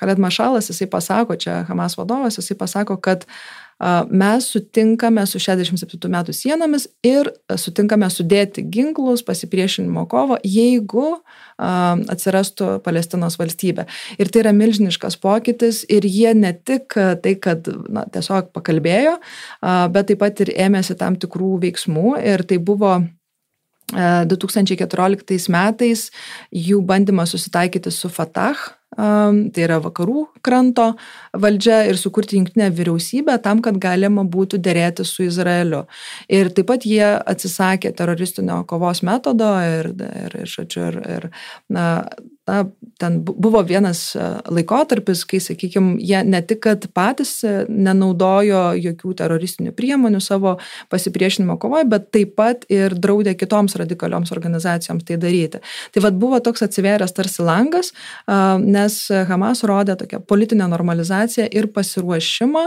Khaled 0.00 0.20
Mašalas, 0.22 0.72
jisai 0.72 0.88
pasako, 0.92 1.36
čia 1.40 1.62
Hamas 1.68 1.96
vadovas, 2.00 2.40
jisai 2.40 2.58
pasako, 2.60 3.00
kad 3.00 3.24
uh, 3.24 3.65
mes 4.08 4.46
sutinkame 4.48 5.26
su 5.28 5.40
67 5.42 6.08
metų 6.12 6.32
sienomis 6.32 6.86
ir 7.04 7.28
sutinkame 7.60 8.08
sudėti 8.12 8.64
ginklus 8.72 9.24
pasipriešinimo 9.26 10.06
kovo, 10.08 10.38
jeigu 10.44 11.18
atsirastų 11.58 12.78
Palestinos 12.84 13.36
valstybė. 13.40 13.86
Ir 14.20 14.32
tai 14.32 14.44
yra 14.44 14.54
milžiniškas 14.56 15.18
pokytis 15.20 15.82
ir 15.92 16.08
jie 16.08 16.32
ne 16.36 16.54
tik 16.56 16.96
tai, 16.96 17.36
kad 17.40 17.68
na, 17.92 18.06
tiesiog 18.12 18.50
pakalbėjo, 18.56 19.18
bet 19.92 20.08
taip 20.10 20.24
pat 20.24 20.40
ir 20.46 20.54
ėmėsi 20.68 20.96
tam 20.96 21.20
tikrų 21.20 21.56
veiksmų 21.66 22.16
ir 22.24 22.46
tai 22.48 22.60
buvo 22.62 22.96
2014 23.92 25.52
metais 25.52 26.08
jų 26.50 26.80
bandymas 26.82 27.36
susitaikyti 27.36 27.92
su 27.94 28.10
Fatah 28.10 28.75
tai 28.94 29.64
yra 29.66 29.80
vakarų 29.82 30.26
kranto 30.46 30.92
valdžia 31.36 31.82
ir 31.90 31.98
sukurti 32.00 32.38
jungtinę 32.38 32.70
vyriausybę 32.72 33.36
tam, 33.42 33.60
kad 33.64 33.76
galima 33.82 34.24
būtų 34.24 34.60
dėrėti 34.62 35.04
su 35.04 35.26
Izraeliu. 35.26 35.84
Ir 36.28 36.52
taip 36.54 36.70
pat 36.70 36.86
jie 36.86 37.04
atsisakė 37.04 37.92
teroristinio 37.96 38.62
kovos 38.68 39.02
metodo 39.02 39.50
ir, 39.60 39.90
ir, 39.90 40.38
ir, 40.46 40.56
ir, 40.86 41.00
ir 41.16 41.28
na, 41.68 41.86
na, 42.46 42.64
ten 42.98 43.18
buvo 43.24 43.62
vienas 43.66 44.00
e, 44.16 44.26
laikotarpis, 44.50 45.24
kai, 45.28 45.40
sakykime, 45.42 45.96
jie 45.98 46.22
ne 46.24 46.40
tik, 46.46 46.60
kad 46.66 46.86
patys 46.94 47.32
e, 47.44 47.54
nenaudojo 47.68 48.62
jokių 48.78 49.14
teroristinių 49.18 49.74
priemonių 49.76 50.20
savo 50.22 50.56
pasipriešinimo 50.92 51.58
kovoje, 51.62 51.88
bet 51.90 52.10
taip 52.14 52.36
pat 52.38 52.66
ir 52.72 52.94
draudė 52.94 53.34
kitoms 53.38 53.74
radikalioms 53.80 54.30
organizacijoms 54.36 55.06
tai 55.08 55.18
daryti. 55.22 55.62
Tai 55.94 56.04
vad 56.06 56.20
buvo 56.20 56.38
toks 56.44 56.62
atsiveręs 56.66 57.16
tarsi 57.16 57.42
langas, 57.46 57.92
nes 58.62 58.98
Hamas 59.28 59.62
rodė 59.66 59.96
tokią 59.98 60.22
politinę 60.28 60.68
normalizaciją 60.70 61.48
ir 61.50 61.68
pasiruošimą 61.74 62.66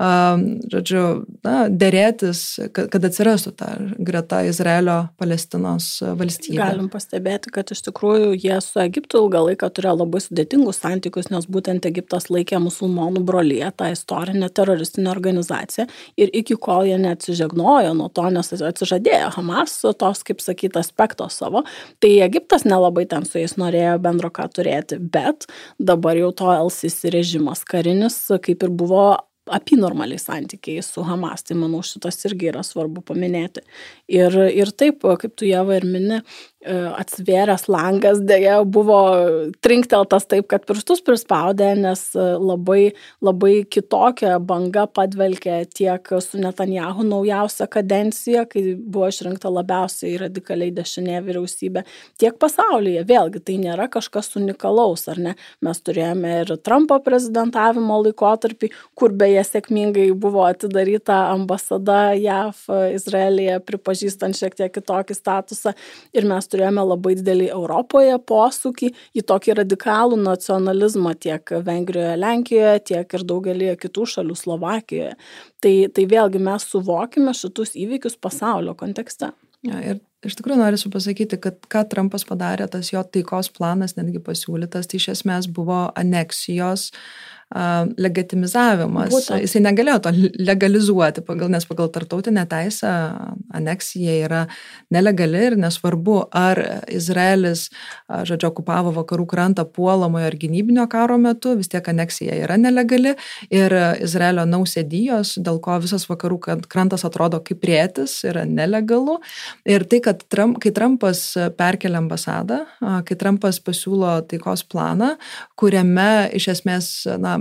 žodžiu, 0.00 1.02
na, 1.44 1.66
dėrėtis, 1.68 2.40
kad, 2.72 2.88
kad 2.92 3.04
atsirastų 3.04 3.50
ta 3.58 3.68
greta 4.00 4.40
Izraelio-Palestinos 4.48 5.88
valstybė. 6.16 6.56
Galim 6.60 6.88
pastebėti, 6.92 7.52
kad 7.52 7.68
iš 7.74 7.82
tikrųjų 7.90 8.32
jie 8.40 8.56
su 8.64 8.80
Egiptu 8.80 9.20
ilgą 9.20 9.42
laiką 9.50 9.68
turėjo 9.76 9.98
labai 9.98 10.22
sudėtingus 10.24 10.80
santykius, 10.80 11.28
nes 11.34 11.44
būtent 11.50 11.88
Egiptas 11.90 12.30
laikė 12.32 12.62
musulmonų 12.64 13.24
brolyje 13.28 13.68
tą 13.76 13.90
istorinę 13.92 14.48
teroristinę 14.48 15.12
organizaciją 15.12 15.88
ir 16.16 16.32
iki 16.32 16.56
kol 16.56 16.88
jie 16.88 16.96
neatsižegnojo 17.02 17.92
nuo 17.98 18.08
to, 18.08 18.24
nes 18.32 18.54
atsižadėjo 18.56 19.34
Hamas 19.36 19.78
tos, 20.00 20.24
kaip 20.24 20.40
sakyti, 20.40 20.80
aspekto 20.80 21.28
savo, 21.28 21.66
tai 22.00 22.16
Egiptas 22.24 22.64
nelabai 22.64 23.04
ten 23.10 23.28
su 23.28 23.42
jais 23.42 23.58
norėjo 23.60 23.98
bendro 24.00 24.32
ką 24.32 24.48
turėti, 24.54 24.96
bet 24.96 25.44
dabar 25.76 26.16
jau 26.16 26.32
to 26.32 26.48
LCC 26.54 27.12
režimas 27.12 27.66
karinis 27.68 28.22
kaip 28.40 28.64
ir 28.64 28.72
buvo 28.72 29.10
apinormaliai 29.46 30.20
santykiai 30.20 30.82
su 30.84 31.04
Hamas. 31.06 31.44
Tai 31.46 31.56
manau, 31.60 31.82
šitas 31.86 32.20
irgi 32.28 32.50
yra 32.52 32.62
svarbu 32.66 33.02
paminėti. 33.06 33.64
Ir, 34.12 34.36
ir 34.52 34.72
taip, 34.76 35.06
kaip 35.22 35.36
tu 35.36 35.48
Jeva 35.48 35.78
ir 35.78 35.86
mini, 35.88 36.20
atsvėręs 36.60 37.62
langas 37.72 38.18
dėja 38.20 38.58
buvo 38.68 38.98
trinkteltas 39.64 40.26
taip, 40.28 40.44
kad 40.50 40.66
pirštus 40.68 41.00
prispaudė, 41.00 41.70
nes 41.80 42.02
e, 42.12 42.24
labai, 42.36 42.92
labai 43.24 43.62
kitokią 43.64 44.34
bangą 44.44 44.84
padvelkė 44.92 45.62
tiek 45.72 46.10
su 46.20 46.40
Netanjahu 46.40 47.06
naujausia 47.08 47.64
kadencija, 47.64 48.44
kai 48.44 48.74
buvo 48.76 49.08
išrinkta 49.08 49.48
labiausiai 49.48 50.18
radikaliai 50.20 50.74
dešinė 50.76 51.22
vyriausybė, 51.24 51.84
tiek 52.20 52.36
pasaulyje. 52.36 53.06
Vėlgi, 53.08 53.40
tai 53.40 53.56
nėra 53.62 53.88
kažkas 53.88 54.28
unikalaus, 54.36 55.06
ar 55.08 55.22
ne? 55.30 55.34
Mes 55.64 55.80
turėjome 55.80 56.34
ir 56.42 56.54
Trumpo 56.60 57.00
prezidentavimo 57.00 58.02
laikotarpį, 58.04 58.68
kur 59.00 59.16
beje 59.16 59.46
sėkmingai 59.48 60.10
buvo 60.12 60.44
atidaryta 60.44 61.22
ambasada 61.32 62.12
JAV 62.20 62.66
Izraelyje, 62.98 63.62
pripažįstant 63.64 64.36
šiek 64.36 64.60
tiek 64.60 64.76
kitokį 64.76 65.16
statusą. 65.16 65.72
Ir 66.12 66.28
mes 66.28 66.49
turėjome 66.50 66.84
labai 66.86 67.14
didelį 67.18 67.48
Europoje 67.54 68.16
posūkį 68.30 68.90
į 69.16 69.24
tokį 69.30 69.56
radikalų 69.60 70.20
nacionalizmą 70.22 71.14
tiek 71.22 71.54
Vengrijoje, 71.66 72.18
Lenkijoje, 72.20 72.84
tiek 72.92 73.16
ir 73.16 73.26
daugelį 73.32 73.72
kitų 73.80 74.06
šalių 74.14 74.36
Slovakijoje. 74.38 75.16
Tai, 75.62 75.74
tai 75.94 76.06
vėlgi 76.10 76.42
mes 76.42 76.68
suvokime 76.72 77.34
šitus 77.36 77.76
įvykius 77.78 78.18
pasaulio 78.20 78.76
kontekste. 78.78 79.32
Ja, 79.66 79.76
ir 79.84 79.98
iš 80.24 80.38
tikrųjų 80.38 80.56
noriu 80.62 80.92
pasakyti, 80.92 81.36
kad 81.40 81.58
ką 81.68 81.84
Trumpas 81.92 82.24
padarė, 82.28 82.64
tas 82.72 82.88
jo 82.94 83.02
taikos 83.04 83.50
planas 83.52 83.98
netgi 83.98 84.22
pasiūlytas, 84.24 84.88
tai 84.88 84.96
iš 84.96 85.10
esmės 85.18 85.50
buvo 85.52 85.82
aneksijos 86.00 86.86
uh, 86.88 87.39
legitimizavimas. 87.50 89.10
Būtent. 89.10 89.42
Jisai 89.42 89.62
negalėjo 89.64 89.98
to 90.04 90.12
legalizuoti, 90.38 91.24
pagal, 91.26 91.50
nes 91.50 91.66
pagal 91.66 91.88
tartautinę 91.90 92.44
teisę 92.46 92.90
aneksija 93.50 94.14
yra 94.26 94.42
nelegali 94.94 95.40
ir 95.48 95.56
nesvarbu, 95.58 96.20
ar 96.30 96.60
Izraelis, 96.86 97.64
žodžiu, 98.06 98.52
okupavo 98.52 98.92
vakarų 99.00 99.26
krantą 99.30 99.64
puolamojo 99.66 100.28
ar 100.30 100.36
gynybinio 100.38 100.86
karo 100.90 101.18
metu, 101.18 101.56
vis 101.58 101.72
tiek 101.72 101.90
aneksija 101.90 102.38
yra 102.44 102.58
nelegali 102.60 103.16
ir 103.50 103.74
Izraelio 103.98 104.46
nausėdijos, 104.46 105.34
dėl 105.42 105.58
ko 105.64 105.80
visas 105.82 106.06
vakarų 106.10 106.38
krantas 106.70 107.02
atrodo 107.08 107.42
kaip 107.42 107.66
rėtis, 107.66 108.20
yra 108.30 108.46
nelegalu. 108.46 109.18
Ir 109.66 109.88
tai, 109.90 109.98
kad 110.06 110.22
Trump, 110.30 110.62
kai 110.62 110.70
Trumpas 110.76 111.24
perkelia 111.58 111.98
ambasadą, 111.98 112.62
kai 112.78 113.18
Trumpas 113.18 113.58
pasiūlo 113.58 114.20
taikos 114.30 114.62
planą, 114.70 115.16
kuriame 115.58 116.30
iš 116.38 116.52
esmės, 116.54 116.92
na, 117.18 117.39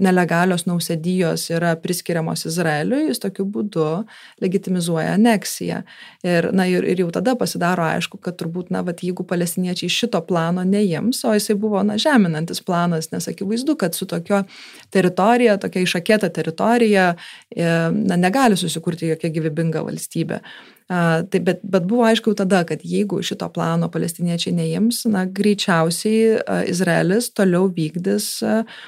nelegalios 0.00 0.64
nausėdijos 0.64 1.44
yra 1.52 1.74
priskiriamos 1.80 2.46
Izraeliui, 2.48 3.10
jis 3.10 3.20
tokiu 3.20 3.44
būdu 3.52 3.86
legitimizuoja 4.40 5.12
aneksiją. 5.18 5.82
Ir, 6.24 6.48
na, 6.56 6.66
ir, 6.70 6.86
ir 6.88 7.02
jau 7.04 7.10
tada 7.12 7.34
pasidaro 7.38 7.84
aišku, 7.84 8.20
kad 8.22 8.38
turbūt, 8.40 8.70
na, 8.72 8.80
vat, 8.86 9.02
jeigu 9.04 9.26
palestiniečiai 9.28 9.92
šito 9.92 10.22
plano 10.24 10.64
neims, 10.64 11.20
o 11.28 11.34
jisai 11.36 11.58
buvo, 11.60 11.82
na, 11.84 11.98
žeminantis 12.00 12.62
planas, 12.64 13.10
nes 13.12 13.28
akivaizdu, 13.28 13.76
kad 13.80 13.98
su 13.98 14.08
tokio 14.08 14.44
teritorija, 14.94 15.58
tokia 15.60 15.84
išakėta 15.84 16.32
teritorija, 16.32 17.10
e, 17.52 17.66
na, 17.92 18.16
negali 18.16 18.56
susikurti 18.56 19.12
jokia 19.12 19.32
gyvybinga 19.34 19.84
valstybė. 19.84 20.40
Tai 20.92 21.38
bet, 21.46 21.62
bet 21.64 21.84
buvo 21.88 22.04
aišku 22.04 22.34
tada, 22.36 22.66
kad 22.68 22.82
jeigu 22.84 23.22
šito 23.24 23.46
plano 23.54 23.86
palestiniečiai 23.88 24.52
neims, 24.52 25.06
na, 25.08 25.22
greičiausiai 25.24 26.66
Izraelis 26.68 27.30
toliau 27.32 27.70
vykdys 27.72 28.26
uh, 28.44 28.82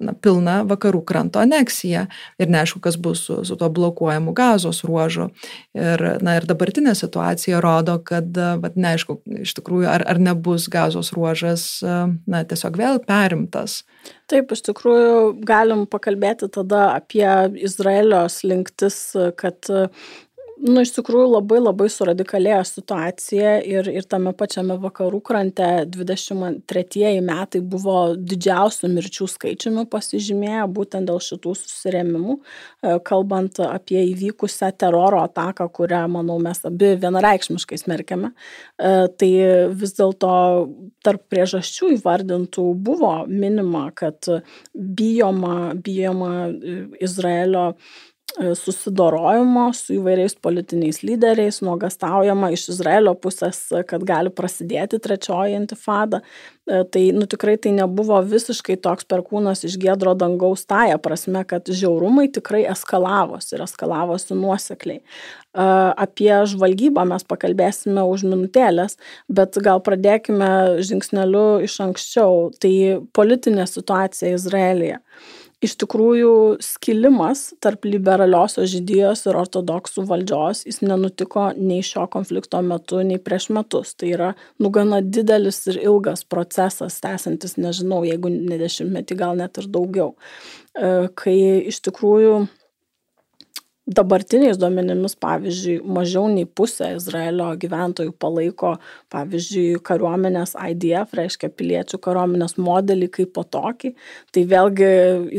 na, 0.00 0.14
pilna 0.14 0.60
vakarų 0.68 1.02
kranto 1.06 1.40
aneksija 1.42 2.06
ir 2.40 2.52
neaišku, 2.52 2.80
kas 2.84 2.98
bus 3.00 3.24
su, 3.28 3.40
su 3.46 3.56
tuo 3.60 3.70
blokuojamu 3.72 4.34
gazos 4.36 4.82
ruožu. 4.86 5.30
Ir, 5.76 6.04
na, 6.24 6.36
ir 6.38 6.46
dabartinė 6.48 6.94
situacija 6.98 7.60
rodo, 7.62 7.98
kad, 8.04 8.30
bet 8.62 8.78
neaišku, 8.80 9.20
iš 9.44 9.54
tikrųjų, 9.58 9.88
ar, 9.90 10.06
ar 10.08 10.22
nebus 10.22 10.68
gazos 10.72 11.12
ruožas, 11.16 11.66
e, 11.84 11.98
na, 12.30 12.42
tiesiog 12.48 12.78
vėl 12.80 13.02
perimtas. 13.06 13.82
Taip, 14.30 14.52
iš 14.54 14.64
tikrųjų, 14.70 15.14
galim 15.46 15.84
pakalbėti 15.90 16.48
tada 16.52 16.90
apie 16.94 17.26
Izraelio 17.60 18.24
slinktis, 18.32 19.02
kad 19.40 19.68
nu 20.60 20.82
iš 20.84 20.92
tikrųjų 20.96 21.28
labai 21.34 21.58
labai 21.60 21.86
suradikalėjo 21.92 22.60
situacija 22.68 23.52
ir 23.66 23.88
ir 23.90 24.06
tame 24.08 24.32
pačiame 24.36 24.76
vakarų 24.80 25.20
krante 25.24 25.68
dvidešim 25.88 26.42
tretieji 26.68 27.22
metai 27.24 27.62
buvo 27.64 28.14
didžiausiu 28.16 28.90
mirčių 28.92 29.28
skaičiumi 29.34 29.86
pasižymėję 29.90 30.66
būtent 30.76 31.08
dėl 31.10 31.20
šitų 31.24 31.54
susirėmimų. 31.62 32.36
E, 32.36 32.96
kalbant 33.06 33.62
apie 33.64 34.02
įvykusią 34.10 34.72
teroro 34.80 35.22
ataką 35.24 35.68
kurią 35.78 36.02
manau 36.12 36.38
mes 36.42 36.60
abi 36.68 36.92
vienareikšmiškai 37.00 37.80
smerkiame 37.80 38.32
e, 38.32 39.08
tai 39.16 39.32
vis 39.80 39.96
dėlto 39.96 40.34
tarp 41.06 41.26
priežasčių 41.32 41.94
įvardintų 41.96 42.66
buvo 42.84 43.14
minima 43.30 43.88
kad 43.96 44.28
bijoma 44.74 45.72
bijoma 45.80 46.34
e, 46.50 46.78
izraelio 47.00 47.70
susidorojimo 48.38 49.72
su 49.74 49.96
įvairiais 49.98 50.36
politiniais 50.42 51.02
lyderiais, 51.02 51.60
nuogastaujama 51.64 52.50
iš 52.54 52.68
Izraelio 52.74 53.14
pusės, 53.18 53.58
kad 53.88 54.04
gali 54.06 54.30
prasidėti 54.30 55.00
trečioji 55.02 55.56
intifada. 55.58 56.22
E, 56.70 56.84
tai 56.92 57.02
nu, 57.16 57.26
tikrai 57.30 57.56
tai 57.58 57.72
nebuvo 57.74 58.20
visiškai 58.22 58.78
toks 58.84 59.08
perkūnas 59.10 59.64
iš 59.66 59.76
gėdro 59.82 60.14
dangaus 60.18 60.62
taja 60.70 61.00
prasme, 61.02 61.42
kad 61.48 61.66
žiaurumai 61.66 62.28
tikrai 62.32 62.62
eskalavosi 62.70 63.56
ir 63.56 63.64
eskalavosi 63.66 64.38
nuosekliai. 64.38 65.02
E, 65.02 65.66
apie 66.06 66.32
žvalgybą 66.54 67.04
mes 67.10 67.26
pakalbėsime 67.26 68.06
už 68.06 68.24
minutėlės, 68.30 68.96
bet 69.28 69.58
gal 69.64 69.82
pradėkime 69.82 70.80
žingsneliu 70.86 71.64
iš 71.66 71.80
anksčiau. 71.88 72.48
Tai 72.62 72.74
politinė 73.16 73.66
situacija 73.66 74.36
Izraelyje 74.38 75.00
iš 75.64 75.76
tikrųjų 75.82 76.32
skilimas 76.64 77.50
tarp 77.62 77.84
liberaliosios 77.88 78.70
žydijos 78.72 79.26
ir 79.28 79.38
ortodoksų 79.40 80.06
valdžios 80.08 80.64
jis 80.66 80.80
nenutiko 80.84 81.50
nei 81.56 81.84
šio 81.84 82.06
konflikto 82.12 82.62
metu, 82.64 83.02
nei 83.04 83.20
prieš 83.20 83.50
metus. 83.56 83.92
Tai 83.94 84.12
yra 84.14 84.30
nu 84.60 84.72
gana 84.74 85.02
didelis 85.04 85.60
ir 85.70 85.80
ilgas 85.82 86.24
procesas, 86.24 87.00
tęsantis, 87.04 87.58
nežinau, 87.60 88.02
jeigu 88.08 88.32
ne 88.32 88.60
dešimtmetį, 88.60 89.20
gal 89.20 89.36
net 89.40 89.60
ir 89.60 89.68
daugiau. 89.72 90.14
E, 90.74 91.10
kai 91.18 91.36
iš 91.68 91.82
tikrųjų 91.88 92.40
dabartiniais 93.90 94.58
duomenimis, 94.60 95.16
pavyzdžiui, 95.20 95.80
mažiau 95.96 96.28
nei 96.30 96.46
pusė 96.46 96.92
Izraelio 96.96 97.48
gyventojų 97.60 98.12
palaiko, 98.22 98.74
pavyzdžiui, 99.12 99.80
kariuomenės 99.86 100.54
IDF, 100.54 101.14
reiškia 101.18 101.50
piliečių 101.58 102.00
kariuomenės 102.04 102.56
modelį 102.60 103.10
kaip 103.16 103.32
po 103.36 103.44
tokį. 103.44 103.92
Tai 104.34 104.44
vėlgi 104.52 104.90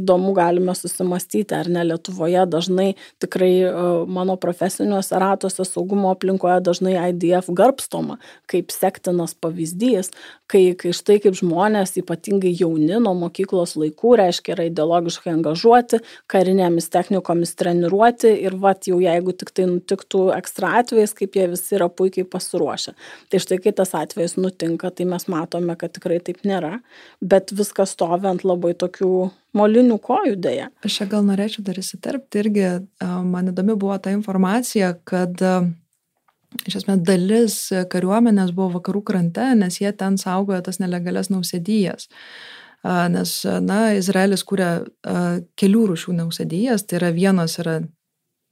įdomu 0.01 0.33
galime 0.37 0.75
susimastyti, 0.77 1.55
ar 1.55 1.69
ne 1.71 1.85
Lietuvoje 1.91 2.43
dažnai 2.51 2.89
tikrai 3.23 3.53
e, 3.63 3.71
mano 4.11 4.35
profesiniuose 4.41 5.19
ratuose 5.21 5.65
saugumo 5.67 6.11
aplinkoje 6.11 6.59
dažnai 6.67 6.97
IDF 7.11 7.51
garbstoma 7.55 8.19
kaip 8.51 8.71
sektinas 8.73 9.33
pavyzdys, 9.39 10.11
kai, 10.51 10.63
kai 10.79 10.91
štai 10.95 11.17
kaip 11.23 11.35
žmonės, 11.39 11.95
ypatingai 12.01 12.51
jauni 12.59 12.99
nuo 13.01 13.13
mokyklos 13.17 13.77
laikų, 13.79 14.15
reiškia, 14.19 14.55
yra 14.55 14.67
ideologiškai 14.69 15.31
angažuoti, 15.33 16.01
karinėmis 16.31 16.89
technikomis 16.91 17.55
treniruoti 17.59 18.33
ir 18.45 18.57
vat 18.61 18.89
jau 18.89 18.99
jeigu 19.01 19.35
tik 19.37 19.53
tai 19.55 19.67
nutiktų 19.71 20.25
ekstra 20.35 20.75
atvejais, 20.81 21.15
kaip 21.17 21.37
jie 21.39 21.47
visi 21.53 21.77
yra 21.79 21.89
puikiai 21.91 22.27
pasiruošę. 22.27 22.95
Tai 23.31 23.43
štai 23.43 23.59
kai 23.63 23.75
tas 23.77 23.95
atvejis 23.97 24.37
nutinka, 24.39 24.91
tai 24.95 25.07
mes 25.09 25.27
matome, 25.31 25.77
kad 25.79 25.95
tikrai 25.95 26.19
taip 26.23 26.43
nėra, 26.47 26.79
bet 27.21 27.53
viskas 27.55 27.95
stovi 27.95 28.29
ant 28.31 28.45
labai 28.47 28.73
tokių 28.79 29.13
molinių 29.57 29.99
kojų 30.03 30.39
dėja. 30.41 30.71
Aš 30.85 31.01
čia 31.01 31.07
gal 31.11 31.25
norėčiau 31.27 31.63
dar 31.67 31.79
įsiterpti 31.79 32.43
irgi, 32.43 32.67
man 33.01 33.51
įdomi 33.51 33.75
buvo 33.79 33.97
ta 33.99 34.13
informacija, 34.15 34.93
kad 35.07 35.39
iš 36.67 36.81
esmės 36.81 37.03
dalis 37.07 37.57
kariuomenės 37.91 38.53
buvo 38.55 38.79
vakarų 38.79 39.03
krante, 39.07 39.51
nes 39.55 39.79
jie 39.81 39.91
ten 39.97 40.17
saugojo 40.21 40.61
tas 40.65 40.81
nelegalias 40.83 41.31
nausėdijas. 41.33 42.09
nes, 42.83 43.31
na, 43.61 43.79
Izraelis 43.93 44.43
kūrė 44.43 44.69
kelių 45.59 45.87
rūšių 45.91 46.15
nausėdijas, 46.17 46.87
tai 46.87 46.97
yra 47.01 47.11
vienos 47.13 47.59
yra 47.61 47.81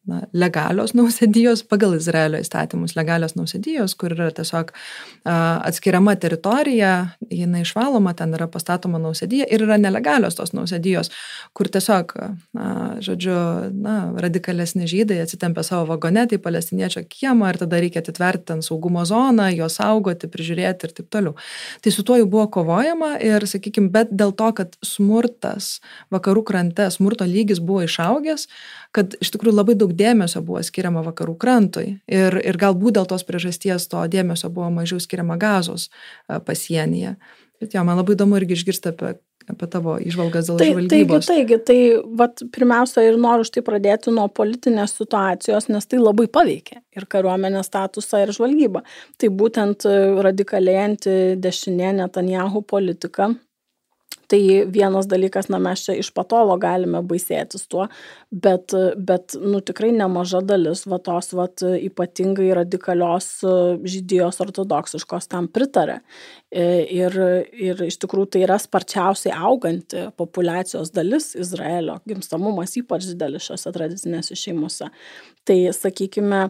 na, 0.09 0.21
legalios 0.33 0.95
nausėdijos 0.97 1.63
pagal 1.69 1.95
Izraelio 1.97 2.39
įstatymus, 2.41 2.95
legalios 2.97 3.35
nausėdijos, 3.37 3.95
kur 3.99 4.15
yra 4.15 4.29
tiesiog 4.35 4.71
a, 4.73 5.35
atskiriama 5.69 6.15
teritorija, 6.19 6.93
jinai 7.29 7.63
išvaloma, 7.65 8.15
ten 8.17 8.33
yra 8.37 8.49
pastatoma 8.51 9.01
nausėdija 9.01 9.47
ir 9.49 9.65
yra 9.67 9.77
nelegalios 9.81 10.37
tos 10.39 10.53
nausėdijos, 10.57 11.11
kur 11.57 11.69
tiesiog, 11.71 12.15
a, 12.17 12.69
žodžiu, 13.05 13.37
na, 13.75 13.97
radikalesni 14.25 14.89
žydai 14.89 15.21
atsitempia 15.23 15.63
savo 15.67 15.87
vagonetį 15.93 16.39
į 16.39 16.43
palestiniečio 16.43 17.05
kiemą 17.09 17.53
ir 17.53 17.61
tada 17.61 17.81
reikia 17.81 18.03
atitverti 18.03 18.49
ten 18.53 18.63
saugumo 18.65 19.05
zoną, 19.07 19.49
juos 19.53 19.77
saugoti, 19.79 20.29
prižiūrėti 20.31 20.89
ir 20.89 20.95
taip 20.97 21.09
toliau. 21.13 21.35
Tai 21.83 21.93
su 21.93 22.05
tuo 22.07 22.17
jau 22.19 22.27
buvo 22.29 22.47
kovojama 22.59 23.15
ir, 23.23 23.45
sakykime, 23.49 23.91
bet 23.93 24.11
dėl 24.15 24.33
to, 24.37 24.49
kad 24.57 24.75
smurtas 24.85 25.77
vakarų 26.13 26.43
krante, 26.47 26.89
smurto 26.93 27.27
lygis 27.29 27.61
buvo 27.63 27.83
išaugęs, 27.85 28.47
kad 28.95 29.13
iš 29.21 29.33
tikrųjų 29.35 29.55
labai 29.59 29.75
daug 29.77 29.93
dėmesio 29.99 30.41
buvo 30.45 30.63
skiriama 30.65 31.03
vakarų 31.05 31.35
krantui 31.41 31.87
ir, 32.07 32.39
ir 32.39 32.59
galbūt 32.59 32.97
dėl 32.99 33.09
tos 33.09 33.25
priežasties 33.27 33.89
to 33.91 34.05
dėmesio 34.11 34.51
buvo 34.53 34.71
mažiau 34.73 35.01
skiriama 35.03 35.37
gazos 35.41 35.89
pasienyje. 36.27 37.17
Bet 37.59 37.75
jo, 37.75 37.83
man 37.83 37.99
labai 37.99 38.15
įdomu 38.15 38.37
irgi 38.39 38.55
išgirsti 38.55 38.93
apie, 38.93 39.09
apie 39.51 39.67
tavo 39.71 39.97
išvalgas 39.99 40.47
dėl 40.47 40.61
tai, 40.61 40.69
žvalgybos. 40.71 41.27
Taigi, 41.27 41.57
taigi, 41.57 41.57
tai 41.67 42.13
vat, 42.21 42.43
pirmiausia 42.55 43.03
ir 43.09 43.19
noriu 43.19 43.47
štai 43.47 43.63
pradėti 43.67 44.13
nuo 44.15 44.29
politinės 44.31 44.95
situacijos, 44.95 45.67
nes 45.73 45.89
tai 45.89 45.99
labai 45.99 46.29
paveikia 46.31 46.79
ir 46.95 47.07
kariuomenės 47.11 47.67
statusą 47.67 48.23
ir 48.23 48.31
žvalgybą. 48.35 48.85
Tai 49.19 49.31
būtent 49.41 49.87
radikalėjanti 50.29 51.19
dešinė 51.43 51.97
Netanjahu 51.99 52.63
politika 52.63 53.33
tai 54.29 54.41
vienas 54.69 55.07
dalykas 55.09 55.49
na 55.49 55.59
mes 55.61 55.83
čia 55.85 55.97
iš 55.99 56.11
patolo 56.15 56.55
galime 56.61 57.01
baisėtis 57.05 57.65
tuo 57.69 57.87
bet 58.31 58.75
bet 58.97 59.35
nu 59.41 59.61
tikrai 59.65 59.89
nemaža 59.95 60.41
dalis 60.45 60.85
va 60.89 60.99
tos 61.03 61.33
vat 61.37 61.63
ypatingai 61.65 62.51
radikalios 62.61 63.29
žydijos 63.83 64.39
ortodoksiškos 64.45 65.29
tam 65.31 65.49
pritaria. 65.51 65.99
E, 66.49 66.65
ir 66.93 67.15
ir 67.53 67.83
iš 67.85 67.99
tikrųjų 68.03 68.31
tai 68.33 68.43
yra 68.45 68.59
sparčiausiai 68.61 69.33
auganti 69.35 70.07
populiacijos 70.17 70.93
dalis 70.93 71.33
izraelio. 71.39 71.99
Gimstamumas 72.09 72.77
ypač 72.79 73.09
didelis 73.11 73.49
šiose 73.49 73.73
tradicinėse 73.75 74.37
šeimose. 74.37 74.89
Tai 75.45 75.59
sakykime 75.73 76.49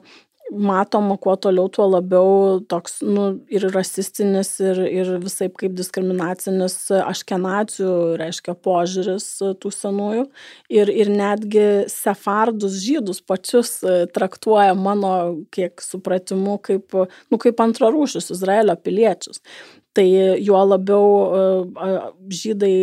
matoma 0.51 1.17
kuo 1.21 1.35
toliau, 1.39 1.69
tuo 1.69 1.85
labiau 1.89 2.59
toks, 2.69 2.99
nu, 3.05 3.25
ir 3.51 3.65
rasistinis, 3.73 4.51
ir, 4.63 4.81
ir 4.87 5.11
visai 5.23 5.49
kaip 5.53 5.75
diskriminacinis 5.77 6.77
aškenacijų, 6.99 7.93
reiškia, 8.19 8.55
požiūris 8.65 9.27
tų 9.61 9.73
senųjų. 9.73 10.25
Ir, 10.73 10.93
ir 10.93 11.11
netgi 11.13 11.67
sefardus 11.91 12.79
žydus 12.83 13.21
pačius 13.21 13.77
traktuoja 14.15 14.73
mano, 14.77 15.13
kiek 15.53 15.83
supratimu, 15.83 16.57
kaip, 16.65 16.97
nu, 17.29 17.41
kaip 17.41 17.61
antrarūšius 17.65 18.31
Izraelio 18.35 18.77
piliečius. 18.79 19.43
Tai 19.97 20.05
juo 20.05 20.59
labiau 20.69 21.05
žydai, 22.29 22.75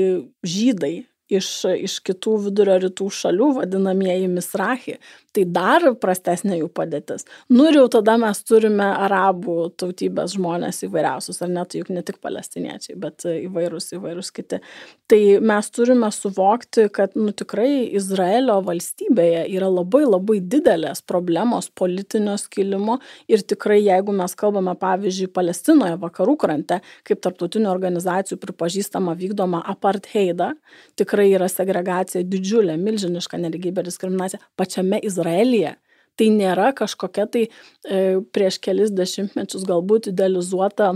žydai 0.47 0.95
iš, 1.33 1.49
iš 1.87 1.99
kitų 2.07 2.37
vidurio 2.47 2.77
rytų 2.87 3.09
šalių, 3.13 3.51
vadinamieji 3.61 4.29
misrachi, 4.31 4.99
tai 5.37 5.45
dar 5.59 5.85
prastesnė 6.01 6.61
jų 6.61 6.71
padėtis. 6.73 7.27
Nu 7.53 7.69
ir 7.69 7.77
jau 7.81 7.87
tada 7.99 8.17
mes 8.21 8.41
turime 8.47 8.87
arabų 9.07 9.57
tautybės 9.81 10.37
žmonės 10.37 10.83
įvairiausius, 10.87 11.43
ar 11.45 11.53
net 11.53 11.77
juk 11.77 11.91
ne 11.93 12.03
tik 12.07 12.21
palestiniečiai, 12.25 12.97
bet 13.01 13.27
įvairūs, 13.29 13.91
įvairūs 13.99 14.33
kiti. 14.37 14.63
Tai 15.11 15.21
mes 15.45 15.69
turime 15.75 16.09
suvokti, 16.15 16.87
kad 16.95 17.17
nu 17.19 17.35
tikrai 17.37 17.85
Izraelio 17.99 18.59
valstybėje 18.67 19.45
yra 19.57 19.69
labai 19.71 20.05
labai 20.07 20.39
didelės 20.41 21.03
problemos 21.07 21.69
politinio 21.77 22.39
skilimo 22.41 22.99
ir 23.31 23.45
tikrai 23.45 23.83
jeigu 23.83 24.15
mes 24.17 24.35
kalbame 24.39 24.73
pavyzdžiui 24.81 25.29
Palestinoje, 25.37 25.99
vakarų 26.01 26.37
krante, 26.41 26.81
kaip 27.07 27.23
tarptautinių 27.25 27.71
organizacijų 27.73 28.41
pripažįstama 28.43 29.17
vykdoma 29.19 29.61
apartheidą, 29.75 30.53
tikrai 30.99 31.29
yra 31.35 31.51
segregacija 31.53 32.25
didžiulė, 32.25 32.79
milžiniška 32.81 33.41
neligybė 33.43 33.85
ir 33.85 33.91
diskriminacija 33.91 34.41
pačiame 34.57 35.01
Izraelio 35.05 35.26
Izraelyje. 35.27 35.75
Tai 36.17 36.29
nėra 36.33 36.71
kažkokia 36.73 37.27
tai 37.29 37.43
e, 37.45 38.21
prieš 38.33 38.59
kelis 38.65 38.93
dešimtmečius 38.95 39.67
galbūt 39.69 40.09
idealizuota 40.09 40.95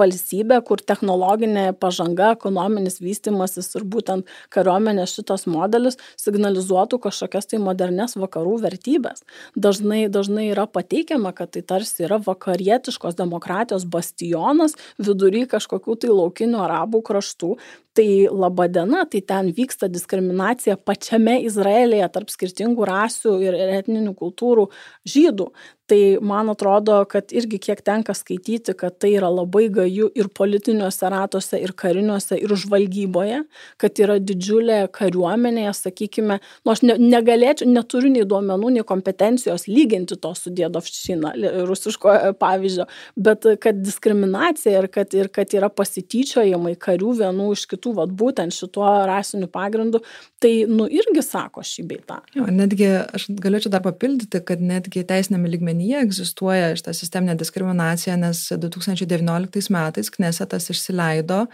valstybė, 0.00 0.60
kur 0.66 0.82
technologinė 0.82 1.70
pažanga, 1.80 2.32
ekonominis 2.36 3.00
vystimasis 3.02 3.72
ir 3.78 3.86
būtent 3.88 4.28
kariuomenės 4.54 5.16
šitas 5.18 5.46
modelis 5.50 5.98
signalizuotų 6.20 7.00
kažkokias 7.06 7.50
tai 7.50 7.60
modernes 7.62 8.16
vakarų 8.18 8.58
vertybės. 8.66 9.24
Dažnai, 9.56 10.06
dažnai 10.12 10.50
yra 10.52 10.66
pateikiama, 10.70 11.32
kad 11.36 11.54
tai 11.56 11.64
tarsi 11.66 12.06
yra 12.06 12.20
vakarietiškos 12.22 13.18
demokratijos 13.18 13.88
bastionas 13.88 14.76
vidury 14.98 15.46
kažkokių 15.50 15.98
tai 16.02 16.12
laukinių 16.12 16.62
arabų 16.66 17.02
kraštų, 17.06 17.56
tai 17.96 18.28
laba 18.28 18.66
diena, 18.68 19.04
tai 19.08 19.22
ten 19.24 19.50
vyksta 19.56 19.88
diskriminacija 19.88 20.76
pačiame 20.76 21.38
Izraelyje 21.46 22.08
tarp 22.12 22.32
skirtingų 22.32 22.84
rasių 22.88 23.36
ir 23.46 23.56
etninių 23.80 24.12
kultūrų 24.18 24.68
žydų. 25.08 25.48
Tai 25.86 26.18
man 26.20 26.50
atrodo, 26.50 26.96
kad 27.06 27.30
irgi 27.30 27.60
kiek 27.62 27.78
tenka 27.86 28.14
skaityti, 28.16 28.74
kad 28.74 28.96
tai 28.98 29.12
yra 29.14 29.28
labai 29.30 29.68
gaju 29.70 30.08
ir 30.18 30.26
politiniuose 30.34 31.10
ratuose, 31.12 31.60
ir 31.62 31.70
kariniuose, 31.78 32.34
ir 32.42 32.54
žvalgyboje, 32.58 33.44
kad 33.78 34.00
yra 34.02 34.16
didžiulė 34.18 34.80
kariuomenė, 34.96 35.68
sakykime, 35.78 36.40
nu 36.66 36.72
aš 36.74 36.82
ne, 36.88 36.96
negalėčiau, 36.98 37.70
neturiu 37.70 38.10
nei 38.10 38.24
duomenų, 38.26 38.72
nei 38.74 38.86
kompetencijos 38.88 39.68
lyginti 39.70 40.18
to 40.18 40.32
su 40.34 40.50
dėdovščina, 40.58 41.36
rusiško 41.70 42.16
e, 42.16 42.32
pavyzdžio, 42.40 42.88
bet 43.28 43.46
kad 43.62 43.78
diskriminacija 43.78 44.82
ir 44.82 44.90
kad, 44.90 45.14
ir 45.14 45.30
kad 45.30 45.54
yra 45.54 45.70
pasityčiojimai 45.70 46.74
karių 46.82 47.14
vienų 47.22 47.52
iš 47.54 47.66
kitų 47.76 47.94
vat, 48.00 48.10
būtent 48.10 48.58
šituo 48.58 48.88
rasiniu 49.06 49.46
pagrindu, 49.54 50.02
tai, 50.42 50.52
nu, 50.66 50.90
irgi 50.90 51.22
sako 51.22 51.62
šį 51.62 51.86
beitą. 51.94 52.18
Jo, 52.34 52.50
netgi, 52.50 52.90
aš 53.14 53.30
galėčiau 53.38 53.70
dar 53.78 53.86
papildyti, 53.86 54.42
kad 54.46 54.66
netgi 54.74 55.06
teisinėme 55.06 55.54
lygmenyje 55.76 56.00
egzistuoja 56.00 56.76
šitą 56.76 56.92
sisteminę 56.94 57.36
diskriminaciją, 57.36 58.16
nes 58.16 58.48
2019 58.58 59.70
metais 59.70 60.10
Knesetas 60.10 60.70
išsileido 60.70 61.46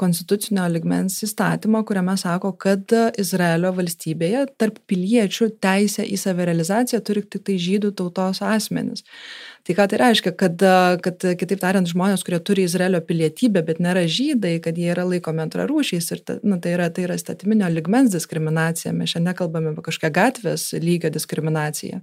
konstitucinio 0.00 0.66
ligmens 0.72 1.18
įstatymą, 1.26 1.82
kuriame 1.88 2.16
sako, 2.20 2.52
kad 2.60 2.92
Izraelio 3.20 3.72
valstybėje 3.76 4.46
tarp 4.60 4.78
piliečių 4.90 5.50
teisę 5.62 6.06
į 6.06 6.16
savirealizaciją 6.20 7.02
turi 7.04 7.24
tik 7.26 7.44
tai 7.46 7.58
žydų 7.60 7.92
tautos 7.98 8.42
asmenis. 8.44 9.04
Tai 9.66 9.74
ką 9.74 9.84
tai 9.90 9.98
reiškia, 9.98 10.30
kad, 10.38 10.62
kad 11.02 11.24
kitaip 11.40 11.58
tariant, 11.58 11.88
žmonės, 11.90 12.22
kurie 12.22 12.38
turi 12.46 12.62
Izraelio 12.68 13.00
pilietybę, 13.02 13.64
bet 13.66 13.80
nėra 13.82 14.04
žydai, 14.06 14.60
kad 14.62 14.76
jie 14.78 14.92
yra 14.92 15.02
laikomi 15.08 15.42
antrarūšiais 15.42 16.06
ir 16.14 16.20
ta, 16.22 16.36
nu, 16.46 16.60
tai 16.62 16.76
yra, 16.76 16.86
tai 16.94 17.08
yra 17.08 17.16
statyminio 17.18 17.66
ligmens 17.74 18.14
diskriminacija, 18.14 18.92
mes 18.94 19.10
šiandien 19.10 19.32
nekalbame 19.32 19.72
apie 19.72 19.82
kažkokią 19.88 20.12
gatvės 20.14 20.68
lygio 20.78 21.10
diskriminaciją. 21.10 21.98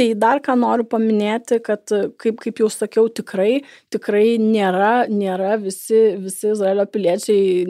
Tai 0.00 0.06
dar 0.22 0.40
ką 0.46 0.56
noriu 0.56 0.88
paminėti, 0.88 1.60
kad 1.66 1.84
kaip, 1.92 2.40
kaip 2.40 2.64
jau 2.64 2.70
sakiau, 2.72 3.10
tikrai, 3.12 3.60
tikrai 3.92 4.38
nėra, 4.40 5.04
nėra 5.12 5.58
visi, 5.60 6.16
visi 6.24 6.54
Izraelio 6.54 6.88
piliečiai 6.88 7.03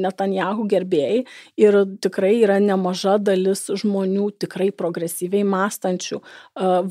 Netanjahu 0.00 0.66
gerbėjai 0.70 1.24
ir 1.60 1.78
tikrai 2.04 2.34
yra 2.42 2.58
nemaža 2.62 3.16
dalis 3.22 3.66
žmonių 3.82 4.30
tikrai 4.44 4.70
progresyviai 4.74 5.44
mąstančių, 5.48 6.20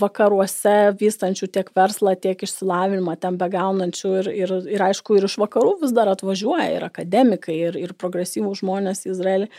vakaruose 0.04 0.76
vystančių 1.00 1.50
tiek 1.58 1.72
verslą, 1.76 2.16
tiek 2.20 2.46
išsilavinimą 2.46 3.18
ten 3.22 3.40
begaunančių 3.42 4.14
ir, 4.22 4.32
ir, 4.44 4.56
ir 4.76 4.86
aišku, 4.90 5.18
ir 5.18 5.28
iš 5.30 5.38
vakarų 5.42 5.78
vis 5.84 5.96
dar 5.96 6.12
atvažiuoja 6.14 6.70
ir 6.78 6.88
akademikai, 6.88 7.58
ir, 7.70 7.80
ir 7.80 7.96
progresyvų 8.00 8.54
žmonės 8.62 9.06
į 9.08 9.14
Izraelį. 9.16 9.52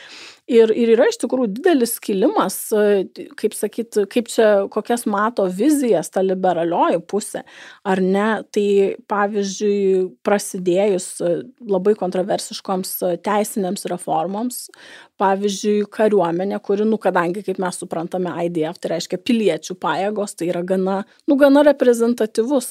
Ir, 0.44 0.68
ir 0.76 0.90
yra 0.92 1.06
iš 1.08 1.16
tikrųjų 1.22 1.54
didelis 1.56 1.94
skilimas, 1.96 2.58
kaip 3.40 3.54
sakyt, 3.56 3.96
kaip 4.12 4.26
čia, 4.28 4.48
kokias 4.68 5.06
mato 5.08 5.46
vizijas 5.48 6.12
ta 6.12 6.20
liberalioji 6.20 7.00
pusė, 7.08 7.40
ar 7.88 8.02
ne. 8.04 8.26
Tai 8.52 8.66
pavyzdžiui, 9.08 10.02
prasidėjus 10.26 11.08
labai 11.64 11.94
kontroversiškoms 11.96 12.92
teisinėms 13.24 13.88
reformoms, 13.94 14.66
pavyzdžiui, 15.20 15.84
kariuomenė, 15.94 16.58
kuri, 16.64 16.86
nu, 16.88 16.98
kadangi, 17.00 17.44
kaip 17.46 17.60
mes 17.62 17.78
suprantame, 17.80 18.32
IDF, 18.48 18.80
tai 18.82 18.94
reiškia 18.96 19.20
piliečių 19.22 19.76
pajėgos, 19.82 20.36
tai 20.38 20.50
yra 20.50 20.64
gana, 20.66 20.98
nu, 21.30 21.38
gana 21.40 21.64
reprezentatyvus 21.68 22.70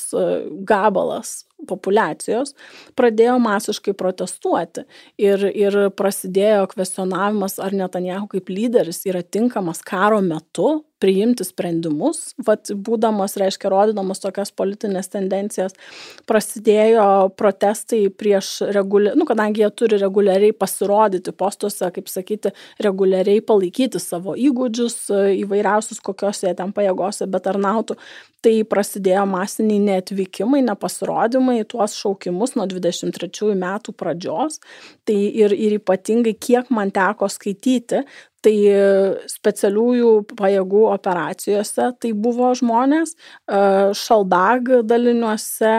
gabalas 0.68 1.44
populiacijos 1.68 2.54
pradėjo 3.00 3.38
masiškai 3.44 3.94
protestuoti. 3.96 4.84
Ir, 5.22 5.46
ir 5.48 5.78
prasidėjo 5.96 6.68
kvestionavimas, 6.74 7.60
ar 7.64 7.76
Netanjahu 7.78 8.28
kaip 8.36 8.52
lyderis 8.52 9.04
yra 9.10 9.24
tinkamas 9.24 9.84
karo 9.86 10.20
metu 10.24 10.82
priimti 11.04 11.44
sprendimus, 11.44 12.32
vat, 12.48 12.72
būdamas, 12.72 13.36
reiškia, 13.42 13.72
rodydamas 13.74 14.24
tokias 14.24 14.54
politinės 14.56 15.12
tendencijas, 15.12 15.76
prasidėjo 16.30 17.34
protestai 17.40 18.06
prieš 18.08 18.56
reguliariai, 18.74 19.20
nu, 19.20 19.28
kadangi 19.28 19.66
jie 19.66 19.72
turi 19.76 20.00
reguliariai 20.00 20.56
pasirodyti 20.56 21.36
postuose, 21.36 21.90
kaip 21.96 22.12
sakyti, 22.12 22.54
reguliariai 22.84 23.44
palaikyti 23.44 24.02
savo 24.02 24.38
įgūdžius 24.40 25.00
įvairiausius, 25.44 26.00
kokios 26.04 26.46
jie 26.46 26.54
ten 26.58 26.72
pajėgose 26.76 27.28
betarnautų, 27.32 28.00
tai 28.44 28.56
prasidėjo 28.68 29.24
masiniai 29.30 29.80
neatvykimai, 29.84 30.64
nepasirodymai 30.68 31.62
tuos 31.70 31.96
šaukimus 32.00 32.58
nuo 32.58 32.68
23 32.70 33.56
metų 33.60 33.96
pradžios. 34.00 34.60
Tai 35.08 35.16
ir, 35.16 35.56
ir 35.56 35.78
ypatingai, 35.80 36.36
kiek 36.36 36.72
man 36.74 36.92
teko 36.96 37.30
skaityti, 37.32 38.04
tai 38.44 38.56
specialiųjų 39.32 40.12
pajėgų 40.36 40.84
operacijose 40.92 41.90
tai 42.04 42.12
buvo 42.14 42.50
žmonės, 42.58 43.16
šaldag 43.98 44.72
daliniuose, 44.90 45.74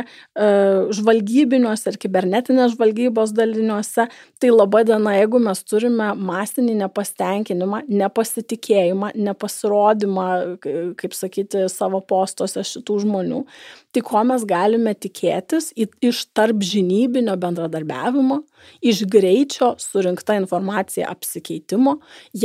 žvalgybiniuose 0.99 1.93
ir 1.93 1.99
kibernetinės 2.01 2.75
žvalgybos 2.75 3.35
daliniuose. 3.37 4.09
Tai 4.41 4.53
laba 4.55 4.83
diena, 4.87 5.15
jeigu 5.19 5.41
mes 5.45 5.61
turime 5.69 6.11
masinį 6.17 6.79
nepastenkinimą, 6.83 7.85
nepasitikėjimą, 7.89 9.13
nepasirodymą, 9.29 10.29
kaip 11.01 11.17
sakyti, 11.17 11.67
savo 11.73 12.01
postuose 12.05 12.65
šitų 12.65 13.01
žmonių, 13.05 13.45
tai 13.95 14.03
ko 14.05 14.25
mes 14.27 14.45
galime 14.49 14.95
tikėtis 14.97 15.71
iš 15.77 16.25
tarp 16.35 16.65
žinybinio 16.67 17.37
bendradarbiavimo, 17.41 18.41
iš 18.85 19.05
greičio 19.11 19.75
surinkta 19.81 20.39
informacija 20.41 21.11
apsikeitimo, 21.13 21.99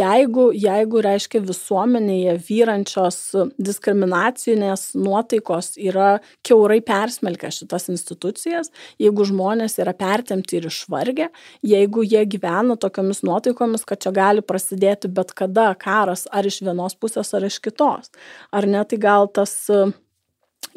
jeigu, 0.10 0.50
jeigu 0.56 1.02
reiškia 1.04 1.42
visuomenėje 1.46 2.36
vyrančios 2.48 3.18
diskriminacinės 3.62 4.94
nuotaikos 4.98 5.74
yra 5.80 6.20
keurai 6.46 6.80
persmelkę 6.86 7.52
šitas 7.54 7.90
institucijas, 7.94 8.72
jeigu 9.02 9.28
žmonės 9.30 9.80
yra 9.82 9.94
pertemti 9.98 10.60
ir 10.60 10.70
išvargę, 10.70 11.30
jeigu 11.66 12.06
jie 12.08 12.26
gyvena 12.30 12.78
tokiamis 12.80 13.24
nuotaikomis, 13.28 13.86
kad 13.88 14.02
čia 14.04 14.14
gali 14.16 14.46
prasidėti 14.46 15.12
bet 15.12 15.34
kada 15.38 15.72
karas 15.80 16.28
ar 16.32 16.48
iš 16.48 16.62
vienos 16.66 16.98
pusės, 17.00 17.34
ar 17.34 17.48
iš 17.48 17.60
kitos. 17.64 18.14
Ar 18.52 18.68
ne, 18.70 18.84
tai 18.86 19.02
gal 19.02 19.30
tas 19.34 19.56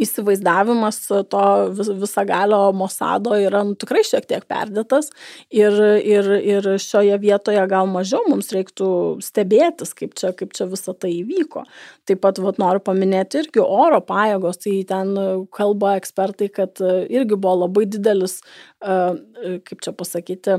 įsivaizdavimas 0.01 0.99
to 1.31 1.43
vis, 1.77 1.91
visagalio 2.01 2.61
Mosado 2.77 3.35
yra 3.39 3.63
nu, 3.67 3.75
tikrai 3.79 4.03
šiek 4.07 4.27
tiek 4.31 4.45
perdėtas 4.51 5.11
ir, 5.53 5.75
ir, 6.01 6.31
ir 6.39 6.69
šioje 6.83 7.19
vietoje 7.23 7.63
gal 7.71 7.91
mažiau 7.91 8.23
mums 8.29 8.53
reiktų 8.55 8.89
stebėtis, 9.25 9.93
kaip 9.99 10.17
čia, 10.19 10.33
kaip 10.39 10.55
čia 10.57 10.67
visa 10.71 10.95
tai 10.95 11.13
įvyko. 11.19 11.65
Taip 12.09 12.23
pat 12.25 12.41
vat, 12.43 12.61
noriu 12.63 12.83
paminėti 12.85 13.43
irgi 13.43 13.63
oro 13.63 14.01
pajėgos, 14.07 14.63
tai 14.65 14.79
ten 14.89 15.13
kalba 15.55 15.97
ekspertai, 16.01 16.49
kad 16.53 16.83
irgi 16.83 17.37
buvo 17.37 17.67
labai 17.67 17.87
didelis, 17.91 18.41
kaip 18.83 19.85
čia 19.85 19.95
pasakyti, 19.99 20.59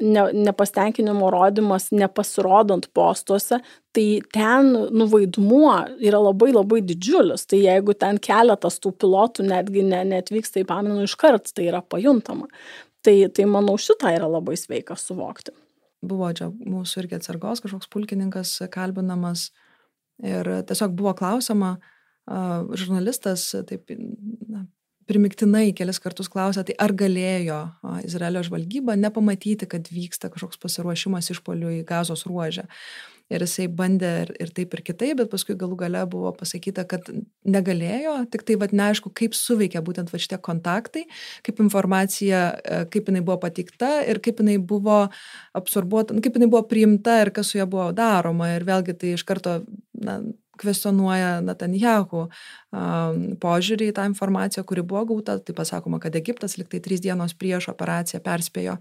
ne, 0.00 0.28
nepastenkinimo 0.48 1.32
rodimas 1.34 1.90
nepasirodant 1.94 2.88
postuose, 2.96 3.60
tai 3.96 4.20
ten 4.32 4.72
nu 4.90 5.06
vaidmuo 5.10 5.72
yra 6.04 6.20
labai 6.22 6.50
labai 6.52 6.80
didžiulis. 6.84 7.46
Tai 7.48 7.60
jeigu 7.62 7.94
ten 7.98 8.20
keletas 8.22 8.78
tų 8.82 8.92
pilotų 9.00 9.46
netgi 9.48 9.84
ne, 9.86 10.02
neatvyksta 10.12 10.62
į 10.62 10.68
pamenu 10.68 11.06
iškart, 11.06 11.52
tai 11.56 11.68
yra 11.70 11.82
pajuntama. 11.82 12.50
Tai, 13.04 13.16
tai 13.34 13.46
manau 13.48 13.78
šitą 13.80 14.12
yra 14.16 14.28
labai 14.28 14.58
sveika 14.58 14.96
suvokti. 14.98 15.54
Buvo 16.04 16.30
čia 16.36 16.50
mūsų 16.52 17.04
irgi 17.04 17.18
atsargos 17.18 17.62
kažkoks 17.64 17.90
pulkininkas 17.90 18.58
kalbinamas 18.74 19.48
ir 20.22 20.46
tiesiog 20.66 20.94
buvo 20.98 21.14
klausima, 21.18 21.78
žurnalistas 22.78 23.48
taip 23.66 23.90
na, 23.90 24.66
primiktinai 25.08 25.72
kelis 25.74 25.98
kartus 26.02 26.28
klausė, 26.30 26.66
tai 26.68 26.76
ar 26.78 26.92
galėjo 26.94 27.60
Izraelio 28.06 28.42
žvalgyba 28.46 28.98
nepamatyti, 28.98 29.66
kad 29.70 29.88
vyksta 29.90 30.30
kažkoks 30.34 30.60
pasiruošimas 30.60 31.32
išpolių 31.32 31.78
į 31.80 31.86
gazos 31.88 32.26
ruožę 32.28 32.66
ir 33.32 33.44
jisai 33.44 33.68
bandė 33.68 34.10
ir, 34.22 34.32
ir 34.44 34.52
taip 34.56 34.74
ir 34.76 34.82
kitaip, 34.86 35.18
bet 35.20 35.30
paskui 35.32 35.56
galų 35.58 35.78
gale 35.82 36.04
buvo 36.10 36.32
pasakyta, 36.36 36.84
kad 36.88 37.10
negalėjo, 37.48 38.14
tik 38.32 38.44
tai 38.48 38.58
vad 38.60 38.74
neaišku, 38.76 39.12
kaip 39.16 39.36
suveikia 39.36 39.82
būtent 39.84 40.12
va 40.12 40.20
šitie 40.22 40.40
kontaktai, 40.44 41.04
kaip 41.46 41.62
informacija, 41.64 42.42
e, 42.58 42.82
kaip 42.92 43.12
jinai 43.12 43.22
buvo 43.24 43.38
pateikta 43.44 43.98
ir 44.08 44.22
kaip 44.24 44.42
jinai 44.42 44.58
buvo 44.58 45.00
absorbuota, 45.58 46.16
nu, 46.16 46.24
kaip 46.24 46.38
jinai 46.38 46.50
buvo 46.50 46.64
priimta 46.70 47.20
ir 47.22 47.32
kas 47.36 47.52
su 47.52 47.60
ja 47.60 47.68
buvo 47.68 47.90
daroma. 47.96 48.52
Ir 48.56 48.66
vėlgi 48.68 48.96
tai 48.98 49.14
iš 49.18 49.24
karto 49.28 49.60
na, 49.98 50.20
kvestionuoja 50.58 51.38
Netanjahu 51.46 52.26
požiūrį 53.42 53.90
į 53.90 53.94
tą 53.96 54.06
informaciją, 54.10 54.64
kuri 54.68 54.84
buvo 54.86 55.04
gauta. 55.12 55.38
Taip 55.38 55.58
pasakoma, 55.58 56.00
kad 56.02 56.16
Egiptas 56.18 56.58
liktai 56.60 56.82
trys 56.84 57.02
dienos 57.04 57.36
prieš 57.38 57.70
operaciją 57.72 58.20
perspėjo 58.24 58.78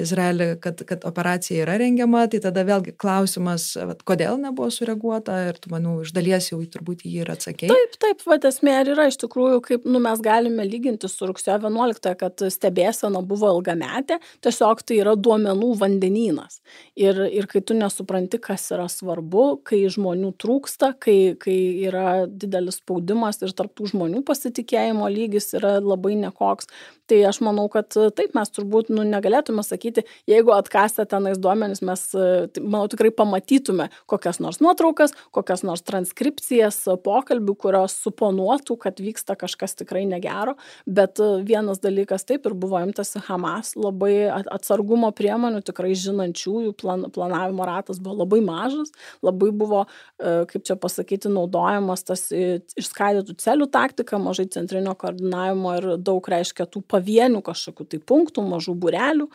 Izraelį, 0.00 0.46
kad, 0.64 0.80
kad 0.88 1.04
operacija 1.08 1.64
yra 1.64 1.76
rengiama, 1.80 2.24
tai 2.30 2.40
tada 2.44 2.64
vėlgi 2.66 2.94
klausimas, 3.00 3.72
vat, 3.76 4.02
kodėl 4.08 4.38
nebuvo 4.40 4.70
sureaguota 4.72 5.36
ir 5.50 5.58
tu, 5.60 5.72
manau, 5.72 5.98
iš 6.04 6.14
dalies 6.16 6.50
jau 6.52 6.60
turbūt 6.64 7.04
jį 7.04 7.24
ir 7.24 7.32
atsakėjai. 7.34 7.74
Taip, 7.74 7.98
taip, 8.00 8.24
va, 8.28 8.38
esmė 8.50 8.76
ir 8.80 8.92
yra 8.94 9.08
iš 9.10 9.18
tikrųjų, 9.20 9.60
kaip 9.66 9.88
nu, 9.88 10.00
mes 10.02 10.22
galime 10.24 10.64
lyginti 10.64 11.10
su 11.10 11.28
rugsėjo 11.28 11.58
11, 11.66 12.12
kad 12.20 12.44
stebėsena 12.54 13.22
buvo 13.26 13.50
ilgametė, 13.56 14.20
tiesiog 14.44 14.84
tai 14.86 15.00
yra 15.02 15.16
duomenų 15.18 15.72
vandenynas. 15.80 16.60
Ir, 16.98 17.20
ir 17.28 17.48
kai 17.50 17.62
tu 17.66 17.76
nesupranti, 17.76 18.40
kas 18.42 18.68
yra 18.74 18.88
svarbu, 18.90 19.60
kai 19.66 19.82
žmonių 19.92 20.32
trūksta, 20.40 20.94
kai, 21.02 21.18
kai 21.40 21.58
yra 21.88 22.24
didelis 22.26 22.80
spaudimas 22.80 23.42
ir 23.44 23.52
tarptų 23.56 23.92
žmonių 23.92 24.24
pasitikėjimo 24.26 25.08
lygis 25.10 25.52
yra 25.58 25.76
labai 25.82 26.16
nekoks, 26.20 26.70
tai 27.10 27.22
aš 27.28 27.42
manau, 27.44 27.66
kad 27.72 27.90
taip 27.90 28.36
mes 28.38 28.54
turbūt 28.54 28.94
nu, 28.94 29.02
negalėtume 29.04 29.40
galėtume 29.40 29.64
sakyti, 29.64 30.04
jeigu 30.28 30.52
atkastę 30.54 31.06
tenais 31.08 31.38
duomenis, 31.38 31.82
mes, 31.82 32.02
e, 32.14 32.48
manau, 32.60 32.88
tikrai 32.88 33.10
pamatytume 33.10 33.88
kokias 34.06 34.40
nors 34.40 34.60
nuotraukas, 34.60 35.12
kokias 35.32 35.62
nors 35.62 35.82
transkripcijas 35.82 36.86
pokalbių, 37.04 37.56
kurios 37.56 37.96
suponuotų, 38.04 38.76
kad 38.78 39.00
vyksta 39.00 39.36
kažkas 39.36 39.76
tikrai 39.76 40.06
negero, 40.06 40.56
bet 40.86 41.20
e, 41.20 41.42
vienas 41.44 41.80
dalykas 41.80 42.24
taip 42.24 42.46
ir 42.46 42.54
buvo 42.54 42.80
imtasi 42.80 43.20
Hamas, 43.26 43.74
labai 43.76 44.30
atsargumo 44.30 45.10
priemonių, 45.12 45.62
tikrai 45.64 45.94
žinančiųjų 45.94 46.74
plan, 46.78 47.06
planavimo 47.10 47.66
ratas 47.66 48.00
buvo 48.00 48.22
labai 48.24 48.40
mažas, 48.44 48.92
labai 49.22 49.50
buvo, 49.52 49.86
e, 50.20 50.44
kaip 50.50 50.64
čia 50.66 50.76
pasakyti, 50.80 51.30
naudojamas 51.32 52.04
tas 52.06 52.28
išskaidytų 52.30 53.36
celių 53.40 53.70
taktika, 53.70 54.18
mažai 54.20 54.48
centrinio 54.50 54.94
koordinavimo 54.98 55.76
ir 55.78 55.88
daug 55.98 56.24
reiškia 56.30 56.66
tų 56.70 56.82
pavienių 57.00 57.42
kažkokių 57.42 57.88
tai 57.90 58.04
punktų, 58.12 58.46
mažų 58.54 58.76
burelių 58.84 59.30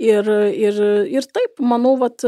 Ir, 0.00 0.28
ir, 0.56 0.78
ir 1.12 1.26
taip, 1.28 1.58
manau, 1.60 1.92
vat, 2.00 2.22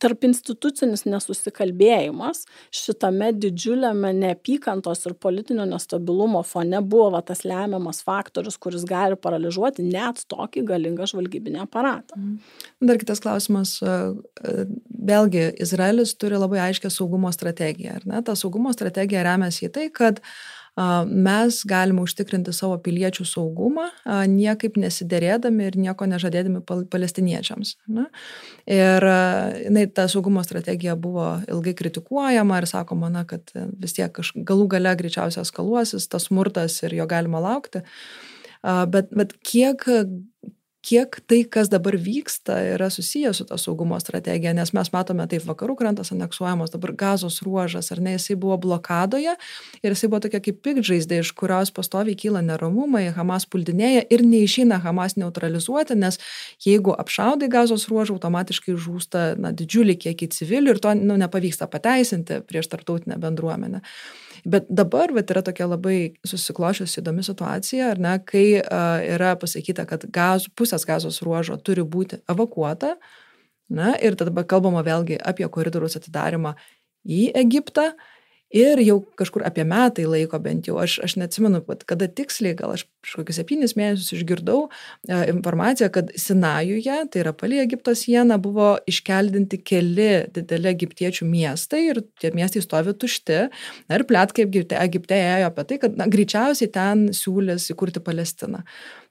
tarp 0.00 0.24
institucinis 0.24 1.04
nesusikalbėjimas 1.04 2.44
šitame 2.72 3.28
didžiuliame 3.36 4.14
neapykantos 4.16 5.04
ir 5.04 5.16
politinio 5.20 5.66
nestabilumo 5.68 6.40
fone 6.48 6.80
buvo 6.80 7.10
va, 7.16 7.20
tas 7.26 7.44
lemiamas 7.44 8.00
faktorius, 8.06 8.56
kuris 8.56 8.86
gali 8.88 9.18
paralyžiuoti 9.20 9.84
net 9.84 10.24
tokį 10.32 10.64
galingą 10.72 11.10
žvalgybinį 11.12 11.60
aparatą. 11.66 12.16
Mhm. 12.16 12.88
Dar 12.88 13.00
kitas 13.02 13.20
klausimas. 13.24 13.76
Vėlgi, 15.04 15.50
Izraelis 15.60 16.16
turi 16.16 16.40
labai 16.40 16.62
aiškę 16.70 16.88
saugumo 16.92 17.32
strategiją. 17.36 18.00
Ta 18.24 18.36
saugumo 18.38 18.72
strategija 18.72 19.26
remiasi 19.26 19.68
į 19.68 19.74
tai, 19.76 19.90
kad 19.92 20.22
uh, 20.22 20.63
mes 21.06 21.60
galime 21.70 22.02
užtikrinti 22.02 22.52
savo 22.52 22.76
piliečių 22.82 23.26
saugumą, 23.28 23.86
niekaip 24.30 24.78
nesiderėdami 24.80 25.68
ir 25.68 25.78
nieko 25.78 26.08
nežadėdami 26.10 26.64
palestiniečiams. 26.90 27.76
Na? 27.94 28.08
Ir 28.66 29.06
jinai, 29.68 29.86
ta 29.94 30.08
saugumo 30.10 30.42
strategija 30.42 30.96
buvo 30.98 31.28
ilgai 31.46 31.76
kritikuojama 31.78 32.58
ir 32.58 32.68
sakoma, 32.70 33.12
na, 33.14 33.22
kad 33.28 33.54
vis 33.54 33.94
tiek 33.94 34.18
galų 34.34 34.68
gale 34.74 34.96
greičiausiai 34.98 35.44
eskaluosis 35.46 36.10
tas 36.10 36.26
smurtas 36.30 36.80
ir 36.82 36.98
jo 36.98 37.06
galima 37.10 37.42
laukti. 37.44 37.84
Bet, 38.64 39.12
bet 39.14 39.36
kiek 39.44 39.84
kiek 40.84 41.16
tai, 41.28 41.40
kas 41.48 41.70
dabar 41.72 41.96
vyksta, 41.96 42.58
yra 42.74 42.90
susijęs 42.92 43.40
su 43.40 43.46
ta 43.48 43.56
saugumo 43.60 43.96
strategija, 44.00 44.52
nes 44.56 44.74
mes 44.76 44.90
matome 44.92 45.24
taip 45.30 45.46
vakarų 45.48 45.76
krantas 45.80 46.12
aneksuojamas, 46.12 46.72
dabar 46.74 46.92
gazos 47.00 47.40
ruožas, 47.44 47.88
ar 47.94 48.02
ne, 48.04 48.16
jisai 48.18 48.36
buvo 48.40 48.58
blokadoje 48.60 49.36
ir 49.80 49.94
jisai 49.94 50.10
buvo 50.12 50.20
tokia 50.26 50.42
kaip 50.44 50.60
pikžaizdė, 50.66 51.22
iš 51.24 51.32
kurios 51.38 51.72
pastoviai 51.74 52.18
kyla 52.20 52.44
neramumai, 52.44 53.06
Hamas 53.16 53.48
puldinėja 53.48 54.04
ir 54.12 54.24
neišeina 54.28 54.80
Hamas 54.84 55.16
neutralizuoti, 55.20 55.96
nes 55.96 56.20
jeigu 56.64 56.92
apšaudai 56.98 57.48
gazos 57.52 57.88
ruožą, 57.88 58.18
automatiškai 58.18 58.76
žūsta 58.76 59.24
na, 59.40 59.54
didžiulį 59.56 59.96
kiekį 60.04 60.30
civilių 60.36 60.76
ir 60.76 60.84
to 60.84 60.92
nu, 61.00 61.16
nepavyksta 61.20 61.70
pateisinti 61.70 62.42
prieš 62.44 62.68
tartautinę 62.74 63.16
bendruomenę. 63.22 63.80
Bet 64.44 64.66
dabar 64.68 65.12
vat, 65.16 65.30
yra 65.32 65.40
tokia 65.44 65.66
labai 65.70 65.98
susiklošiusi 66.26 67.00
įdomi 67.00 67.24
situacija, 67.24 67.92
ar 67.94 68.00
ne, 68.02 68.14
kai 68.28 68.46
uh, 68.60 69.00
yra 69.14 69.34
pasakyta, 69.40 69.86
kad 69.88 70.04
gaz, 70.12 70.50
pusės 70.52 70.84
gazos 70.84 71.22
ruožo 71.24 71.56
turi 71.64 71.84
būti 71.84 72.20
evakuota. 72.28 72.94
Na, 73.72 73.94
ir 73.96 74.18
tada 74.20 74.44
kalbama 74.44 74.82
vėlgi 74.84 75.16
apie 75.16 75.48
koridoriaus 75.48 75.96
atidarimą 75.96 76.52
į 77.08 77.30
Egiptą. 77.40 77.92
Uh, 77.94 78.13
Ir 78.54 78.78
jau 78.84 79.00
kažkur 79.18 79.42
apie 79.46 79.64
metai 79.66 80.04
laiko 80.06 80.38
bent 80.42 80.68
jau, 80.68 80.76
aš, 80.78 81.00
aš 81.02 81.16
neatsimenu, 81.18 81.58
kada 81.90 82.06
tiksliai, 82.06 82.54
gal 82.54 82.76
aš 82.76 82.84
prieš 83.02 83.16
kokius 83.18 83.38
septynis 83.40 83.74
mėnesius 83.74 84.14
išgirdau 84.14 84.68
e, 84.68 85.16
informaciją, 85.32 85.88
kad 85.94 86.12
Sinajuje, 86.18 87.00
tai 87.10 87.22
yra 87.24 87.32
palį 87.34 87.58
Egipto 87.64 87.96
sieną, 87.98 88.38
buvo 88.42 88.74
iškeldinti 88.90 89.58
keli 89.66 90.10
dideli 90.34 90.70
egiptiečių 90.70 91.26
miestai 91.26 91.82
ir 91.90 92.04
tie 92.22 92.30
miestai 92.36 92.62
stovi 92.62 92.94
tušti. 92.94 93.40
Ir 93.90 94.06
plėtkai 94.06 94.46
Egipte, 94.46 94.78
Egipte 94.78 95.18
ėjo 95.18 95.50
apie 95.50 95.66
tai, 95.72 95.80
kad 95.82 95.98
na, 95.98 96.06
greičiausiai 96.10 96.70
ten 96.70 97.08
siūlės 97.16 97.66
įkurti 97.74 98.04
Palestiną. 98.06 98.62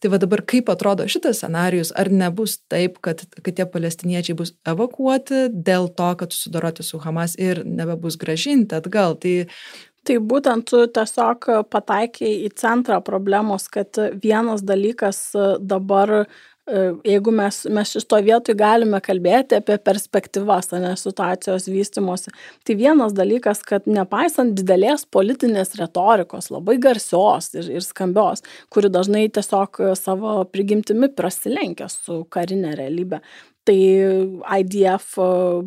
Tai 0.03 0.11
va 0.11 0.19
dabar 0.19 0.41
kaip 0.43 0.67
atrodo 0.67 1.05
šitas 1.07 1.37
scenarius, 1.39 1.93
ar 1.95 2.09
nebus 2.11 2.57
taip, 2.67 2.97
kad, 3.05 3.21
kad 3.39 3.55
tie 3.55 3.63
palestiniečiai 3.71 4.35
bus 4.35 4.51
evakuoti 4.67 5.45
dėl 5.53 5.87
to, 5.95 6.09
kad 6.19 6.35
susidoroti 6.35 6.83
su 6.83 6.99
Hamas 6.99 7.37
ir 7.39 7.63
nebebus 7.63 8.19
gražinti 8.19 8.75
atgal. 8.81 9.15
Tai 9.23 9.39
Tai 10.03 10.17
būtent 10.19 10.65
tu 10.67 10.81
tiesiog 10.91 11.45
pataikiai 11.71 12.41
į 12.43 12.49
centrą 12.59 12.97
problemos, 13.07 13.69
kad 13.71 13.95
vienas 14.19 14.59
dalykas 14.67 15.29
dabar 15.63 16.11
E, 16.11 16.25
jeigu 17.03 17.31
mes, 17.35 17.57
mes 17.67 17.91
šito 17.91 18.17
vietoj 18.23 18.55
galime 18.55 18.99
kalbėti 19.03 19.57
apie 19.59 19.75
perspektyvas, 19.83 20.71
ne 20.79 20.93
situacijos 20.99 21.67
vystimosi, 21.67 22.31
tai 22.63 22.77
vienas 22.79 23.15
dalykas, 23.17 23.63
kad 23.67 23.87
nepaisant 23.89 24.55
didelės 24.55 25.03
politinės 25.11 25.75
retorikos, 25.79 26.47
labai 26.53 26.77
garsios 26.83 27.51
ir, 27.57 27.67
ir 27.79 27.83
skambios, 27.83 28.45
kuri 28.71 28.91
dažnai 28.93 29.25
tiesiog 29.33 29.81
savo 29.99 30.39
prigimtimi 30.53 31.11
prasilenkia 31.11 31.89
su 31.91 32.21
karinė 32.31 32.77
realybė, 32.79 33.19
tai 33.67 33.77
IDF 34.59 35.17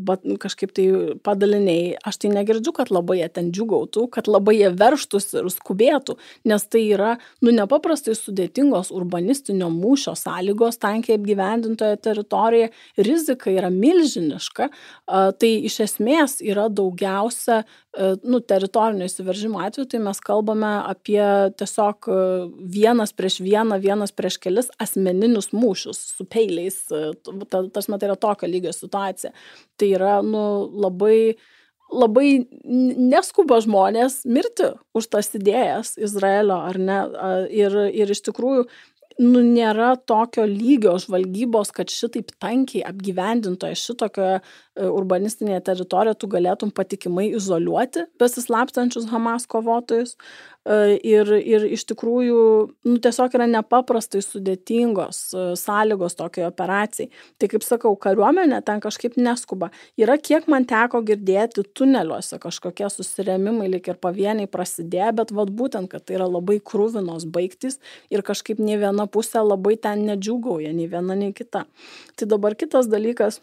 bet 0.06 0.24
kažkaip 0.42 0.72
tai 0.76 0.86
padaliniai, 1.24 1.94
aš 2.06 2.20
tai 2.22 2.30
negirdžiu, 2.34 2.74
kad 2.76 2.92
labai 2.92 3.20
jie 3.20 3.28
ten 3.32 3.50
džiugautų, 3.54 4.06
kad 4.12 4.28
labai 4.30 4.58
jie 4.58 4.70
verštųsi 4.76 5.40
ir 5.40 5.48
skubėtų, 5.52 6.16
nes 6.48 6.66
tai 6.68 6.82
yra, 6.92 7.14
nu, 7.44 7.54
nepaprastai 7.56 8.16
sudėtingos 8.18 8.92
urbanistinio 8.94 9.70
mūšio 9.72 10.16
sąlygos 10.18 10.80
tankiai 10.82 11.16
apgyvendintoje 11.20 12.00
teritorijoje, 12.04 12.72
rizika 13.08 13.52
yra 13.52 13.72
milžiniška, 13.72 14.70
tai 15.40 15.52
iš 15.68 15.80
esmės 15.86 16.38
yra 16.44 16.68
daugiausia 16.68 17.62
nu, 18.24 18.40
teritorinio 18.44 19.06
įsiveržimo 19.08 19.60
atveju, 19.64 19.88
tai 19.92 20.00
mes 20.04 20.20
kalbame 20.24 20.72
apie 20.90 21.22
tiesiog 21.56 22.08
e, 22.10 22.20
vienas 22.76 23.14
prieš 23.16 23.38
vieną, 23.44 23.78
vienas 23.82 24.12
prieš 24.16 24.38
kelis 24.42 24.70
asmeninius 24.82 25.52
mūšius 25.56 26.00
su 26.18 26.26
peiliais. 26.28 26.78
E, 26.92 27.12
tas 27.72 27.90
mat 27.92 28.06
yra 28.06 28.18
tokio 28.20 28.50
lygio 28.50 28.74
situacija. 28.76 29.32
Tai 29.80 29.92
yra 29.98 30.18
nu, 30.24 30.42
labai 30.86 31.36
labai 31.86 32.30
neskuba 32.66 33.60
žmonės 33.62 34.24
mirti 34.26 34.72
už 34.96 35.06
tas 35.12 35.28
idėjas 35.38 35.94
Izraelio, 36.02 36.58
ar 36.66 36.78
ne? 36.82 36.98
Ir, 37.54 37.76
ir 37.94 38.10
iš 38.10 38.24
tikrųjų 38.26 38.66
nu 39.22 39.42
nėra 39.44 39.94
tokio 40.08 40.44
lygio 40.48 40.96
žvalgybos, 41.00 41.72
kad 41.76 41.92
šitaip 41.92 42.34
tankiai 42.42 42.84
apgyvendintoje 42.88 43.78
šitokioje 43.80 44.40
urbanistinėje 44.76 45.62
teritorijoje 45.70 46.20
tu 46.20 46.28
galėtum 46.30 46.72
patikimai 46.74 47.30
izoliuoti 47.36 48.06
besislapstančius 48.20 49.08
Hamas 49.12 49.48
kovotojus. 49.48 50.16
E, 50.66 50.96
ir, 51.06 51.30
ir 51.46 51.64
iš 51.76 51.84
tikrųjų, 51.92 52.38
nu, 52.88 52.96
tiesiog 53.02 53.36
yra 53.38 53.46
nepaprastai 53.46 54.18
sudėtingos 54.24 55.20
e, 55.30 55.44
sąlygos 55.60 56.18
tokiai 56.18 56.48
operacijai. 56.48 57.06
Tai 57.38 57.48
kaip 57.52 57.62
sakau, 57.64 57.92
kariuomenė 58.02 58.58
ten 58.66 58.82
kažkaip 58.82 59.14
neskuba. 59.20 59.70
Yra 60.00 60.18
kiek 60.18 60.48
man 60.50 60.66
teko 60.66 61.04
girdėti 61.06 61.62
tuneliuose 61.76 62.40
kažkokie 62.42 62.90
susiremimai, 62.92 63.70
lik 63.76 63.86
ir 63.92 64.00
pavieniai 64.02 64.50
prasidėjo, 64.50 65.12
bet 65.22 65.32
vad 65.38 65.54
būtent, 65.54 65.90
kad 65.92 66.04
tai 66.04 66.18
yra 66.18 66.26
labai 66.28 66.58
krūvinos 66.58 67.28
baigtis 67.30 67.78
ir 68.10 68.26
kažkaip 68.26 68.58
nei 68.58 68.80
viena 68.82 69.05
pusė 69.12 69.42
labai 69.44 69.76
ten 69.80 70.04
nedžiugauja, 70.08 70.72
nei 70.76 70.88
viena, 70.90 71.16
nei 71.18 71.32
kita. 71.36 71.64
Tai 72.16 72.28
dabar 72.30 72.56
kitas 72.58 72.90
dalykas 72.92 73.40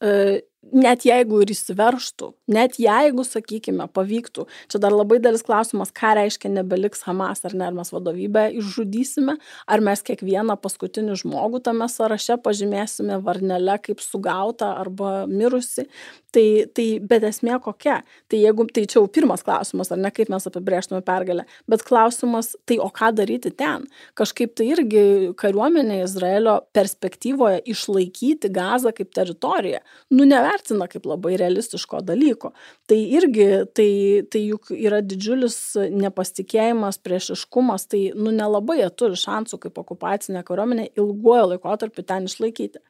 e, 0.00 0.42
net 0.60 1.04
jeigu 1.08 1.40
ir 1.42 1.50
įsiverštų, 1.54 2.30
net 2.52 2.76
jeigu, 2.80 3.24
sakykime, 3.24 3.86
pavyktų, 3.96 4.44
čia 4.70 4.80
dar 4.82 4.92
labai 4.94 5.18
dalis 5.22 5.44
klausimas, 5.46 5.92
ką 5.96 6.12
reiškia 6.18 6.50
nebeliks 6.52 7.04
Hamas, 7.06 7.42
ar 7.48 7.56
ne, 7.56 7.66
ar 7.70 7.76
mes 7.76 7.90
vadovybę 7.94 8.46
išžudysime, 8.60 9.36
ar 9.40 9.84
mes 9.84 10.04
kiekvieną 10.06 10.58
paskutinį 10.60 11.16
žmogų 11.22 11.62
tame 11.64 11.88
sąraše 11.90 12.36
pažymėsime 12.44 13.20
varnelę 13.24 13.78
kaip 13.82 14.04
sugautą 14.04 14.74
arba 14.82 15.24
mirusi. 15.30 15.88
Tai, 16.30 16.44
tai 16.76 16.84
bet 17.02 17.24
esmė 17.26 17.56
kokia? 17.58 17.96
Tai 18.30 18.38
jeigu, 18.38 18.68
tai 18.70 18.84
čia 18.86 19.00
jau 19.00 19.08
pirmas 19.10 19.42
klausimas, 19.42 19.88
ar 19.90 19.98
ne, 19.98 20.12
kaip 20.14 20.28
mes 20.30 20.44
apibrėžtume 20.46 21.00
pergalę, 21.02 21.42
bet 21.66 21.82
klausimas, 21.88 22.52
tai 22.70 22.76
o 22.78 22.86
ką 22.94 23.10
daryti 23.18 23.50
ten? 23.50 23.88
Kažkaip 24.18 24.54
tai 24.60 24.68
irgi 24.76 25.02
kariuomenė 25.40 26.04
Izraelio 26.04 26.60
perspektyvoje 26.76 27.64
išlaikyti 27.74 28.52
gazą 28.54 28.94
kaip 28.94 29.10
teritoriją. 29.16 29.82
Nu, 30.14 30.28
ne 30.28 30.38
nevertina 30.50 30.86
kaip 30.90 31.06
labai 31.06 31.36
realistiško 31.38 32.00
dalyko. 32.02 32.52
Tai 32.88 32.98
irgi, 32.98 33.46
tai, 33.74 34.22
tai 34.30 34.42
juk 34.48 34.70
yra 34.74 35.00
didžiulis 35.02 35.76
nepasitikėjimas, 35.90 36.98
priešiškumas, 37.02 37.86
tai 37.90 38.12
nu 38.14 38.30
nelabai 38.34 38.80
jie 38.80 38.90
turi 38.90 39.18
šansų 39.18 39.60
kaip 39.64 39.78
okupacinė 39.78 40.42
kariuomenė 40.44 40.90
ilguoju 40.96 41.54
laikotarpiu 41.54 42.04
ten 42.06 42.26
išlaikyti 42.26 42.80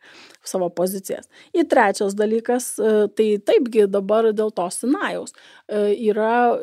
savo 0.45 0.71
pozicijas. 0.71 1.29
Ir 1.53 1.69
trečias 1.69 2.17
dalykas, 2.17 2.75
tai 3.17 3.29
taipgi 3.45 3.87
dabar 3.91 4.31
dėl 4.33 4.53
to 4.55 4.69
Sinajaus 4.73 5.35
yra, 5.71 6.57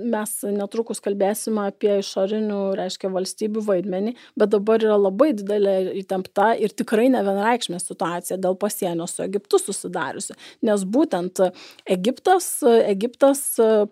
mes 0.00 0.36
netrukus 0.46 1.02
kalbėsime 1.04 1.66
apie 1.70 1.98
išorinių, 2.00 2.60
reiškia, 2.78 3.10
valstybių 3.12 3.64
vaidmenį, 3.66 4.14
bet 4.38 4.52
dabar 4.54 4.82
yra 4.82 4.96
labai 5.00 5.32
didelė 5.36 5.96
įtempta 6.02 6.52
ir 6.60 6.72
tikrai 6.76 7.08
ne 7.12 7.22
vienareikšmė 7.26 7.80
situacija 7.82 8.38
dėl 8.40 8.56
pasienio 8.60 9.08
su 9.10 9.24
Egiptu 9.26 9.60
susidariusi 9.60 10.35
nes 10.66 10.84
būtent 10.84 11.40
Egiptas, 11.96 12.48
Egiptas 12.64 13.42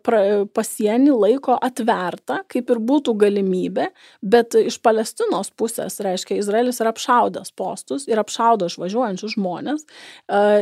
pra, 0.06 0.20
pasienį 0.54 1.14
laiko 1.14 1.56
atverta, 1.56 2.40
kaip 2.50 2.70
ir 2.72 2.80
būtų 2.90 3.16
galimybė, 3.24 3.88
bet 4.22 4.56
iš 4.58 4.78
Palestinos 4.84 5.50
pusės, 5.54 6.00
reiškia, 6.04 6.38
Izraelis 6.42 6.80
yra 6.82 6.94
apšaudęs 6.94 7.54
postus 7.56 8.08
ir 8.10 8.20
apšaudo 8.22 8.68
išvažiuojančius 8.70 9.36
žmonės 9.36 9.84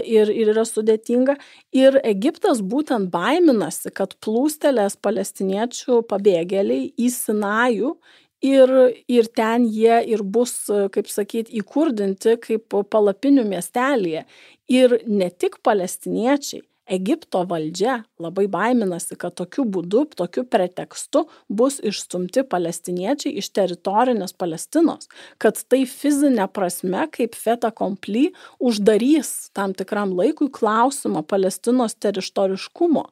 ir, 0.07 0.31
ir 0.31 0.53
yra 0.55 0.65
sudėtinga. 0.69 1.37
Ir 1.77 1.99
Egiptas 2.05 2.63
būtent 2.63 3.11
baiminasi, 3.13 3.93
kad 3.95 4.17
plūstelės 4.25 4.99
palestiniečių 5.03 6.03
pabėgėliai 6.11 6.93
į 6.97 7.13
Sinajų 7.13 7.97
ir 8.43 8.73
ir 9.09 9.29
ten 9.37 9.67
jie 9.71 10.01
ir 10.15 10.23
bus 10.35 10.55
kaip 10.95 11.09
sakyt 11.11 11.53
įkurdinti 11.63 12.37
kaip 12.43 12.77
palapinių 12.91 13.47
miestelyje. 13.49 14.27
Ir 14.73 14.99
ne 15.07 15.31
tik 15.31 15.59
palestiniečiai 15.67 16.63
egipto 16.87 17.45
valdžia 17.49 18.03
labai 18.23 18.47
baiminasi 18.51 19.17
kad 19.19 19.37
tokiu 19.39 19.65
būdu 19.65 20.05
tokiu 20.19 20.45
pretekstu 20.45 21.27
bus 21.49 21.79
išstumti 21.83 22.43
palestiniečiai 22.43 23.39
iš 23.39 23.51
teritorinės 23.55 24.35
palestinos 24.35 25.09
kad 25.43 25.59
tai 25.69 25.85
fizine 25.87 26.47
prasme 26.49 27.07
kaip 27.15 27.37
fait 27.39 27.65
accompli 27.65 28.31
uždarys 28.61 29.51
tam 29.57 29.75
tikram 29.77 30.13
laikui 30.17 30.51
klausimą 30.53 31.23
palestinos 31.27 31.95
teritoriškumo. 31.95 33.05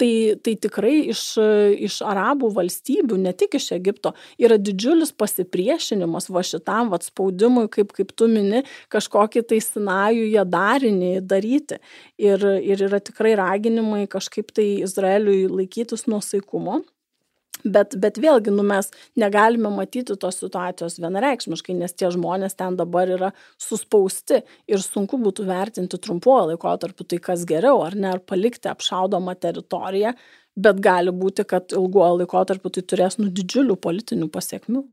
Tai 0.00 0.12
tai 0.44 0.54
tikrai 0.56 0.94
iš 1.12 1.22
iš 1.86 2.00
arabų 2.06 2.50
valstybių 2.56 3.18
ne 3.20 3.32
tik 3.36 3.58
iš 3.58 3.70
egipto 3.76 4.14
yra 4.40 4.56
didžiulis 4.56 5.12
pasipriešinimas 5.12 6.30
va 6.32 6.42
šitam 6.46 6.88
vat 6.92 7.04
spaudimui 7.04 7.68
kaip 7.72 7.92
kaip 7.96 8.14
tu 8.16 8.28
mini 8.32 8.64
kažkokį 8.92 9.44
tai 9.52 9.60
sinajuje 9.64 10.44
darinį 10.54 11.12
daryti. 11.20 11.80
Ir 12.18 12.44
ir 12.60 12.86
yra 12.88 13.00
tikrai 13.10 13.34
raginimai 13.38 14.06
kažkaip 14.10 14.54
tai 14.56 14.70
Izraeliui 14.86 15.44
laikytis 15.50 16.06
nuosaikumo. 16.10 16.80
Bet, 17.60 17.92
bet 18.00 18.16
vėlgi, 18.16 18.52
nu, 18.54 18.62
mes 18.64 18.88
negalime 19.20 19.68
matyti 19.74 20.14
tos 20.16 20.38
situacijos 20.40 20.96
vienareikšmiškai, 21.02 21.74
nes 21.76 21.92
tie 21.92 22.08
žmonės 22.12 22.56
ten 22.56 22.78
dabar 22.78 23.10
yra 23.12 23.32
suspausti 23.60 24.40
ir 24.70 24.80
sunku 24.80 25.20
būtų 25.20 25.44
vertinti 25.48 26.00
trumpuoju 26.00 26.54
laikotarpiu 26.54 27.04
tai 27.04 27.18
kas 27.20 27.44
geriau, 27.48 27.82
ar 27.84 27.98
ne, 27.98 28.14
ar 28.14 28.22
palikti 28.24 28.70
apšaudomą 28.72 29.36
teritoriją, 29.36 30.14
bet 30.56 30.80
gali 30.80 31.12
būti, 31.12 31.44
kad 31.44 31.76
ilguoju 31.76 32.22
laikotarpiu 32.22 32.72
tai 32.72 32.86
turės 32.94 33.20
nu 33.20 33.28
didžiulių 33.28 33.76
politinių 33.76 34.30
pasiekmių. 34.32 34.86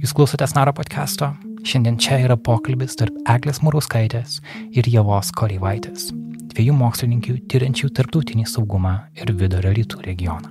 Jūs 0.00 0.14
klausotės 0.16 0.54
Naro 0.56 0.72
podcast'o 0.72 1.26
Šiandien 1.60 1.98
čia 2.00 2.16
yra 2.24 2.32
pokalbis 2.40 2.96
tarp 2.96 3.12
Eglės 3.28 3.58
Murauskaitės 3.60 4.38
ir 4.72 4.88
Javos 4.88 5.28
Koryvaitės, 5.36 6.08
dviejų 6.54 6.72
mokslininkių 6.78 7.34
tyriančių 7.52 7.90
tarptautinį 7.98 8.46
saugumą 8.48 8.94
ir 9.20 9.28
vidurio 9.36 9.68
rytų 9.76 10.00
regioną. 10.06 10.48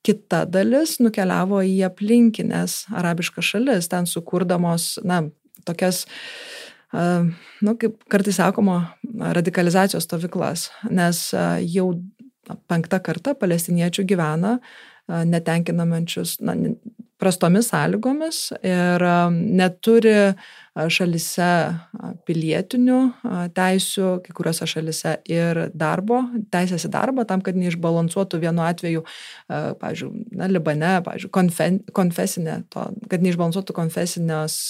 Kita 0.02 0.44
dalis 0.50 0.96
nukeliavo 1.02 1.62
į 1.66 1.80
aplinkinės 1.90 2.84
arabiškas 2.98 3.52
šalis, 3.54 3.90
ten 3.90 4.06
sukurdamos, 4.10 4.96
na, 5.06 5.24
tokias, 5.66 6.04
nu, 6.94 7.76
kaip 7.82 7.98
kartais 8.10 8.38
sakoma, 8.42 8.80
radikalizacijos 9.38 10.06
stovyklas, 10.06 10.70
nes 10.90 11.28
jau 11.70 11.92
penktą 12.70 13.02
kartą 13.02 13.36
palestiniečių 13.38 14.06
gyvena 14.10 14.58
netenkinamančius, 15.08 16.38
na, 16.46 16.58
prastomis 17.22 17.70
sąlygomis 17.70 18.50
ir 18.66 19.06
neturi 19.30 20.34
šalise 20.72 21.52
pilietinių 22.28 23.00
teisių, 23.56 24.10
kai 24.24 24.36
kuriuose 24.36 24.68
šalise 24.70 25.18
ir 25.30 25.66
darbo, 25.76 26.22
teisės 26.54 26.88
į 26.88 26.92
darbą, 26.94 27.26
tam, 27.28 27.44
kad 27.44 27.58
neišbalansuotų 27.60 28.40
vienu 28.46 28.64
atveju, 28.64 29.04
pavyzdžiui, 29.50 30.12
na, 30.40 30.48
Libane, 30.52 30.94
pavyzdžiui, 31.06 31.34
konfen, 31.36 31.82
konfesinė, 31.98 32.62
to, 32.72 32.88
kad 33.12 33.26
neišbalansuotų 33.26 33.76
konfesinės 33.76 34.62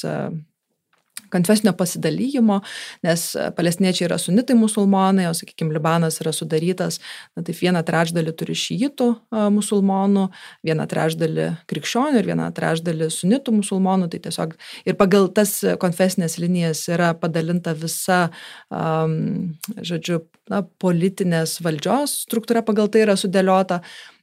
konfesinio 1.34 1.74
pasidalymo, 1.78 2.60
nes 3.06 3.26
palestiniečiai 3.58 4.08
yra 4.10 4.20
sunitai 4.22 4.58
musulmonai, 4.60 5.28
o, 5.30 5.36
sakykime, 5.38 5.74
Libanas 5.76 6.20
yra 6.24 6.34
sudarytas, 6.36 7.00
na 7.36 7.46
taip, 7.48 7.58
vieną 7.62 7.84
trečdalį 7.88 8.34
turi 8.38 8.56
šyitų 8.58 9.10
musulmonų, 9.56 10.28
vieną 10.68 10.88
trečdalį 10.92 11.48
krikščionių 11.72 12.22
ir 12.22 12.32
vieną 12.34 12.50
trečdalį 12.58 13.10
sunitų 13.14 13.56
musulmonų, 13.62 14.12
tai 14.12 14.22
tiesiog 14.28 14.56
ir 14.86 15.00
pagal 15.00 15.30
tas 15.36 15.58
konfesinės 15.82 16.38
linijas 16.42 16.84
yra 16.92 17.14
padalinta 17.18 17.74
visa, 17.78 18.28
um, 18.70 19.56
žodžiu, 19.80 20.22
na, 20.52 20.64
politinės 20.84 21.60
valdžios 21.64 22.22
struktūra 22.26 22.64
pagal 22.66 22.92
tai 22.92 23.06
yra 23.06 23.18
sudėliota. 23.20 23.82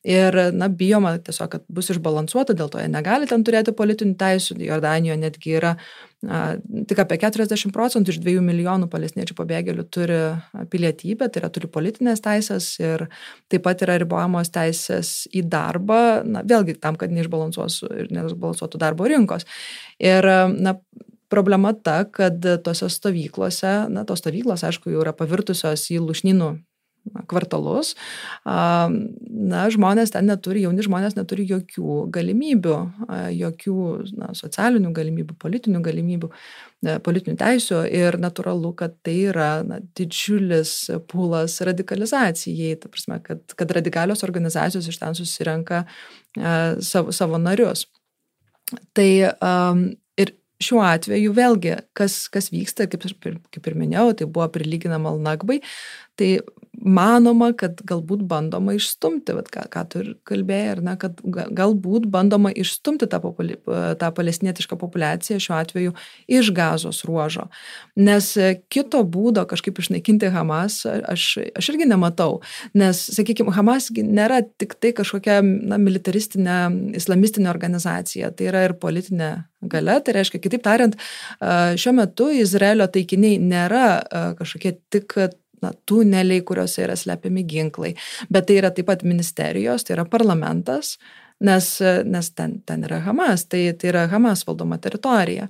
Ir, 0.09 0.37
na, 0.57 0.71
bijoma 0.73 1.11
tiesiog, 1.21 1.51
kad 1.53 1.65
bus 1.69 1.91
išbalansuota, 1.93 2.55
dėl 2.57 2.71
to 2.73 2.81
jie 2.81 2.89
negali 2.89 3.27
ten 3.29 3.43
turėti 3.45 3.75
politinių 3.77 4.15
teisų. 4.17 4.57
Jordanijoje 4.65 5.19
netgi 5.21 5.53
yra 5.59 5.75
a, 5.77 6.39
tik 6.89 7.03
apie 7.03 7.19
40 7.21 7.75
procentų 7.75 8.15
iš 8.15 8.21
2 8.25 8.41
milijonų 8.47 8.89
palestiniečių 8.89 9.37
pabėgėlių 9.37 9.85
turi 9.93 10.21
pilietybę, 10.73 11.29
tai 11.29 11.43
yra 11.43 11.51
turi 11.53 11.69
politinės 11.75 12.25
teisės 12.25 12.71
ir 12.81 13.05
taip 13.53 13.67
pat 13.67 13.85
yra 13.85 13.99
ribojamos 14.01 14.49
teisės 14.55 15.13
į 15.29 15.45
darbą, 15.53 16.01
na, 16.25 16.41
vėlgi 16.41 16.79
tam, 16.81 16.97
kad 16.97 17.13
neišbalansuotų 17.13 18.81
darbo 18.81 19.11
rinkos. 19.13 19.45
Ir, 20.01 20.25
na, 20.57 20.79
problema 21.29 21.75
ta, 21.77 22.01
kad 22.09 22.41
tose 22.65 22.89
stovyklose, 22.89 23.75
na, 23.93 24.09
tos 24.09 24.25
stovyklos, 24.25 24.65
aišku, 24.65 24.89
jau 24.95 25.05
yra 25.05 25.13
pavirtusios 25.13 25.85
į 25.93 26.01
lušnynų 26.07 26.55
kvartalus, 27.31 27.95
na, 28.45 29.65
žmonės 29.73 30.15
ten 30.15 30.29
neturi, 30.31 30.65
jauni 30.67 30.85
žmonės 30.87 31.17
neturi 31.19 31.47
jokių 31.49 31.99
galimybių, 32.15 32.77
jokių 33.37 33.77
na, 34.21 34.33
socialinių 34.39 34.93
galimybių, 34.97 35.37
politinių 35.43 35.83
galimybių, 35.85 36.31
politinių 37.05 37.37
teisių 37.41 37.83
ir 37.91 38.19
natūralu, 38.23 38.73
kad 38.79 38.97
tai 39.07 39.17
yra 39.33 39.51
na, 39.67 39.81
didžiulis 39.99 40.75
pulas 41.11 41.59
radikalizacijai, 41.67 42.77
ta 42.83 42.91
prasme, 42.93 43.21
kad, 43.25 43.45
kad 43.59 43.77
radikalios 43.79 44.25
organizacijos 44.27 44.89
iš 44.89 45.01
ten 45.03 45.17
susirenka 45.19 45.85
savo, 46.85 47.15
savo 47.15 47.41
narius. 47.43 47.87
Tai 48.97 49.11
um, 49.41 49.85
ir 50.21 50.35
šiuo 50.63 50.83
atveju 50.85 51.33
vėlgi, 51.37 51.75
kas, 51.97 52.27
kas 52.33 52.51
vyksta, 52.53 52.89
kaip, 52.91 53.07
kaip 53.55 53.71
ir 53.71 53.79
minėjau, 53.79 54.11
tai 54.19 54.29
buvo 54.29 54.49
prilyginama 54.53 55.15
Alnagbai, 55.15 55.61
tai 56.19 56.33
manoma, 56.79 57.51
kad 57.59 57.81
galbūt 57.87 58.23
bandoma 58.29 58.75
išstumti, 58.77 59.35
vat, 59.37 59.49
ką, 59.53 59.65
ką 59.73 59.83
tu 59.91 60.03
ir 60.03 60.11
kalbėjai, 60.29 60.69
ar 60.77 60.83
ne, 60.87 60.95
kad 61.01 61.19
galbūt 61.25 62.07
bandoma 62.11 62.53
išstumti 62.55 63.09
tą, 63.11 63.21
populi, 63.23 63.59
tą 63.99 64.11
palestinietišką 64.15 64.79
populaciją 64.81 65.41
šiuo 65.43 65.57
atveju 65.59 65.95
iš 66.39 66.53
gazos 66.57 67.03
ruožo. 67.09 67.49
Nes 67.99 68.31
kito 68.73 69.03
būdo 69.03 69.45
kažkaip 69.51 69.81
išnaikinti 69.83 70.31
Hamas 70.35 70.81
aš, 70.87 71.27
aš 71.59 71.71
irgi 71.75 71.89
nematau. 71.91 72.41
Nes, 72.79 73.01
sakykime, 73.17 73.55
Hamas 73.57 73.91
nėra 73.95 74.45
tik 74.61 74.79
tai 74.79 74.95
kažkokia 74.97 75.41
na, 75.43 75.81
militaristinė, 75.83 76.61
islamistinė 76.99 77.51
organizacija, 77.51 78.31
tai 78.31 78.53
yra 78.53 78.69
ir 78.69 78.79
politinė 78.79 79.33
gale. 79.67 79.99
Tai 80.05 80.15
reiškia, 80.15 80.41
kitaip 80.43 80.63
tariant, 80.63 80.95
šiuo 81.43 81.97
metu 81.99 82.31
Izraelio 82.39 82.87
taikiniai 82.93 83.43
nėra 83.43 83.89
kažkokie 84.39 84.77
tik 84.95 85.19
na, 85.63 85.73
tuneliai, 85.87 86.43
kuriuose 86.47 86.85
yra 86.87 86.97
slepiami 86.97 87.45
ginklai, 87.49 87.95
bet 88.33 88.49
tai 88.49 88.61
yra 88.63 88.73
taip 88.75 88.91
pat 88.91 89.05
ministerijos, 89.07 89.87
tai 89.87 89.97
yra 89.99 90.05
parlamentas, 90.09 90.97
nes, 91.45 91.73
nes 92.05 92.31
ten, 92.35 92.61
ten 92.67 92.87
yra 92.89 93.03
Hamas, 93.07 93.47
tai, 93.47 93.69
tai 93.79 93.93
yra 93.93 94.07
Hamas 94.13 94.47
valdoma 94.49 94.79
teritorija. 94.83 95.49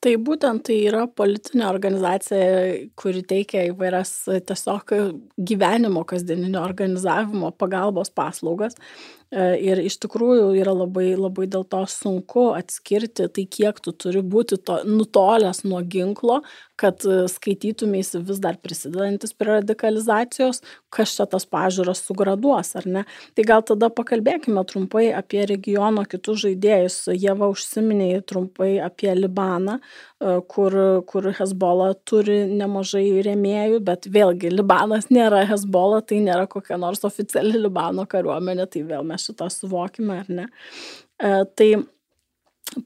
Tai 0.00 0.14
būtent 0.24 0.62
tai 0.64 0.78
yra 0.88 1.02
politinė 1.12 1.66
organizacija, 1.68 2.44
kuri 2.96 3.20
teikia 3.28 3.66
įvairias 3.68 4.14
tiesiog 4.48 4.94
gyvenimo 5.36 6.06
kasdieninio 6.08 6.62
organizavimo 6.64 7.50
pagalbos 7.52 8.08
paslaugas. 8.16 8.78
Ir 9.30 9.78
iš 9.78 9.94
tikrųjų 10.02 10.48
yra 10.58 10.72
labai, 10.74 11.12
labai 11.14 11.44
dėl 11.46 11.62
to 11.70 11.84
sunku 11.86 12.48
atskirti 12.56 13.28
tai, 13.30 13.44
kiek 13.46 13.78
tu 13.78 13.92
turi 13.94 14.24
būti 14.26 14.58
to, 14.58 14.80
nutolęs 14.82 15.62
nuo 15.62 15.78
ginklo, 15.86 16.40
kad 16.80 17.04
e, 17.06 17.28
skaitytumėsi 17.30 18.24
vis 18.26 18.40
dar 18.42 18.58
prisidedantis 18.58 19.36
prie 19.38 19.60
radikalizacijos, 19.60 20.62
kas 20.90 21.14
čia 21.14 21.28
tas 21.30 21.46
pažiūros 21.46 22.02
sugraduos, 22.08 22.72
ar 22.80 22.88
ne. 22.90 23.04
Tai 23.36 23.46
gal 23.46 23.62
tada 23.68 23.92
pakalbėkime 23.94 24.64
trumpai 24.66 25.10
apie 25.14 25.44
regiono 25.46 26.02
kitus 26.10 26.42
žaidėjus. 26.46 26.98
Jėva 27.14 27.52
užsiminė 27.52 28.24
trumpai 28.26 28.72
apie 28.82 29.14
Libaną, 29.14 29.78
e, 29.78 30.09
kur, 30.20 30.74
kur 31.08 31.28
Hezbollah 31.32 31.94
turi 32.04 32.42
nemažai 32.48 33.06
rėmėjų, 33.24 33.78
bet 33.84 34.08
vėlgi 34.12 34.50
Libanas 34.52 35.08
nėra 35.08 35.46
Hezbollah, 35.48 36.02
tai 36.04 36.20
nėra 36.24 36.44
kokia 36.50 36.76
nors 36.80 37.06
oficiali 37.08 37.56
Libano 37.56 38.04
kariuomenė, 38.08 38.68
tai 38.68 38.84
vėl 38.88 39.06
mes 39.08 39.24
šitą 39.24 39.48
suvokime, 39.52 40.20
ar 40.20 40.28
ne. 40.40 40.46
E, 41.16 41.32
tai 41.56 41.70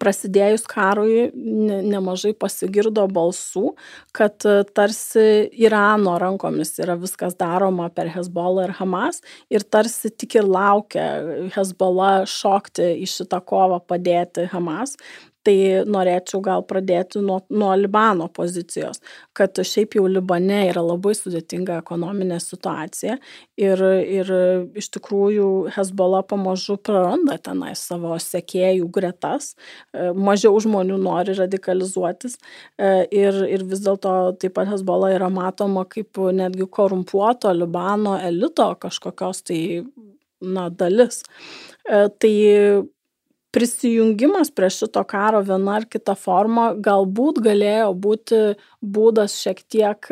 prasidėjus 0.00 0.64
karui 0.70 1.26
nemažai 1.34 2.32
pasigirdo 2.38 3.04
balsų, 3.10 3.74
kad 4.16 4.46
e, 4.48 4.62
tarsi 4.76 5.26
Irano 5.60 6.14
rankomis 6.22 6.72
yra 6.80 6.96
viskas 7.00 7.36
daroma 7.40 7.90
per 7.92 8.08
Hezbollah 8.14 8.70
ir 8.70 8.76
Hamas 8.78 9.20
ir 9.52 9.66
tarsi 9.66 10.12
tik 10.14 10.38
ir 10.40 10.48
laukia 10.48 11.08
Hezbollah 11.56 12.24
šokti 12.30 12.94
į 13.02 13.10
šitą 13.10 13.42
kovą 13.44 13.82
padėti 13.84 14.48
Hamas 14.54 14.96
tai 15.44 15.56
norėčiau 15.88 16.40
gal 16.44 16.64
pradėti 16.66 17.20
nuo, 17.24 17.40
nuo 17.52 17.72
Libano 17.78 18.28
pozicijos, 18.32 19.00
kad 19.36 19.58
šiaip 19.58 19.96
jau 19.98 20.06
Libane 20.08 20.62
yra 20.70 20.82
labai 20.84 21.14
sudėtinga 21.18 21.78
ekonominė 21.82 22.40
situacija 22.42 23.18
ir, 23.60 23.84
ir 24.18 24.32
iš 24.80 24.90
tikrųjų 24.96 25.48
Hezbollah 25.76 26.24
pamažu 26.30 26.78
praranda 26.80 27.36
tenai 27.38 27.74
savo 27.78 28.16
sekėjų 28.20 28.88
gretas, 28.94 29.52
e, 29.92 30.10
mažiau 30.16 30.56
žmonių 30.64 30.98
nori 31.02 31.36
radikalizuotis 31.38 32.38
e, 32.38 33.04
ir, 33.12 33.42
ir 33.50 33.66
vis 33.68 33.84
dėlto 33.84 34.34
taip 34.40 34.56
pat 34.58 34.70
Hezbollah 34.72 35.14
yra 35.18 35.30
matoma 35.32 35.84
kaip 35.88 36.20
netgi 36.34 36.68
korumpuoto 36.70 37.52
Libano 37.54 38.16
elito 38.22 38.70
kažkokios 38.80 39.44
tai 39.44 39.60
na, 40.44 40.68
dalis. 40.70 41.22
E, 41.88 42.08
tai 42.18 42.34
prisijungimas 43.54 44.50
prie 44.50 44.68
šito 44.70 45.04
karo 45.06 45.40
viena 45.46 45.76
ar 45.78 45.84
kita 45.90 46.16
forma 46.18 46.72
galbūt 46.74 47.38
galėjo 47.44 47.92
būti 48.06 48.40
būdas 48.96 49.36
šiek 49.38 49.60
tiek 49.70 50.08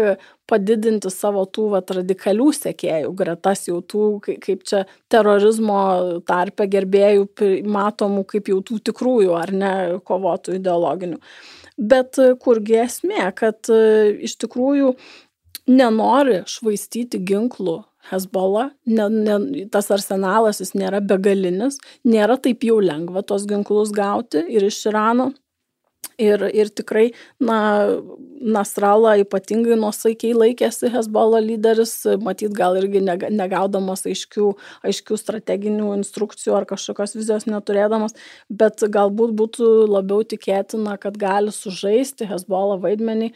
padidinti 0.46 1.10
savo 1.10 1.42
tų 1.50 1.66
vat, 1.72 1.90
radikalių 1.96 2.46
sekėjų 2.54 3.10
gretas 3.18 3.66
jau 3.66 3.80
tų, 3.82 4.04
kaip 4.46 4.62
čia 4.68 4.84
terorizmo 5.10 5.80
tarpe 6.28 6.68
gerbėjų 6.70 7.26
matomų 7.66 8.22
kaip 8.30 8.52
jau 8.52 8.60
tų 8.70 8.78
tikrųjų 8.92 9.34
ar 9.34 9.54
ne 9.64 9.74
kovotų 10.06 10.60
ideologinių. 10.60 11.18
Bet 11.82 12.20
kurgi 12.44 12.78
esmė, 12.84 13.26
kad 13.34 13.66
iš 13.72 14.38
tikrųjų 14.44 14.94
nenori 15.72 16.44
švaistyti 16.46 17.18
ginklų 17.26 17.80
Hezbollah, 18.10 18.72
ne, 18.86 19.06
ne, 19.08 19.66
tas 19.72 19.90
arsenalas 19.94 20.58
jis 20.62 20.74
nėra 20.74 20.98
begalinis, 21.04 21.78
nėra 22.04 22.38
taip 22.42 22.66
jau 22.66 22.80
lengva 22.82 23.22
tos 23.22 23.46
ginklus 23.50 23.94
gauti 23.94 24.42
ir 24.50 24.66
iš 24.66 24.80
Irano. 24.90 25.30
Ir, 26.20 26.42
ir 26.52 26.68
tikrai, 26.68 27.06
na, 27.40 27.58
Nasrallah 28.42 29.20
ypatingai 29.22 29.76
nuosaikiai 29.78 30.34
laikėsi 30.34 30.90
Hezbollah 30.92 31.40
lyderis, 31.44 31.94
matyt, 32.22 32.52
gal 32.58 32.76
irgi 32.80 33.00
negaudamas 33.02 34.02
aiškių, 34.10 34.48
aiškių 34.88 35.18
strateginių 35.20 35.92
instrukcijų 36.00 36.56
ar 36.58 36.66
kažkokios 36.68 37.14
vizijos 37.16 37.46
neturėdamas, 37.46 38.16
bet 38.50 38.82
galbūt 38.82 39.34
būtų 39.38 39.70
labiau 39.90 40.26
tikėtina, 40.26 40.98
kad 41.00 41.18
gali 41.22 41.54
sužaisti 41.54 42.26
Hezbollah 42.30 42.82
vaidmenį 42.82 43.30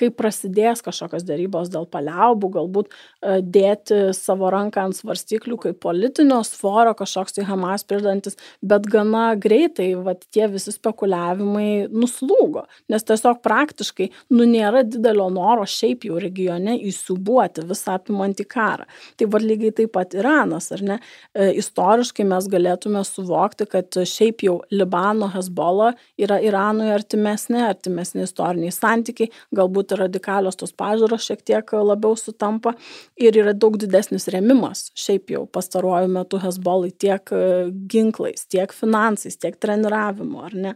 kai 0.00 0.10
prasidės 0.14 0.82
kažkokios 0.84 1.24
dėrybos 1.28 1.70
dėl 1.72 1.86
paliaubų, 1.90 2.50
galbūt 2.56 2.90
e, 2.90 3.38
dėti 3.42 4.00
savo 4.16 4.50
ranką 4.52 4.86
ant 4.88 4.96
svarstyklių 4.96 5.58
kaip 5.66 5.80
politinio 5.84 6.40
svoro 6.46 6.94
kažkoks 6.98 7.36
tai 7.36 7.46
Hamas 7.48 7.84
pridantis, 7.88 8.38
bet 8.62 8.88
gana 8.90 9.30
greitai 9.40 9.92
vat, 10.00 10.24
tie 10.34 10.48
visi 10.52 10.72
spekuliavimai 10.74 11.90
nuslūgo, 11.92 12.66
nes 12.92 13.06
tiesiog 13.06 13.42
praktiškai 13.44 14.10
nu 14.36 14.46
nėra 14.48 14.84
didelio 14.88 15.28
noro 15.32 15.66
šiaip 15.68 16.06
jau 16.08 16.20
regione 16.22 16.76
įsiubuoti 16.90 17.66
visą 17.68 17.98
apimantį 17.98 18.46
karą. 18.50 18.88
Tai 19.18 19.30
vad 19.32 19.44
lygiai 19.44 19.74
taip 19.76 19.94
pat 19.96 20.14
Iranas, 20.16 20.70
ar 20.74 20.84
ne? 20.86 20.98
E, 21.34 21.50
istoriškai 21.60 22.26
mes 22.28 22.48
galėtume 22.50 23.02
suvokti, 23.06 23.66
kad 23.70 24.00
šiaip 24.06 24.44
jau 24.46 24.58
Libano 24.72 25.28
Hezbollah 25.32 25.96
yra 26.20 26.40
Iranui 26.44 26.90
artimesnė, 26.94 27.62
artimesni 27.68 28.24
istoriniai 28.26 28.72
santykiai, 28.74 29.30
galbūt 29.56 29.89
galbūt 29.90 29.98
radikalios 29.98 30.56
tos 30.56 30.72
pažiūros 30.72 31.24
šiek 31.24 31.42
tiek 31.44 31.72
labiau 31.72 32.16
sutampa 32.16 32.74
ir 33.16 33.36
yra 33.36 33.52
daug 33.52 33.76
didesnis 33.78 34.28
remimas 34.28 34.90
šiaip 34.94 35.30
jau 35.30 35.46
pastaruoju 35.46 36.08
metu 36.08 36.38
Hezbolai 36.38 36.90
tiek 36.92 37.22
e, 37.32 37.70
ginklais, 37.88 38.46
tiek 38.48 38.72
finansais, 38.72 39.36
tiek 39.36 39.56
treniravimu, 39.58 40.42
ar 40.44 40.54
ne. 40.54 40.74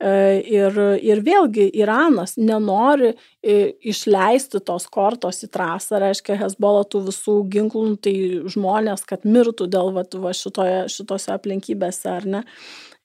E, 0.00 0.40
ir, 0.48 0.76
ir 1.02 1.20
vėlgi 1.22 1.70
Iranas 1.76 2.36
nenori 2.38 3.12
e, 3.42 3.74
išleisti 3.82 4.60
tos 4.60 4.86
kortos 4.88 5.42
į 5.44 5.50
trasą, 5.50 6.00
reiškia 6.00 6.38
Hezbollah 6.40 6.86
tų 6.88 7.06
visų 7.10 7.40
ginklų, 7.50 7.84
nu, 7.90 7.96
tai 7.96 8.14
žmonės, 8.48 9.04
kad 9.04 9.24
mirtų 9.24 9.68
dėl 9.70 9.92
va, 9.94 10.04
va, 10.04 10.32
šitoje, 10.32 10.88
šitose 10.88 11.34
aplinkybėse, 11.36 12.08
ar 12.10 12.26
ne. 12.26 12.46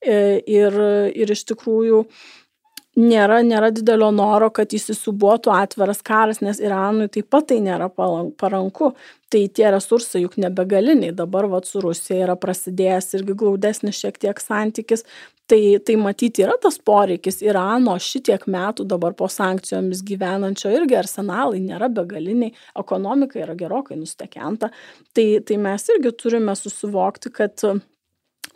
Ir, 0.05 0.75
ir 1.17 1.31
iš 1.33 1.41
tikrųjų 1.49 2.03
nėra, 2.99 3.41
nėra 3.45 3.71
didelio 3.75 4.09
noro, 4.15 4.49
kad 4.53 4.73
įsisubuotų 4.73 5.51
atviras 5.53 6.01
karas, 6.05 6.41
nes 6.43 6.61
Iranui 6.63 7.09
taip 7.11 7.29
pat 7.33 7.49
tai 7.51 7.59
nėra 7.63 7.89
paranku. 7.91 8.93
Tai 9.33 9.41
tie 9.51 9.65
resursai 9.73 10.21
juk 10.21 10.37
nebegaliniai. 10.39 11.11
Dabar 11.15 11.47
vat, 11.51 11.65
su 11.67 11.81
Rusija 11.83 12.27
yra 12.27 12.35
prasidėjęs 12.39 13.15
irgi 13.17 13.35
glaudesnis 13.35 13.97
šiek 13.99 14.19
tiek 14.21 14.39
santykis. 14.39 15.03
Tai, 15.49 15.59
tai 15.85 15.95
matyti 16.01 16.41
yra 16.41 16.55
tas 16.61 16.79
poreikis 16.81 17.43
Irano 17.45 17.93
šitiek 18.01 18.47
metų 18.49 18.85
dabar 18.89 19.13
po 19.17 19.27
sankcijomis 19.29 20.01
gyvenančio 20.05 20.71
irgi 20.73 20.97
arsenalai 20.97 21.59
nėra 21.61 21.89
begaliniai, 21.93 22.55
ekonomika 22.81 23.37
yra 23.43 23.53
gerokai 23.57 23.97
nustekenta. 23.99 24.71
Tai, 25.13 25.27
tai 25.45 25.59
mes 25.61 25.85
irgi 25.93 26.15
turime 26.17 26.55
susivokti, 26.57 27.33
kad 27.35 27.61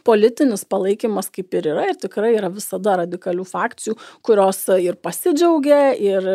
politinis 0.10 0.66
palaikymas 0.70 1.30
kaip 1.34 1.54
ir 1.60 1.70
yra 1.74 1.86
ir 1.92 2.00
tikrai 2.02 2.34
yra 2.38 2.50
visada 2.54 2.98
radikalių 3.04 3.46
fakcijų, 3.48 3.96
kurios 4.26 4.64
ir 4.82 4.98
pasidžiaugia, 5.04 5.82
ir 5.94 6.30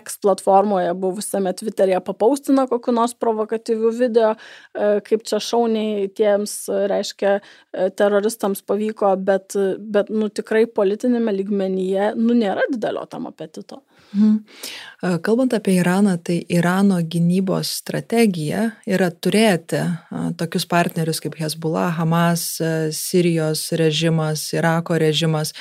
X 0.00 0.18
platformoje 0.24 0.92
buvusiame 0.98 1.54
Twitter'e 1.56 2.00
papaustina 2.06 2.66
kokiu 2.70 2.94
nors 2.96 3.14
provokatyviu 3.20 3.92
video, 3.94 4.34
e, 4.74 4.90
kaip 5.06 5.26
čia 5.28 5.40
šauniai 5.44 6.08
tiems, 6.16 6.56
reiškia, 6.90 7.36
e, 7.38 7.90
teroristams 7.96 8.64
pavyko, 8.66 9.14
bet, 9.30 9.56
bet 9.78 10.10
nu, 10.10 10.30
tikrai 10.40 10.66
politinėme 10.80 11.34
lygmenyje 11.38 12.12
nu, 12.18 12.34
nėra 12.36 12.66
didelio 12.72 13.06
tam 13.10 13.30
apetito. 13.30 13.82
Mhm. 14.12 14.44
Kalbant 15.22 15.54
apie 15.54 15.76
Iraną, 15.78 16.16
tai 16.18 16.40
Irano 16.48 16.98
gynybos 17.02 17.70
strategija 17.78 18.64
yra 18.86 19.10
turėti 19.10 19.84
tokius 20.36 20.66
partnerius 20.66 21.22
kaip 21.22 21.38
Hezbollah, 21.38 21.94
Hamas, 21.94 22.58
Sirijos 22.96 23.68
režimas, 23.78 24.48
Irako 24.56 24.98
režimas, 24.98 25.54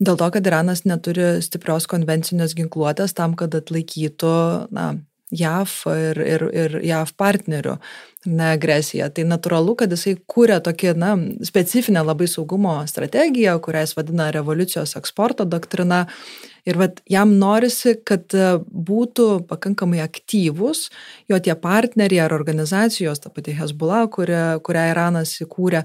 dėl 0.00 0.16
to, 0.16 0.30
kad 0.32 0.48
Iranas 0.48 0.86
neturi 0.88 1.36
stiprios 1.44 1.86
konvencinės 1.90 2.56
ginkluotės 2.56 3.14
tam, 3.14 3.36
kad 3.36 3.54
atlaikytų 3.60 4.34
na, 4.72 4.94
JAV 5.30 5.72
ir, 5.94 6.18
ir, 6.26 6.44
ir 6.50 6.72
JAV 6.82 7.12
partnerių 7.20 7.76
na, 8.26 8.50
agresiją. 8.56 9.06
Tai 9.14 9.24
natūralu, 9.30 9.76
kad 9.78 9.92
jisai 9.94 10.16
kūrė 10.26 10.58
tokį 10.64 10.94
na, 10.98 11.12
specifinę 11.46 12.02
labai 12.02 12.26
saugumo 12.30 12.80
strategiją, 12.90 13.54
kurią 13.62 13.84
jis 13.86 13.94
vadina 13.98 14.30
revoliucijos 14.34 14.96
eksporto 14.98 15.46
doktrina 15.46 16.06
Ir 16.68 16.78
vat, 16.80 17.00
jam 17.10 17.36
norisi, 17.40 17.94
kad 18.06 18.34
e, 18.36 18.50
būtų 18.60 19.28
pakankamai 19.50 20.02
aktyvus 20.04 20.88
jo 21.30 21.38
tie 21.40 21.54
partneriai 21.56 22.24
ar 22.26 22.34
organizacijos, 22.36 23.22
ta 23.22 23.32
pati 23.32 23.54
Hezbollah, 23.56 24.06
kurią, 24.12 24.44
kurią 24.66 24.86
Iranas 24.92 25.36
įkūrė, 25.44 25.84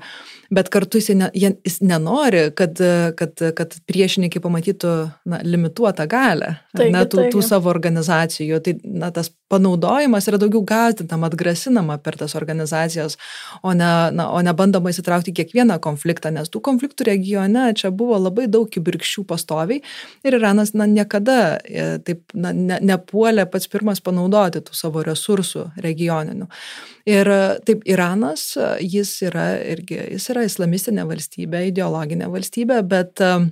bet 0.56 0.72
kartu 0.74 1.00
jis, 1.02 1.12
ne, 1.18 1.30
jis 1.36 1.80
nenori, 1.86 2.50
kad, 2.58 2.80
kad, 3.20 3.46
kad 3.58 3.78
priešininkai 3.90 4.42
pamatytų 4.44 4.94
na, 5.32 5.42
limituotą 5.46 6.08
galę 6.10 6.56
taigi, 6.76 6.94
na, 6.94 7.04
tų, 7.06 7.22
taigi. 7.24 7.34
tų 7.36 7.44
savo 7.46 7.72
organizacijų. 7.72 8.60
Tai 8.66 8.76
na, 8.84 9.12
tas 9.16 9.32
panaudojimas 9.52 10.28
yra 10.30 10.40
daugiau 10.42 10.64
gazdinama, 10.66 11.30
atgrasinama 11.30 11.98
per 12.04 12.18
tas 12.20 12.36
organizacijas, 12.38 13.18
o 13.64 13.74
ne, 13.78 13.92
na, 14.16 14.28
o 14.34 14.42
ne 14.46 14.54
bandoma 14.58 14.92
įsitraukti 14.94 15.36
kiekvieną 15.38 15.78
konfliktą, 15.84 16.32
nes 16.34 16.50
tų 16.52 16.62
konfliktų 16.66 17.08
regione 17.10 17.68
čia 17.78 17.92
buvo 17.96 18.18
labai 18.22 18.48
daug 18.52 18.70
kibirkščių 18.72 19.26
pastoviai 19.30 19.82
ir 20.26 20.40
Iranas 20.40 20.65
Iranas 20.66 20.74
na, 20.74 20.86
niekada 20.90 21.58
e, 21.64 22.00
taip 22.06 22.34
na, 22.34 22.52
ne, 22.54 22.80
nepuolė 22.82 23.46
pats 23.52 23.68
pirmas 23.68 24.02
panaudoti 24.02 24.62
tų 24.66 24.74
savo 24.74 25.04
resursų 25.06 25.72
regioninių. 25.84 26.48
Ir 27.06 27.30
taip, 27.66 27.84
Iranas, 27.86 28.58
jis 28.82 29.22
yra 29.28 29.60
irgi, 29.62 30.00
jis 30.16 30.30
yra 30.34 30.46
islamistinė 30.46 31.06
valstybė, 31.06 31.68
ideologinė 31.70 32.30
valstybė, 32.34 32.82
bet 32.90 33.22
uh, 33.22 33.46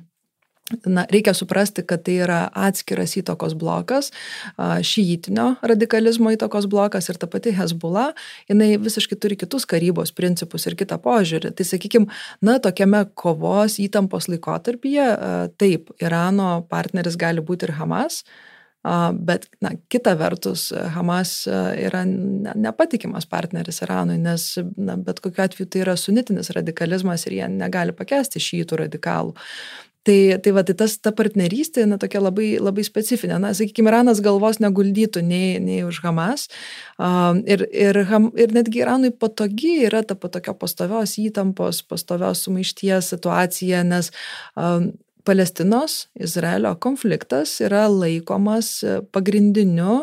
Na, 0.85 1.05
reikia 1.11 1.33
suprasti, 1.37 1.83
kad 1.87 2.03
tai 2.05 2.17
yra 2.25 2.39
atskiras 2.53 3.15
įtakos 3.19 3.55
blokas, 3.59 4.11
šyitinio 4.57 5.53
radikalizmo 5.65 6.33
įtakos 6.35 6.67
blokas 6.71 7.09
ir 7.11 7.19
ta 7.21 7.29
pati 7.31 7.53
Hezbollah, 7.55 8.13
jinai 8.51 8.73
visiškai 8.81 9.17
turi 9.19 9.37
kitus 9.39 9.67
karybos 9.69 10.13
principus 10.15 10.67
ir 10.69 10.77
kitą 10.79 10.99
požiūrį. 11.03 11.53
Tai 11.57 11.67
sakykime, 11.67 12.23
na, 12.45 12.57
tokiame 12.63 13.05
kovos 13.19 13.79
įtampos 13.83 14.29
laikotarpyje, 14.31 15.11
taip, 15.61 15.93
Irano 16.03 16.55
partneris 16.69 17.19
gali 17.19 17.43
būti 17.43 17.69
ir 17.69 17.77
Hamas, 17.79 18.23
Bet, 19.13 19.45
na, 19.63 19.69
kita 19.87 20.11
vertus, 20.19 20.67
Hamas 20.91 21.45
yra 21.47 22.01
nepatikimas 22.03 23.23
partneris 23.31 23.79
Iranui, 23.85 24.17
nes, 24.19 24.57
na, 24.75 24.97
bet 24.99 25.21
kokiu 25.23 25.45
atveju 25.45 25.69
tai 25.71 25.85
yra 25.85 25.95
sunitinis 25.95 26.51
radikalizmas 26.51 27.23
ir 27.23 27.37
jie 27.37 27.47
negali 27.47 27.95
pakesti 27.95 28.43
šytų 28.43 28.81
radikalų. 28.83 29.37
Tai, 30.03 30.35
tai 30.43 30.51
va, 30.51 30.65
tai 30.67 30.73
tas, 30.75 30.97
ta 30.99 31.13
partnerystė, 31.15 31.85
na, 31.87 31.95
tokia 31.95 32.19
labai, 32.19 32.57
labai 32.59 32.83
specifinė. 32.83 33.37
Na, 33.39 33.53
sakykime, 33.55 33.87
Iranas 33.87 34.19
galvos 34.23 34.59
neguldytų 34.59 35.23
nei, 35.23 35.61
nei 35.63 35.85
už 35.87 36.01
Hamas. 36.03 36.49
Um, 36.99 37.39
ir, 37.47 37.63
ir, 37.71 38.01
ir 38.35 38.55
netgi 38.55 38.83
Iranui 38.83 39.13
patogi 39.15 39.77
yra 39.87 40.03
ta 40.03 40.17
tokia 40.19 40.57
pastovios 40.59 41.15
įtampos, 41.23 41.85
pastovios 41.87 42.43
sumaišties 42.43 43.13
situacija, 43.15 43.85
nes 43.87 44.11
um, 44.59 44.91
Palestinos, 45.23 46.09
Izraelio 46.19 46.73
konfliktas 46.83 47.55
yra 47.63 47.85
laikomas 47.87 48.81
pagrindiniu 49.15 50.01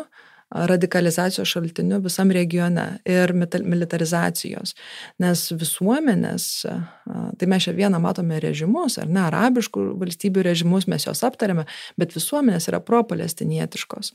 radikalizacijos 0.51 1.47
šaltiniu 1.47 2.01
visam 2.03 2.31
regione 2.31 2.85
ir 3.07 3.33
militarizacijos. 3.33 4.75
Nes 5.23 5.47
visuomenės, 5.55 6.47
tai 7.39 7.49
mes 7.49 7.67
čia 7.67 7.73
vieną 7.77 8.01
matome 8.03 8.39
režimus, 8.43 8.97
ar 8.99 9.07
ne, 9.07 9.23
arabiškų 9.29 9.85
valstybių 10.01 10.45
režimus, 10.49 10.89
mes 10.91 11.07
juos 11.07 11.23
aptarėme, 11.27 11.65
bet 11.99 12.15
visuomenės 12.17 12.67
yra 12.71 12.81
pro-palestinietiškos. 12.83 14.13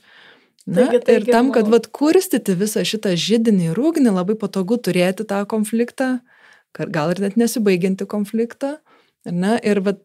Na, 0.67 0.83
taigi, 0.83 0.99
taigi, 1.07 1.23
ir 1.23 1.31
tam, 1.31 1.53
kad 1.55 1.69
vat, 1.71 1.87
kurstyti 1.95 2.53
visą 2.59 2.83
šitą 2.85 3.15
žydinį 3.15 3.71
ir 3.71 3.79
ugnį, 3.79 4.11
labai 4.17 4.35
patogu 4.39 4.75
turėti 4.83 5.25
tą 5.27 5.39
konfliktą, 5.49 6.17
gal 6.75 7.13
ir 7.13 7.23
net 7.23 7.39
nesibaigianti 7.39 8.05
konfliktą. 8.09 8.75
Ne, 9.27 9.55
ir 9.63 9.81
vat, 9.83 10.03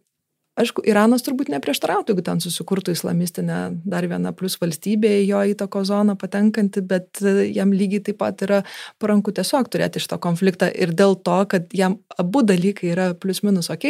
Aišku, 0.53 0.83
Iranas 0.85 1.23
turbūt 1.25 1.49
neprieštarautų, 1.49 2.13
jeigu 2.13 2.23
ten 2.27 2.41
susikurtų 2.45 2.93
islamistinę 2.93 3.59
dar 3.89 4.05
vieną 4.05 4.35
plus 4.37 4.59
valstybė 4.61 5.15
jo 5.25 5.39
įtako 5.49 5.81
zoną 5.89 6.13
patenkanti, 6.21 6.83
bet 6.85 7.23
e, 7.25 7.47
jam 7.49 7.71
lygiai 7.73 8.03
taip 8.05 8.19
pat 8.21 8.45
yra 8.45 8.59
paranku 9.01 9.33
tiesiog 9.33 9.71
turėti 9.73 10.03
šitą 10.05 10.19
konfliktą 10.21 10.69
ir 10.69 10.93
dėl 10.93 11.17
to, 11.25 11.39
kad 11.49 11.73
jam 11.73 11.97
abu 12.21 12.43
dalykai 12.45 12.91
yra 12.93 13.07
plus 13.17 13.41
minus 13.47 13.71
ok, 13.73 13.87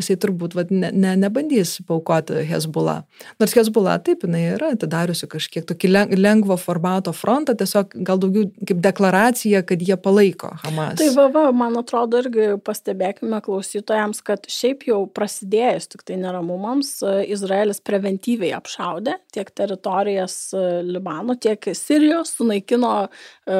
jisai 0.00 0.16
turbūt 0.22 0.56
vat, 0.56 0.72
ne, 0.72 0.88
ne, 0.88 1.12
nebandys 1.20 1.74
paukoti 1.84 2.46
Hezbollah. 2.48 3.04
Nors 3.36 3.58
Hezbollah 3.60 3.98
taip, 4.00 4.24
jinai 4.24 4.46
yra 4.54 4.72
atidariusi 4.78 5.28
kažkiek 5.28 5.68
tokį 5.68 5.92
lengvo 6.16 6.56
formato 6.56 7.12
frontą, 7.12 7.52
tiesiog 7.60 7.92
gal 8.08 8.24
daugiau 8.24 8.48
kaip 8.64 8.80
deklaracija, 8.88 9.60
kad 9.68 9.84
jie 9.84 10.00
palaiko 10.00 10.54
Hamas. 10.64 10.96
Tai 11.02 11.12
va, 11.18 11.28
va, 11.36 11.44
man 11.52 11.76
atrodo 11.84 12.24
irgi 12.24 12.56
pastebėkime 12.64 13.44
klausytojams, 13.44 14.24
kad 14.24 14.48
šiaip 14.48 14.88
jau 14.88 15.04
prasidėjus 15.12 15.89
tik 15.90 16.04
tai 16.06 16.16
neramumams, 16.20 16.92
e, 17.02 17.14
Izraelis 17.34 17.82
preventyviai 17.86 18.52
apšaudė 18.56 19.16
tiek 19.34 19.50
teritorijas 19.56 20.36
e, 20.54 20.64
Libano, 20.86 21.36
tiek 21.40 21.70
Sirijos, 21.76 22.34
sunaikino 22.38 22.92
e, 23.04 23.58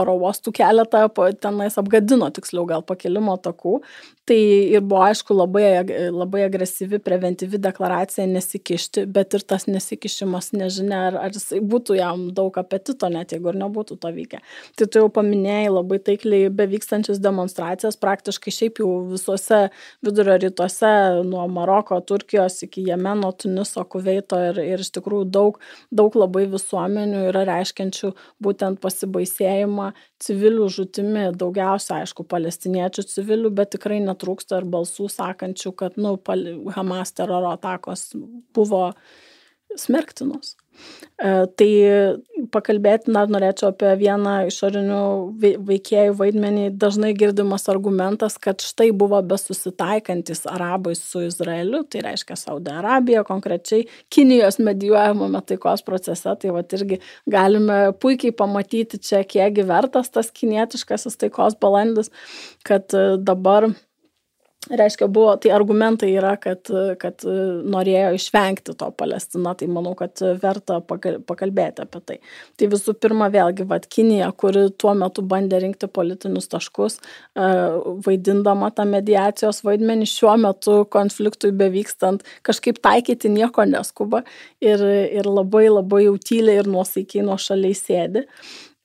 oro 0.00 0.16
uostų 0.20 0.54
keletą, 0.60 1.06
tenais 1.42 1.78
apgadino 1.80 2.30
tiksliau 2.34 2.66
gal 2.70 2.84
pakelimo 2.86 3.36
takų. 3.42 3.78
Tai 4.30 4.38
ir 4.70 4.84
buvo 4.86 5.00
aišku 5.02 5.34
labai, 5.34 5.64
labai 6.14 6.44
agresyvi 6.46 7.00
preventyvi 7.02 7.58
deklaracija 7.58 8.28
nesikišti, 8.30 9.02
bet 9.10 9.34
ir 9.34 9.42
tas 9.42 9.64
nesikišimas 9.66 10.52
nežinia, 10.54 11.00
ar, 11.08 11.16
ar 11.24 11.34
jisai 11.34 11.58
būtų 11.72 11.96
jam 11.98 12.28
daug 12.36 12.54
apetito, 12.62 13.08
net 13.10 13.34
jeigu 13.34 13.50
ir 13.50 13.58
nebūtų 13.58 13.96
to 13.98 14.12
vykę. 14.14 14.38
Tai 14.78 14.86
tu 14.86 15.02
jau 15.02 15.08
paminėjai 15.16 15.72
labai 15.72 15.98
taikliai 16.06 16.52
bevykstančias 16.60 17.18
demonstracijas, 17.24 17.98
praktiškai 17.98 18.54
šiaip 18.54 18.78
jau 18.84 18.92
visuose 19.08 19.58
vidurio 20.06 20.38
rytuose 20.44 20.92
nuo 21.26 21.48
Maroko, 21.50 21.98
Turkijos 21.98 22.60
iki 22.68 22.86
Jemeno, 22.86 23.32
Tuniso, 23.34 23.82
Kuveito 23.82 24.38
ir, 24.52 24.62
ir 24.62 24.86
iš 24.86 24.92
tikrųjų 24.94 25.26
daug, 25.26 25.58
daug 25.90 26.14
labai 26.22 26.46
visuomenių 26.54 27.26
yra 27.32 27.42
reiškiančių 27.50 28.14
būtent 28.46 28.78
pasibaisėjimą 28.86 29.90
civilių 30.20 30.68
žūtimi, 30.70 31.28
daugiausia, 31.40 32.02
aišku, 32.04 32.26
palestiniečių 32.28 33.04
civilių, 33.08 33.50
bet 33.56 33.74
tikrai 33.74 33.98
netrūksta 34.20 34.60
ir 34.60 34.68
balsų 34.68 35.08
sakančių, 35.08 35.72
kad 35.72 35.96
nu, 35.96 36.18
Hamas 36.74 37.12
teroro 37.12 37.52
atakos 37.54 38.12
buvo 38.54 38.90
smerktinos. 39.78 40.56
E, 41.20 41.30
tai 41.60 41.68
pakalbėti 42.52 43.12
dar 43.12 43.28
norėčiau 43.30 43.70
apie 43.70 43.90
vieną 44.00 44.34
išorinių 44.48 45.00
veikėjų 45.68 46.14
vaidmenį. 46.16 46.64
Dažnai 46.80 47.10
girdimas 47.18 47.68
argumentas, 47.68 48.38
kad 48.40 48.62
štai 48.64 48.88
buvo 48.96 49.20
besusitaikantis 49.32 50.46
arabai 50.48 50.94
su 50.98 51.26
Izraeliu, 51.26 51.82
tai 51.84 52.04
reiškia 52.06 52.38
Saudo 52.40 52.72
Arabija, 52.80 53.24
konkrečiai 53.28 53.86
Kinijos 54.12 54.58
medijuojamame 54.64 55.42
taikos 55.46 55.84
procese. 55.86 56.32
Tai 56.40 56.56
va 56.56 56.64
irgi 56.64 57.00
galime 57.30 57.80
puikiai 58.00 58.34
pamatyti 58.36 59.02
čia, 59.04 59.22
kiekgi 59.28 59.66
vertas 59.68 60.10
tas 60.14 60.32
kinietiškasis 60.34 61.20
taikos 61.20 61.58
balandis, 61.60 62.08
kad 62.64 62.88
dabar 63.20 63.68
reiškia 64.68 65.06
buvo 65.08 65.32
tai 65.40 65.50
argumentai 65.56 66.10
yra 66.12 66.34
kad 66.40 66.68
kad 67.00 67.24
norėjo 67.24 68.10
išvengti 68.16 68.74
to 68.78 68.90
palestina 68.92 69.54
tai 69.56 69.68
manau 69.72 69.94
kad 69.96 70.20
verta 70.42 70.80
pakalbėti 70.84 71.84
apie 71.86 72.02
tai. 72.06 72.18
Tai 72.60 72.68
visų 72.74 72.94
pirma 73.00 73.30
vėlgi 73.32 73.64
vat 73.70 73.88
kinija 73.88 74.28
kuri 74.36 74.66
tuo 74.76 74.92
metu 74.98 75.24
bandė 75.24 75.62
rinkti 75.64 75.88
politinius 75.88 76.50
taškus 76.52 76.98
vaidindama 78.06 78.70
tą 78.76 78.84
mediacijos 78.90 79.62
vaidmenį 79.64 80.08
šiuo 80.12 80.36
metu 80.44 80.80
konfliktui 80.92 81.54
bevykstant 81.56 82.26
kažkaip 82.46 82.82
taikyti 82.84 83.32
nieko 83.32 83.64
neskuba 83.64 84.24
ir 84.60 84.84
ir 84.84 85.28
labai 85.28 85.68
labai 85.72 86.04
jau 86.04 86.18
tyliai 86.20 86.60
ir 86.60 86.68
nuosaikiai 86.68 87.24
nuošaliai 87.24 87.80
sėdi 87.80 88.26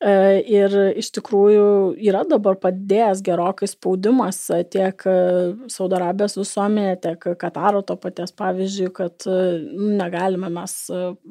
ir 0.03 0.73
iš 0.99 1.09
tikrųjų 1.15 1.67
yra 2.03 2.25
dabar 2.27 2.57
padėjęs 2.59 3.21
gerokai 3.23 3.67
spaudimas 3.71 4.41
tiek 4.73 5.01
Saudo 5.71 5.95
Arabijos 5.95 6.35
visuomenė, 6.37 6.97
tiek 7.01 7.29
Kataro 7.39 7.81
to 7.81 7.95
paties 7.95 8.35
pavyzdžiui, 8.35 8.91
kad 8.95 9.25
nu, 9.25 9.93
negalime 9.95 10.51
mes 10.51 10.75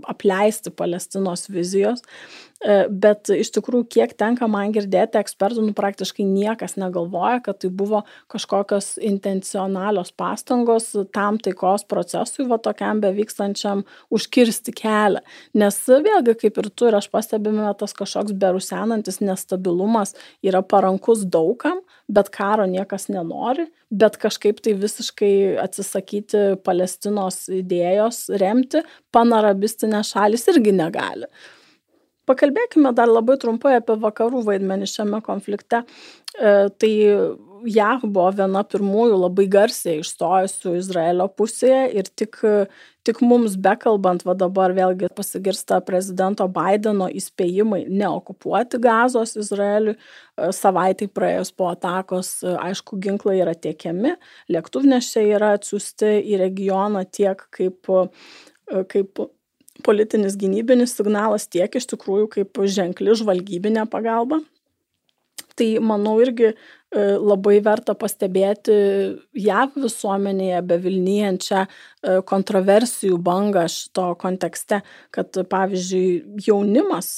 apleisti 0.09 0.73
Palestinos 0.73 1.49
vizijos. 1.53 2.03
E, 2.65 2.75
bet 2.89 3.29
iš 3.29 3.51
tikrųjų, 3.59 3.85
kiek 3.93 4.15
tenka 4.17 4.47
man 4.49 4.73
girdėti 4.73 5.19
ekspertų, 5.21 5.67
nu 5.67 5.75
praktiškai 5.77 6.25
niekas 6.25 6.79
negalvoja, 6.81 7.43
kad 7.45 7.59
tai 7.61 7.69
buvo 7.69 8.01
kažkokios 8.33 8.95
intencionalios 9.05 10.15
pastangos 10.17 10.87
tam 11.13 11.37
taikos 11.45 11.85
procesui, 11.91 12.47
va 12.49 12.57
tokiam 12.65 13.03
bevykstančiam 13.05 13.83
užkirsti 14.15 14.73
kelią. 14.79 15.21
Nes 15.61 15.77
vėlgi, 15.85 16.37
kaip 16.41 16.61
ir 16.63 16.71
tu 16.73 16.89
ir 16.89 16.97
aš 16.97 17.11
pastebime, 17.13 17.67
tas 17.77 17.93
kažkoks 17.99 18.33
berusenantis 18.41 19.21
nestabilumas 19.21 20.15
yra 20.41 20.63
parankus 20.65 21.27
daugam, 21.29 21.83
bet 22.09 22.31
karo 22.33 22.65
niekas 22.71 23.11
nenori, 23.13 23.67
bet 23.93 24.17
kažkaip 24.23 24.63
tai 24.65 24.73
visiškai 24.81 25.35
atsisakyti 25.61 26.47
Palestinos 26.65 27.43
idėjos 27.53 28.31
remti, 28.41 28.81
panarabistinės 29.13 30.15
šalis 30.17 30.49
irgi 30.55 30.73
negali. 30.81 31.29
Pakalbėkime 32.29 32.95
dar 32.97 33.11
labai 33.11 33.37
trumpai 33.41 33.79
apie 33.79 33.99
vakarų 34.01 34.45
vaidmenį 34.47 34.89
šiame 34.89 35.21
konflikte. 35.25 35.83
E, 36.35 36.55
tai 36.81 36.93
JAV 37.65 38.07
buvo 38.13 38.31
viena 38.37 38.63
pirmųjų 38.69 39.19
labai 39.19 39.45
garsiai 39.51 40.01
išstojusių 40.03 40.75
Izraelio 40.81 41.27
pusėje 41.33 41.85
ir 41.97 42.09
tik, 42.21 42.41
tik 43.07 43.21
mums 43.25 43.57
bekalbant, 43.61 44.25
va 44.27 44.35
dabar 44.39 44.75
vėlgi 44.77 45.09
pasigirsta 45.17 45.81
prezidento 45.85 46.47
Bideno 46.53 47.09
įspėjimai 47.09 47.85
neokupuoti 47.89 48.81
gazos 48.85 49.37
Izraeliui. 49.41 49.97
E, 49.97 50.51
savaitai 50.57 51.09
praėjus 51.13 51.55
po 51.57 51.71
atakos, 51.73 52.37
e, 52.43 52.57
aišku, 52.71 53.01
ginklai 53.05 53.39
yra 53.45 53.55
tiekiami, 53.57 54.17
lėktuvnešiai 54.53 55.37
yra 55.39 55.55
atsiųsti 55.59 56.17
į 56.25 56.41
regioną 56.45 57.05
tiek 57.09 57.49
kaip, 57.55 57.93
kaip 58.93 59.27
politinis 59.85 60.39
gynybinis 60.41 60.97
signalas 60.97 61.47
tiek 61.51 61.77
iš 61.79 61.87
tikrųjų 61.93 62.31
kaip 62.39 62.61
ženkli 62.77 63.17
žvalgybinė 63.21 63.87
pagalba. 63.93 64.41
Tai 65.55 65.69
manau 65.87 66.17
irgi 66.25 66.55
labai 66.95 67.59
verta 67.65 67.95
pastebėti 67.99 68.75
JAV 69.35 69.79
visuomenėje 69.83 70.61
bevilnijančią 70.69 71.65
kontroversijų 72.29 73.17
bangą 73.25 73.65
šito 73.73 74.07
kontekste, 74.21 74.81
kad 75.15 75.35
pavyzdžiui 75.51 76.45
jaunimas, 76.47 77.09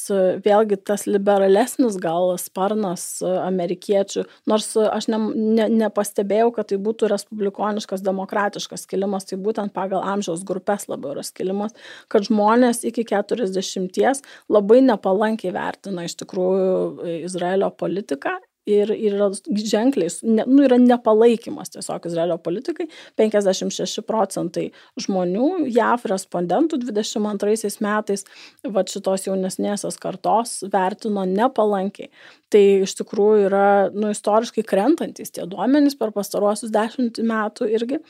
vėlgi 0.44 0.78
tas 0.86 1.06
liberalesnis 1.10 1.98
gal 2.00 2.32
sparnas 2.40 3.04
amerikiečių, 3.24 4.26
nors 4.48 4.70
aš 4.78 5.10
ne, 5.12 5.20
ne, 5.34 5.68
nepastebėjau, 5.84 6.52
kad 6.56 6.70
tai 6.72 6.80
būtų 6.82 7.10
respublikoniškas, 7.12 8.04
demokratiškas 8.06 8.86
skilimas, 8.86 9.28
tai 9.28 9.40
būtent 9.42 9.74
pagal 9.76 10.06
amžiaus 10.06 10.46
grupės 10.46 10.88
labiau 10.88 11.16
yra 11.16 11.26
skilimas, 11.26 11.76
kad 12.12 12.28
žmonės 12.30 12.84
iki 12.86 13.04
40 13.12 14.24
labai 14.52 14.82
nepalankiai 14.86 15.54
vertina 15.56 16.06
iš 16.06 16.16
tikrųjų 16.22 17.24
Izraelio 17.26 17.72
politiką 17.74 18.38
ir, 18.66 18.90
ir 18.90 19.14
yra 19.16 19.28
ženkliai, 19.32 20.10
ne, 20.26 20.44
nu, 20.48 20.64
yra 20.66 20.78
nepalaikymas 20.82 21.72
tiesiog 21.74 22.08
Izraelio 22.10 22.36
politikai. 22.42 22.88
56 23.18 24.02
procentai 24.06 24.68
žmonių, 25.00 25.66
JAF 25.72 26.06
respondentų 26.10 26.80
22 26.84 27.76
metais, 27.84 28.26
va 28.66 28.84
šitos 28.86 29.28
jaunesnėsios 29.28 30.00
kartos 30.02 30.58
vertino 30.72 31.26
nepalankiai. 31.30 32.10
Tai 32.52 32.64
iš 32.86 32.96
tikrųjų 33.00 33.46
yra, 33.48 33.68
nu, 33.94 34.10
istoriškai 34.14 34.66
krentantis 34.66 35.32
tie 35.34 35.46
duomenys 35.50 35.98
per 35.98 36.12
pastaruosius 36.14 36.74
dešimt 36.74 37.22
metų 37.26 37.70
irgi. 37.74 38.02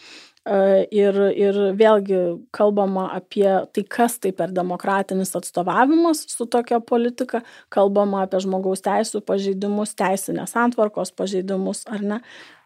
Ir, 0.46 1.16
ir 1.34 1.56
vėlgi 1.74 2.18
kalbama 2.54 3.08
apie 3.16 3.48
tai, 3.74 3.82
kas 3.90 4.14
tai 4.22 4.30
per 4.30 4.52
demokratinis 4.54 5.34
atstovavimas 5.34 6.20
su 6.30 6.46
tokia 6.46 6.78
politika, 6.78 7.40
kalbama 7.74 8.20
apie 8.22 8.38
žmogaus 8.44 8.84
teisų 8.86 9.24
pažeidimus, 9.26 9.96
teisinės 9.98 10.54
antvarkos 10.54 11.10
pažeidimus, 11.18 11.82
ar 11.90 12.06
ne? 12.06 12.20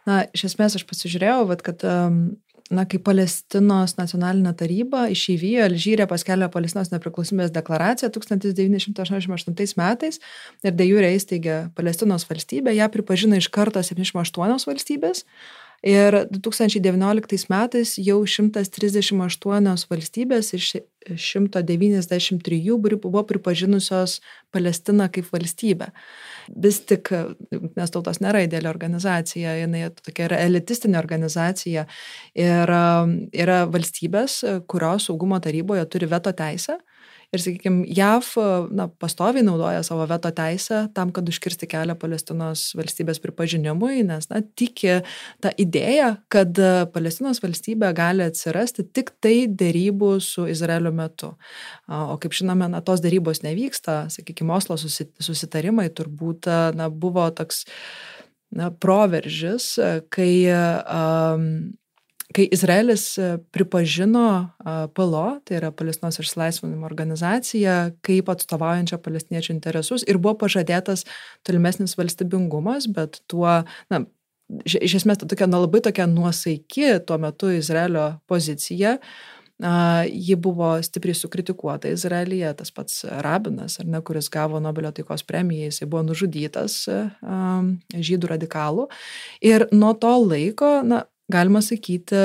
Na, 0.05 0.27
iš 0.37 0.51
esmės 0.51 0.77
aš 0.77 0.85
pasižiūrėjau, 0.93 1.47
vat, 1.49 1.65
kad 1.65 1.87
na, 2.71 2.85
kai 2.89 3.01
Palestinos 3.03 3.97
nacionalinė 3.99 4.53
taryba 4.59 5.07
išeivijo 5.13 5.65
Alžyrė 5.67 6.07
paskelbė 6.11 6.51
Palestinos 6.55 6.93
nepriklausomybės 6.93 7.53
deklaraciją 7.55 8.11
1988 8.15 9.81
metais 9.81 10.21
ir 10.65 10.77
de 10.77 10.87
jure 10.87 11.11
įsteigė 11.17 11.59
Palestinos 11.77 12.27
valstybę, 12.31 12.75
ją 12.77 12.91
pripažino 12.93 13.41
iš 13.41 13.51
karto 13.53 13.83
78 13.83 14.69
valstybės, 14.71 15.25
Ir 15.81 16.13
2019 16.29 17.49
metais 17.49 17.95
jau 17.97 18.19
138 18.29 19.87
valstybės 19.89 20.53
iš 20.59 20.75
193 21.17 22.97
buvo 23.01 23.23
pripažinusios 23.25 24.19
Palestiną 24.53 25.09
kaip 25.09 25.31
valstybę. 25.33 25.89
Vis 26.53 26.83
tik, 26.85 27.09
nes 27.79 27.91
tautos 27.95 28.21
nėra 28.21 28.43
ideali 28.45 28.69
organizacija, 28.69 29.57
jinai 29.63 29.87
tokia 30.05 30.29
yra 30.29 30.43
elitistinė 30.45 30.99
organizacija 31.01 31.87
ir 32.37 32.75
yra 33.33 33.65
valstybės, 33.73 34.43
kurios 34.69 35.09
saugumo 35.09 35.41
taryboje 35.41 35.87
turi 35.89 36.11
veto 36.11 36.33
teisę 36.37 36.77
Ir, 37.31 37.39
sakykime, 37.39 37.85
JAV 37.95 38.29
na, 38.75 38.89
pastoviai 38.99 39.45
naudoja 39.47 39.85
savo 39.87 40.03
veto 40.11 40.33
teisę 40.35 40.81
tam, 40.97 41.13
kad 41.15 41.29
užkirsti 41.31 41.69
kelią 41.71 41.95
Palestinos 41.95 42.65
valstybės 42.75 43.21
pripažinimui, 43.23 44.01
nes 44.09 44.27
na, 44.33 44.41
tiki 44.59 44.97
tą 45.39 45.53
idėją, 45.63 46.09
kad 46.33 46.59
Palestinos 46.91 47.39
valstybė 47.45 47.93
gali 47.95 48.27
atsirasti 48.27 48.83
tik 48.91 49.13
tai 49.23 49.45
dėrybų 49.47 50.11
su 50.27 50.49
Izraeliu 50.51 50.91
metu. 50.91 51.37
O 51.87 52.19
kaip 52.19 52.35
žinome, 52.35 52.67
na, 52.73 52.83
tos 52.83 52.99
dėrybos 53.05 53.45
nevyksta, 53.47 54.09
sakykime, 54.11 54.51
Oslo 54.59 54.81
susitarimai 54.81 55.87
turbūt 55.95 56.51
na, 56.75 56.91
buvo 56.91 57.29
toks 57.31 57.63
na, 58.51 58.73
proveržis, 58.75 59.77
kai 60.11 60.33
um, 60.51 61.47
kai 62.35 62.47
Izraelis 62.53 63.05
e, 63.19 63.39
pripažino 63.55 64.51
PLO, 64.95 65.27
tai 65.45 65.59
yra 65.59 65.73
Palestinos 65.75 66.21
išsilaisvinimo 66.23 66.87
organizacija, 66.87 67.77
kaip 68.07 68.31
atstovaujančią 68.33 69.01
palestiniečių 69.03 69.55
interesus 69.57 70.07
ir 70.07 70.21
buvo 70.23 70.37
pažadėtas 70.45 71.07
tolimesnis 71.47 71.97
valstybingumas, 71.99 72.89
bet 72.95 73.21
tuo, 73.31 73.61
na, 73.91 74.05
iš 74.65 75.01
esmės, 75.03 75.21
ta 75.21 75.29
tokia, 75.31 75.51
na, 75.51 75.63
labai 75.65 75.83
tokia 75.85 76.07
nuosaiki 76.11 76.97
tuo 77.07 77.19
metu 77.23 77.51
Izraelio 77.55 78.13
pozicija, 78.31 78.99
ji 80.09 80.37
buvo 80.41 80.71
stipriai 80.83 81.15
sukritikuota 81.15 81.91
Izraelyje, 81.93 82.55
tas 82.57 82.71
pats 82.73 83.03
Rabinas, 83.05 83.77
ar 83.81 83.91
ne, 83.93 84.01
kuris 84.01 84.31
gavo 84.33 84.61
Nobelio 84.61 84.93
taikos 84.97 85.25
premiją, 85.29 85.69
jisai 85.69 85.89
buvo 85.91 86.03
nužudytas 86.09 86.79
žydų 87.93 88.31
radikalų. 88.31 88.87
Ir 89.45 89.67
nuo 89.73 89.93
to 90.01 90.15
laiko, 90.25 90.79
na, 90.87 91.03
galima 91.31 91.63
sakyti, 91.65 92.19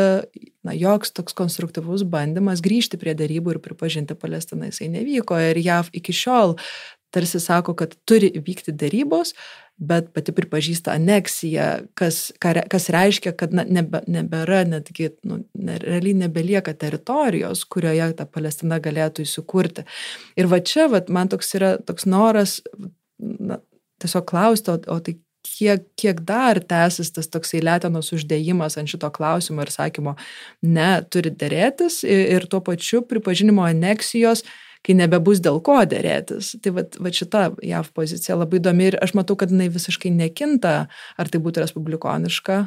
na, 0.66 0.74
joks 0.76 1.14
toks 1.16 1.38
konstruktyvus 1.38 2.06
bandymas 2.10 2.64
grįžti 2.66 3.00
prie 3.02 3.16
darybų 3.18 3.56
ir 3.56 3.62
pripažinti 3.64 4.18
Palestiną 4.18 4.72
jisai 4.72 4.90
nevyko. 4.94 5.38
Ir 5.52 5.62
JAV 5.62 5.94
iki 6.02 6.16
šiol 6.16 6.58
tarsi 7.16 7.40
sako, 7.40 7.76
kad 7.80 7.94
turi 8.04 8.32
vykti 8.36 8.74
darybos, 8.76 9.32
bet 9.76 10.10
pati 10.16 10.34
pripažįsta 10.36 10.94
aneksiją, 10.96 11.68
kas, 12.00 12.34
kas 12.42 12.90
reiškia, 12.92 13.32
kad 13.40 13.56
na, 13.56 13.64
nebe, 13.68 14.02
nebėra 14.12 14.64
netgi, 14.68 15.10
nu, 15.28 15.42
realiai 15.56 16.16
nebelieka 16.26 16.76
teritorijos, 16.80 17.64
kurioje 17.72 18.10
ta 18.20 18.28
Palestina 18.28 18.80
galėtų 18.84 19.24
įsikurti. 19.28 19.86
Ir 20.40 20.52
va 20.52 20.60
čia, 20.64 20.88
va, 20.92 21.04
man 21.12 21.32
toks 21.32 21.56
yra 21.60 21.76
toks 21.84 22.08
noras 22.08 22.62
na, 23.20 23.60
tiesiog 24.04 24.28
klausti, 24.32 24.72
o, 24.72 24.80
o 24.96 25.00
tai 25.04 25.18
kiek, 25.46 25.86
kiek 26.00 26.22
dar 26.28 26.60
tęsis 26.60 27.12
tas 27.16 27.30
toksai 27.32 27.62
lėtenos 27.64 28.12
uždėjimas 28.16 28.78
ant 28.82 28.92
šito 28.92 29.10
klausimo 29.14 29.64
ir 29.66 29.72
sakymo, 29.74 30.16
ne, 30.66 30.92
turi 31.14 31.32
dėrėtis 31.32 32.02
ir, 32.08 32.26
ir 32.38 32.48
tuo 32.52 32.62
pačiu 32.66 33.04
pripažinimo 33.08 33.66
aneksijos 33.68 34.46
kai 34.86 34.96
nebebus 34.98 35.42
dėl 35.44 35.60
ko 35.66 35.78
dėrėtis. 35.90 36.54
Tai 36.64 36.74
va, 36.78 36.86
va 37.02 37.12
šita 37.14 37.44
JAV 37.66 37.92
pozicija 37.98 38.38
labai 38.38 38.60
įdomi 38.62 38.90
ir 38.92 38.98
aš 39.04 39.16
matau, 39.18 39.38
kad 39.40 39.54
jinai 39.54 39.68
visiškai 39.74 40.12
nekinta, 40.14 40.76
ar 41.18 41.32
tai 41.32 41.42
būtų 41.44 41.64
respublikoniška 41.64 42.60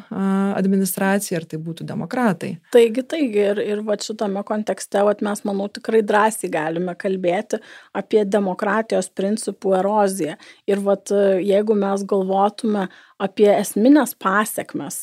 administracija, 0.59 1.41
ar 1.41 1.49
tai 1.49 1.61
būtų 1.63 1.87
demokratai. 1.89 2.53
Taigi, 2.75 3.05
taigi, 3.07 3.43
ir, 3.53 3.63
ir 3.63 3.83
va 3.87 3.99
šitame 4.03 4.43
kontekste 4.49 5.05
va, 5.07 5.15
mes, 5.25 5.45
manau, 5.49 5.69
tikrai 5.73 6.03
drąsiai 6.07 6.53
galime 6.53 6.95
kalbėti 6.99 7.63
apie 7.97 8.25
demokratijos 8.27 9.11
principų 9.19 9.79
eroziją. 9.81 10.39
Ir 10.71 10.83
va, 10.85 10.99
jeigu 11.43 11.77
mes 11.79 12.07
galvotume 12.09 12.89
apie 13.23 13.51
esminės 13.55 14.15
pasiekmes 14.19 15.03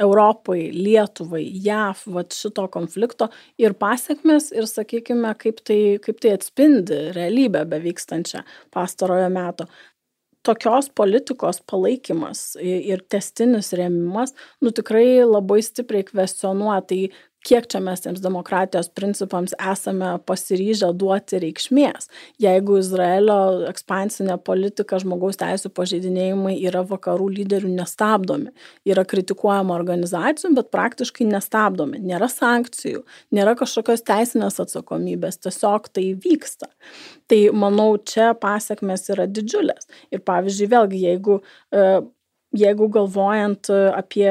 Europai, 0.00 0.70
Lietuvai, 0.72 1.42
JAV, 1.64 2.04
vat 2.14 2.32
šito 2.32 2.64
konflikto 2.72 3.28
ir 3.60 3.74
pasiekmes 3.76 4.50
ir 4.56 4.68
sakykime, 4.68 5.34
kaip 5.40 5.60
tai, 5.68 5.80
kaip 6.04 6.20
tai 6.22 6.32
atspindi 6.38 7.00
realybę 7.16 7.66
bevykstančią 7.68 8.40
pastarojo 8.72 9.28
meto. 9.32 9.68
Tokios 10.42 10.88
politikos 10.90 11.60
palaikymas 11.70 12.56
ir 12.58 13.04
testinis 13.12 13.70
rėmimas, 13.78 14.32
nu 14.64 14.72
tikrai 14.74 15.22
labai 15.22 15.60
stipriai 15.62 16.08
kvestionuoja, 16.08 16.80
tai 16.88 17.02
kiek 17.46 17.66
čia 17.70 17.80
mes 17.82 18.02
tiems 18.04 18.22
demokratijos 18.22 18.88
principams 18.94 19.54
esame 19.58 20.12
pasiryžę 20.28 20.92
duoti 20.98 21.40
reikšmės. 21.42 22.08
Jeigu 22.42 22.78
Izraelio 22.80 23.38
ekspansinė 23.70 24.36
politika 24.46 25.00
žmogaus 25.02 25.40
teisų 25.40 25.72
pažeidinėjimai 25.74 26.54
yra 26.68 26.84
vakarų 26.86 27.28
lyderių 27.38 27.72
nestabdomi, 27.74 28.52
yra 28.88 29.04
kritikuojama 29.08 29.74
organizacijų, 29.74 30.52
bet 30.58 30.70
praktiškai 30.74 31.26
nestabdomi, 31.30 32.00
nėra 32.02 32.30
sankcijų, 32.30 33.02
nėra 33.34 33.56
kažkokios 33.58 34.06
teisinės 34.06 34.60
atsakomybės, 34.62 35.40
tiesiog 35.42 35.90
tai 35.92 36.12
vyksta. 36.22 36.70
Tai 37.30 37.40
manau, 37.56 37.96
čia 37.98 38.32
pasiekmes 38.38 39.08
yra 39.14 39.26
didžiulės. 39.26 39.88
Ir 40.14 40.22
pavyzdžiui, 40.26 40.70
vėlgi, 40.70 41.02
jeigu, 41.08 41.40
e, 41.74 41.88
jeigu 42.62 42.88
galvojant 42.92 43.72
apie 43.72 44.30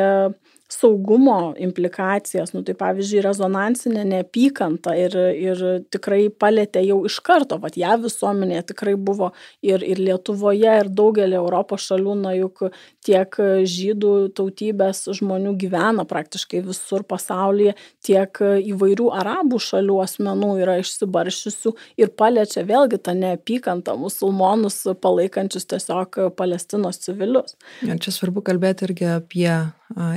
saugumo 0.71 1.53
implikacijas, 1.59 2.53
nu 2.55 2.63
tai 2.65 2.75
pavyzdžiui, 2.79 3.21
rezonansinė 3.25 4.05
neapykanta 4.07 4.93
ir, 4.97 5.15
ir 5.35 5.63
tikrai 5.91 6.29
palėtė 6.31 6.83
jau 6.85 7.01
iš 7.09 7.17
karto, 7.25 7.57
vad 7.61 7.75
ją 7.79 7.97
visuomenėje 8.05 8.63
tikrai 8.71 8.95
buvo 8.95 9.31
ir, 9.65 9.83
ir 9.83 9.99
Lietuvoje, 10.01 10.77
ir 10.83 10.91
daugelį 10.95 11.37
Europos 11.41 11.89
šalių, 11.89 12.15
na 12.23 12.33
juk 12.37 12.63
tiek 13.05 13.35
žydų 13.67 14.13
tautybės 14.37 15.03
žmonių 15.19 15.55
gyvena 15.59 16.05
praktiškai 16.07 16.63
visur 16.65 17.03
pasaulyje, 17.07 17.75
tiek 18.05 18.41
įvairių 18.71 19.11
arabų 19.21 19.59
šalių 19.61 19.99
asmenų 20.05 20.53
yra 20.63 20.79
išsibaršiusių 20.81 21.75
ir 21.99 22.15
paliečia 22.15 22.63
vėlgi 22.67 23.01
tą 23.03 23.17
neapykantą 23.17 23.97
musulmonus 23.99 24.81
palaikančius 25.03 25.67
tiesiog 25.75 26.21
Palestinos 26.39 27.03
civilius. 27.03 27.57
Ir 27.83 27.99
čia 28.01 28.15
svarbu 28.15 28.43
kalbėti 28.45 28.87
irgi 28.87 29.11
apie 29.17 29.51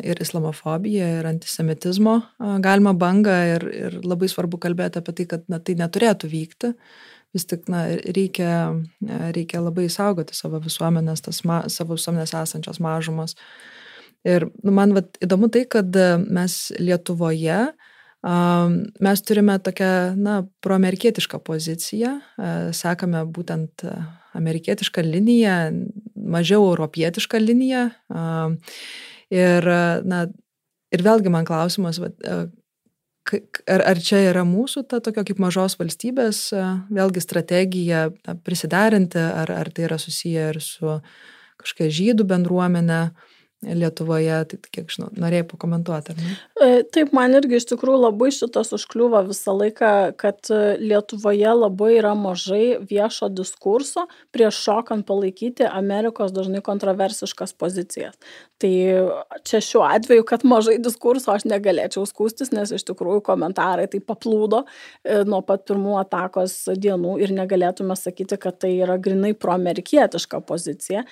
ir 0.06 0.20
islamofobiją, 0.22 1.08
ir 1.18 1.26
antisemitizmo 1.28 2.18
galima 2.62 2.94
bangą 2.94 3.36
ir, 3.54 3.66
ir 3.86 3.96
labai 4.04 4.28
svarbu 4.30 4.60
kalbėti 4.62 5.00
apie 5.00 5.14
tai, 5.18 5.26
kad 5.34 5.48
na, 5.52 5.60
tai 5.60 5.76
neturėtų 5.80 6.30
vykti. 6.30 6.74
vis 7.34 7.46
tik 7.50 7.64
na, 7.66 7.86
reikia, 8.14 8.76
reikia 9.34 9.58
labai 9.58 9.88
saugoti 9.90 10.36
savo 10.38 10.60
visuomenės, 10.62 11.24
tas 11.26 11.40
ma, 11.42 11.64
savo 11.66 11.96
visuomenės 11.98 12.34
esančios 12.38 12.78
mažumas. 12.78 13.34
Ir 14.24 14.46
nu, 14.62 14.70
man 14.70 14.94
vat, 14.94 15.18
įdomu 15.18 15.50
tai, 15.50 15.64
kad 15.66 15.90
mes 16.30 16.72
Lietuvoje 16.78 17.74
mes 19.04 19.22
turime 19.26 19.58
tokią, 19.60 20.16
na, 20.16 20.38
proamerikietišką 20.64 21.40
poziciją, 21.44 22.14
sekame 22.72 23.24
būtent 23.28 23.84
amerikietišką 24.34 25.04
liniją, 25.04 25.56
mažiau 26.16 26.64
europietišką 26.70 27.40
liniją. 27.42 27.88
Ir, 29.35 29.66
na, 30.07 30.26
ir 30.95 31.03
vėlgi 31.03 31.32
man 31.32 31.49
klausimas, 31.49 32.01
Ar, 33.64 33.80
ar 33.89 33.99
čia 34.05 34.18
yra 34.28 34.43
mūsų 34.45 34.82
ta 34.85 34.99
tokia 35.01 35.22
kaip 35.24 35.39
mažos 35.41 35.78
valstybės, 35.80 36.51
vėlgi 36.93 37.22
strategija 37.24 38.11
prisiderinti, 38.45 39.16
ar, 39.16 39.49
ar 39.49 39.70
tai 39.72 39.87
yra 39.87 39.97
susiję 39.97 40.51
ir 40.53 40.59
su 40.61 40.99
kažkokia 41.62 41.89
žydų 41.99 42.26
bendruomenė, 42.28 42.99
Lietuvoje, 43.64 44.36
tai 44.50 44.58
kiek 44.70 44.92
žinau, 44.92 45.08
norėjai 45.18 45.46
pakomentuoti? 45.48 46.14
E, 46.62 46.82
taip, 46.94 47.12
man 47.16 47.34
irgi 47.34 47.58
iš 47.58 47.66
tikrųjų 47.72 47.98
labai 48.04 48.28
šitas 48.34 48.70
užkliūva 48.76 49.24
visą 49.26 49.54
laiką, 49.56 49.90
kad 50.20 50.50
e, 50.52 50.76
Lietuvoje 50.82 51.54
labai 51.56 51.94
yra 51.96 52.12
mažai 52.18 52.76
viešo 52.84 53.30
diskurso 53.32 54.06
prieš 54.34 54.60
šokant 54.66 55.06
palaikyti 55.08 55.66
Amerikos 55.66 56.34
dažnai 56.36 56.62
kontroversiškas 56.64 57.56
pozicijas. 57.58 58.14
Tai 58.62 58.72
čia 59.44 59.60
šiuo 59.64 59.82
atveju, 59.88 60.24
kad 60.28 60.44
mažai 60.46 60.76
diskurso 60.82 61.32
aš 61.34 61.48
negalėčiau 61.50 62.06
skūstis, 62.08 62.52
nes 62.54 62.70
iš 62.76 62.86
tikrųjų 62.90 63.24
komentarai 63.26 63.88
tai 63.90 64.00
paplūdo 64.04 64.62
e, 64.62 65.22
nuo 65.26 65.42
pat 65.46 65.66
pirmų 65.66 65.98
atakos 66.04 66.60
dienų 66.78 67.16
ir 67.24 67.34
negalėtume 67.34 67.96
sakyti, 67.98 68.38
kad 68.40 68.60
tai 68.62 68.76
yra 68.84 68.98
grinai 69.02 69.34
proamerikietiška 69.34 70.40
pozicija. 70.46 71.02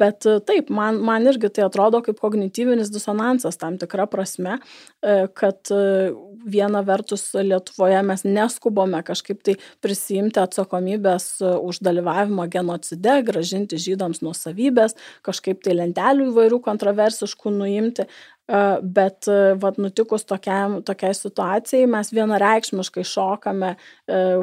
Bet 0.00 0.26
taip, 0.48 0.70
man, 0.74 0.98
man 1.04 1.26
irgi 1.30 1.48
tai 1.54 1.64
atrodo 1.66 1.73
atrodo 1.74 2.00
kaip 2.06 2.20
kognityvinis 2.22 2.92
disonansas 2.94 3.58
tam 3.58 3.78
tikra 3.80 4.06
prasme, 4.10 4.58
e, 5.02 5.26
kad 5.34 5.58
e, 5.74 6.12
viena 6.46 6.84
vertus 6.86 7.26
Lietuvoje 7.34 8.02
mes 8.06 8.22
neskubome 8.24 9.00
kažkaip 9.06 9.42
tai 9.42 9.56
prisijimti 9.82 10.38
atsakomybės 10.42 11.26
e, 11.42 11.50
už 11.58 11.82
dalyvavimą 11.84 12.46
genocide, 12.52 13.18
gražinti 13.26 13.80
žydams 13.82 14.22
nuosavybės, 14.22 14.94
kažkaip 15.26 15.64
tai 15.66 15.74
lentelių 15.80 16.30
įvairių 16.30 16.60
kontroversiškų 16.64 17.54
nuimti, 17.58 18.06
Bet 18.44 19.24
vat, 19.56 19.78
nutikus 19.80 20.26
tokiam, 20.28 20.82
tokiai 20.84 21.14
situacijai 21.16 21.86
mes 21.88 22.10
vienareikšmiškai 22.12 23.04
šokame 23.08 23.70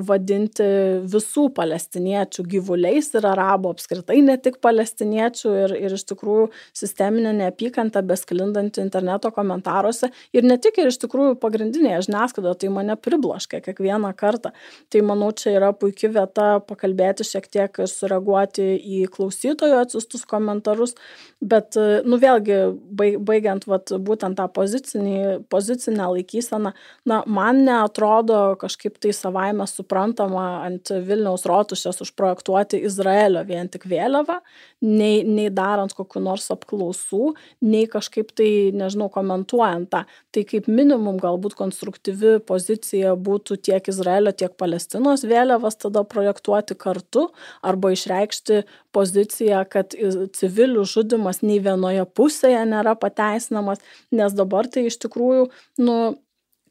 vadinti 0.07 0.65
visų 1.05 1.43
palestiniečių 1.53 2.45
gyvuliais 2.49 3.11
ir 3.13 3.27
arabų 3.29 3.75
apskritai, 3.75 4.17
ne 4.25 4.39
tik 4.41 4.57
palestiniečių 4.65 5.51
ir, 5.65 5.75
ir 5.85 5.93
iš 5.99 6.07
tikrųjų 6.09 6.47
sisteminė 6.81 7.35
neapykanta 7.43 8.01
besklindanti 8.09 8.81
interneto 8.81 9.29
komentaruose 9.35 10.09
ir 10.33 10.49
ne 10.49 10.57
tik 10.57 10.81
ir 10.81 10.89
iš 10.89 10.97
tikrųjų 11.03 11.37
pagrindinėje 11.43 12.07
žiniasklaidoje, 12.07 12.57
tai 12.63 12.73
mane 12.73 12.97
pribloškia 12.97 13.61
kiekvieną 13.67 14.15
kartą. 14.17 14.49
Tai 14.89 15.03
manau, 15.05 15.29
čia 15.29 15.53
yra 15.59 15.71
puikia 15.77 16.09
vieta 16.17 16.47
pakalbėti 16.65 17.27
šiek 17.27 17.45
tiek 17.53 17.83
ir 17.85 17.93
sureaguoti 17.93 18.71
į 18.81 19.05
klausytojų 19.13 19.77
atsiustus 19.83 20.25
komentarus, 20.25 20.97
bet, 21.37 21.77
nu 21.77 22.17
vėlgi, 22.21 22.59
baigiant 22.97 23.69
vat, 23.69 23.90
būtent 23.99 24.37
tą 24.39 24.47
pozicinį, 24.53 25.43
pozicinę 25.51 26.07
laikyseną, 26.15 26.71
na, 27.09 27.21
man 27.25 27.63
neatrodo 27.65 28.55
kažkaip 28.61 28.99
tai 29.01 29.13
savaime 29.15 29.67
suprantama 29.69 30.45
ant 30.67 30.91
Vilniaus 30.91 31.45
rotušės 31.49 32.01
užprojektuoti 32.05 32.81
Izraelio 32.87 33.43
vien 33.47 33.69
tik 33.71 33.87
vėliavą, 33.89 34.39
nei, 34.85 35.21
nei 35.27 35.49
darant 35.53 35.93
kokiu 35.97 36.21
nors 36.23 36.47
apklausų, 36.53 37.33
nei 37.65 37.87
kažkaip 37.91 38.31
tai, 38.37 38.51
nežinau, 38.75 39.09
komentuojant 39.13 39.91
tą. 39.91 40.03
Tai 40.31 40.45
kaip 40.47 40.69
minimum 40.71 41.19
galbūt 41.21 41.57
konstruktyvi 41.59 42.37
pozicija 42.47 43.15
būtų 43.19 43.59
tiek 43.67 43.91
Izraelio, 43.91 44.33
tiek 44.35 44.55
Palestinos 44.57 45.25
vėliavas 45.27 45.79
tada 45.81 46.05
projektuoti 46.07 46.77
kartu 46.79 47.27
arba 47.65 47.91
išreikšti 47.95 48.63
poziciją, 48.95 49.63
kad 49.71 49.95
civilių 50.37 50.85
žudimas 50.87 51.41
nei 51.45 51.59
vienoje 51.63 52.05
pusėje 52.17 52.63
nėra 52.69 52.95
pateisinamas, 52.99 53.81
nes 54.11 54.35
dabar 54.37 54.69
tai 54.71 54.87
iš 54.89 54.99
tikrųjų, 55.05 55.47
nu, 55.83 55.97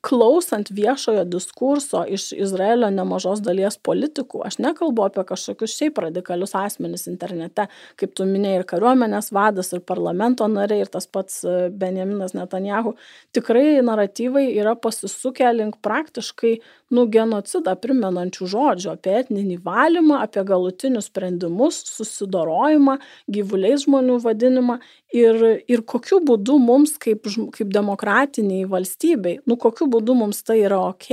klausant 0.00 0.70
viešojo 0.70 1.24
diskurso 1.28 2.04
iš 2.08 2.30
Izraelio 2.32 2.88
nemažos 2.90 3.42
dalies 3.44 3.76
politikų, 3.84 4.40
aš 4.46 4.56
nekalbu 4.64 5.04
apie 5.04 5.24
kažkokius 5.28 5.74
šiaip 5.76 6.00
radikalius 6.06 6.54
asmenis 6.56 7.04
internete, 7.10 7.66
kaip 8.00 8.14
tu 8.16 8.24
minėjai 8.28 8.62
ir 8.62 8.66
kariuomenės 8.72 9.28
vadas, 9.36 9.72
ir 9.76 9.84
parlamento 9.84 10.48
nariai, 10.48 10.86
ir 10.86 10.92
tas 10.92 11.06
pats 11.06 11.42
e, 11.44 11.56
Benjaminas 11.82 12.32
Netanjahu, 12.36 12.94
tikrai 13.36 13.82
naratyvai 13.84 14.46
yra 14.56 14.76
pasisukę 14.80 15.52
link 15.56 15.80
praktiškai 15.84 16.56
nu 16.94 17.04
genocidą 17.10 17.76
primenančių 17.78 18.48
žodžių 18.50 18.94
apie 18.94 19.12
etninį 19.20 19.60
valymą, 19.64 20.20
apie 20.24 20.42
galutinius 20.46 21.06
sprendimus, 21.10 21.78
susidorojimą, 21.86 22.96
gyvuliais 23.30 23.84
žmonių 23.86 24.18
vadinimą. 24.24 24.80
Ir, 25.14 25.40
ir 25.66 25.82
kokiu 25.90 26.20
būdu 26.22 26.54
mums 26.62 26.94
kaip, 27.02 27.24
kaip 27.54 27.70
demokratiniai 27.74 28.66
valstybei, 28.70 29.40
nu 29.46 29.56
kokiu 29.58 29.89
būdu 29.92 30.16
mums 30.18 30.42
tai 30.46 30.60
yra 30.64 30.78
ok. 30.90 31.08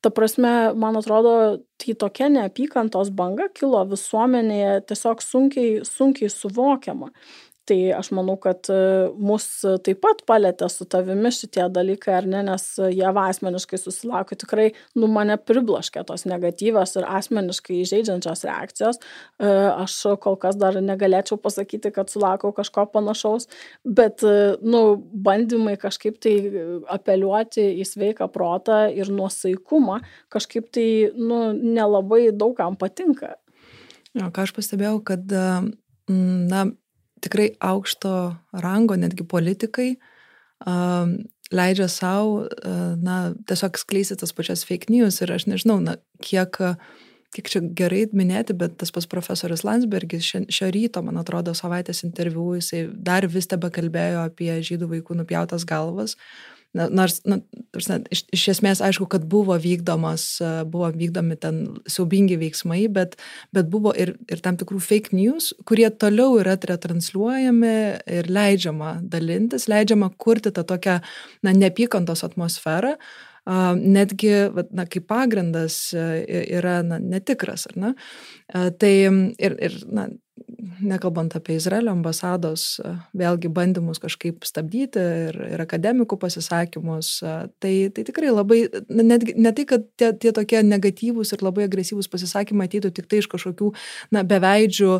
Ta 0.00 0.10
prasme, 0.14 0.72
man 0.80 0.96
atrodo, 1.00 1.34
tai 1.80 1.94
tokia 1.98 2.30
neapykantos 2.32 3.12
banga 3.16 3.48
kilo 3.54 3.82
visuomenėje 3.90 4.80
tiesiog 4.90 5.22
sunkiai, 5.24 5.80
sunkiai 5.86 6.32
suvokiama 6.32 7.10
tai 7.70 7.78
aš 7.94 8.10
manau 8.16 8.34
kad 8.42 8.66
e, 8.72 8.78
mus 9.14 9.46
taip 9.86 10.00
pat 10.02 10.24
palietė 10.28 10.66
su 10.72 10.86
tavimi 10.90 11.30
šitie 11.34 11.68
dalykai 11.70 12.16
ar 12.18 12.28
ne 12.30 12.42
nes 12.48 12.66
ieva 12.90 13.28
asmeniškai 13.30 13.78
susilaukė. 13.78 14.38
Tikrai 14.40 14.66
nu 14.98 15.10
mane 15.12 15.36
pribloškė 15.38 16.02
tos 16.08 16.26
negatyvios 16.30 16.96
ir 16.98 17.06
asmeniškai 17.06 17.80
įžeidžiančios 17.84 18.44
reakcijos. 18.48 19.00
E, 19.00 19.50
aš 19.84 19.96
kol 20.24 20.38
kas 20.40 20.58
dar 20.60 20.80
negalėčiau 20.82 21.38
pasakyti 21.42 21.92
kad 21.94 22.10
sulaukiau 22.12 22.54
kažko 22.56 22.88
panašaus 22.94 23.46
bet 23.84 24.24
e, 24.26 24.56
nu 24.62 24.82
bandymai 24.98 25.76
kažkaip 25.80 26.18
tai 26.22 26.34
apeliuoti 26.90 27.68
į 27.80 27.86
sveiką 27.86 28.30
protą 28.34 28.82
ir 28.90 29.12
nuosaikumą 29.14 30.00
kažkaip 30.32 30.70
tai 30.74 30.88
nu 31.16 31.50
nelabai 31.54 32.28
daugam 32.34 32.78
patinka. 32.80 33.36
Jo, 34.18 34.32
ką 34.34 34.42
aš 34.42 34.52
pastebėjau, 34.56 34.98
kad 35.06 35.30
na, 36.10 36.64
tikrai 37.24 37.50
aukšto 37.60 38.14
rango, 38.64 38.96
netgi 38.96 39.26
politikai, 39.28 39.90
leidžia 41.50 41.88
savo, 41.90 42.44
uh, 42.44 42.80
na, 43.00 43.32
tiesiog 43.48 43.78
skleisti 43.80 44.18
tas 44.20 44.34
pačias 44.36 44.62
fake 44.68 44.92
news 44.92 45.22
ir 45.24 45.32
aš 45.34 45.48
nežinau, 45.50 45.80
na, 45.82 45.96
kiek, 46.22 46.58
kiek 47.34 47.50
čia 47.50 47.62
gerai 47.80 48.04
minėti, 48.12 48.54
bet 48.54 48.76
tas 48.78 48.92
pas 48.94 49.08
profesorius 49.10 49.64
Landsbergis 49.66 50.26
šio, 50.26 50.44
šio 50.52 50.70
ryto, 50.74 51.02
man 51.06 51.18
atrodo, 51.22 51.56
savaitės 51.56 52.04
interviu, 52.06 52.52
jisai 52.60 52.84
dar 52.92 53.26
vis 53.26 53.50
tebe 53.50 53.72
kalbėjo 53.72 54.26
apie 54.28 54.52
žydų 54.60 54.92
vaikų 54.94 55.20
nupjautas 55.22 55.66
galvas. 55.68 56.14
Uh, 56.14 56.59
Na, 56.76 56.86
nors, 56.86 57.16
na, 57.26 57.40
iš, 58.14 58.20
iš 58.30 58.44
esmės 58.52 58.78
aišku, 58.86 59.08
kad 59.10 59.24
buvo 59.26 59.56
vykdomas, 59.58 60.26
buvo 60.70 60.90
vykdomi 60.94 61.34
ten 61.42 61.56
siaubingi 61.90 62.36
veiksmai, 62.38 62.84
bet, 62.94 63.16
bet 63.54 63.66
buvo 63.72 63.90
ir, 63.90 64.12
ir 64.30 64.42
tam 64.44 64.58
tikrų 64.60 64.78
fake 64.84 65.10
news, 65.16 65.50
kurie 65.66 65.88
toliau 65.90 66.38
yra 66.38 66.54
retransliuojami 66.54 67.74
ir 68.20 68.30
leidžiama 68.30 69.00
dalintis, 69.02 69.66
leidžiama 69.70 70.12
kurti 70.14 70.54
tą 70.54 70.62
tokią, 70.68 71.00
na, 71.42 71.56
neapykantos 71.58 72.22
atmosferą, 72.28 72.94
netgi, 73.80 74.32
na, 74.70 74.86
kaip 74.86 75.08
pagrindas 75.10 75.90
yra, 75.96 76.80
na, 76.86 77.00
netikras, 77.02 77.66
ar 77.70 77.78
ne? 77.82 77.94
Tai 78.52 78.94
ir, 78.94 79.56
ir 79.58 79.78
na, 79.90 80.06
nekalbant 80.80 81.34
apie 81.36 81.56
Izraelio 81.58 81.92
ambasados, 81.94 82.80
vėlgi 83.16 83.50
bandymus 83.52 84.00
kažkaip 84.02 84.46
stabdyti 84.48 85.02
ir, 85.30 85.38
ir 85.54 85.62
akademikų 85.64 86.18
pasisakymus, 86.20 87.12
tai, 87.62 87.74
tai 87.94 88.04
tikrai 88.08 88.32
labai, 88.32 88.62
net, 88.88 89.26
ne 89.36 89.52
tai, 89.56 89.66
kad 89.68 89.86
tie, 90.00 90.12
tie 90.12 90.34
tokie 90.36 90.62
negatyvūs 90.66 91.34
ir 91.36 91.44
labai 91.46 91.66
agresyvūs 91.68 92.10
pasisakymai 92.12 92.68
ateitų 92.70 92.92
tik 92.96 93.10
tai 93.10 93.22
iš 93.22 93.30
kažkokių 93.32 93.72
na, 94.16 94.24
beveidžių 94.26 94.96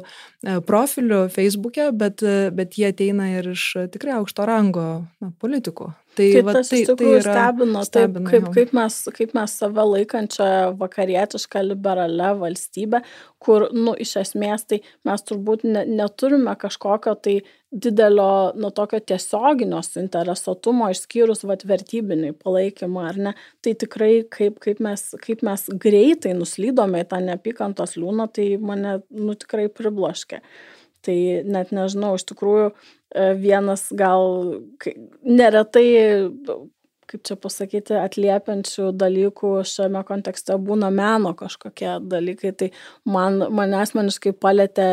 profilių 0.69 1.25
Facebook'e, 1.35 1.91
bet, 1.97 2.25
bet 2.57 2.79
jie 2.81 2.91
ateina 2.93 3.31
ir 3.37 3.53
iš 3.55 3.73
tikrai 3.95 4.19
aukšto 4.21 4.47
rango 4.49 4.89
na, 5.21 5.33
politikų. 5.43 5.93
Tai, 6.19 6.27
tai 6.35 6.43
va, 6.43 6.55
tas 6.57 6.71
tai, 6.73 6.81
iš 6.81 6.89
tai 6.89 6.95
tikrųjų 6.97 7.19
yra, 7.21 7.35
stebino, 7.37 7.83
taip, 7.85 7.89
stebina 7.89 8.31
kaip, 8.33 8.47
jau. 8.49 8.53
kaip, 8.57 8.73
mes, 8.75 8.97
kaip 9.15 9.35
mes 9.37 9.53
save 9.61 9.85
laikančią 9.93 10.49
vakarietišką 10.81 11.63
liberalią 11.69 12.33
valstybę, 12.41 13.01
kur, 13.39 13.69
nu, 13.77 13.95
iš 13.95 14.17
esmės, 14.25 14.67
tai 14.67 14.81
mes 15.07 15.23
turbūt 15.29 15.63
ne, 15.69 15.85
neturime 15.87 16.57
kažkokio 16.59 17.15
tai 17.23 17.37
didelio, 17.71 18.51
nu, 18.59 18.73
tokio 18.75 18.99
tiesioginio 19.13 19.85
suinteresuotumo, 19.87 20.91
išskyrus, 20.91 21.45
vat, 21.47 21.63
vertybinį 21.71 22.35
palaikymą, 22.43 23.07
ar 23.13 23.23
ne, 23.29 23.37
tai 23.63 23.77
tikrai 23.79 24.13
kaip, 24.27 24.59
kaip, 24.65 24.83
mes, 24.83 25.07
kaip 25.23 25.47
mes 25.47 25.69
greitai 25.71 26.35
nuslydome 26.35 27.05
į 27.05 27.11
tą 27.15 27.23
neapykantos 27.31 27.95
liūną, 28.01 28.27
tai 28.35 28.51
mane, 28.59 28.99
nu, 29.15 29.39
tikrai 29.39 29.71
pribloškė. 29.71 30.43
Tai 31.07 31.21
net 31.49 31.71
nežinau, 31.73 32.17
iš 32.19 32.27
tikrųjų, 32.29 32.73
vienas 33.15 33.89
gal 33.97 34.61
neretai, 35.27 35.87
kaip 37.11 37.25
čia 37.27 37.35
pasakyti, 37.43 37.97
atliepiančių 37.99 38.93
dalykų 38.95 39.51
šiame 39.67 40.05
kontekste 40.07 40.55
būna 40.63 40.93
meno 40.95 41.33
kažkokie 41.39 41.97
dalykai. 42.07 42.53
Tai 42.55 42.71
man, 43.11 43.41
mane 43.51 43.81
asmeniškai 43.81 44.35
palėtė 44.39 44.87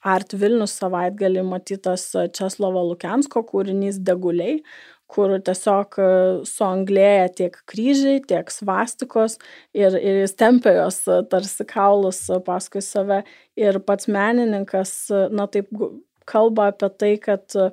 Art 0.00 0.32
Vilnius 0.40 0.78
savaitgalį 0.80 1.44
matytas 1.48 2.08
Česlovo 2.36 2.86
Lukensko 2.88 3.44
kūrinys 3.50 4.00
Deguliai 4.00 4.62
kur 5.14 5.34
tiesiog 5.46 5.98
e, 6.00 6.06
suanglėja 6.48 7.28
tiek 7.38 7.58
kryžiai, 7.70 8.22
tiek 8.26 8.50
svastikos 8.50 9.36
ir, 9.76 9.94
ir 9.94 10.22
jis 10.22 10.34
tempia 10.38 10.74
jos 10.78 11.02
e, 11.08 11.20
tarsi 11.30 11.66
kaulus 11.68 12.22
e, 12.32 12.40
paskui 12.44 12.82
save. 12.84 13.22
Ir 13.60 13.78
pats 13.86 14.08
menininkas, 14.10 14.94
e, 15.12 15.26
na 15.34 15.46
taip, 15.50 15.70
kalba 16.28 16.70
apie 16.72 16.90
tai, 16.98 17.12
kad 17.22 17.56
e, 17.56 17.70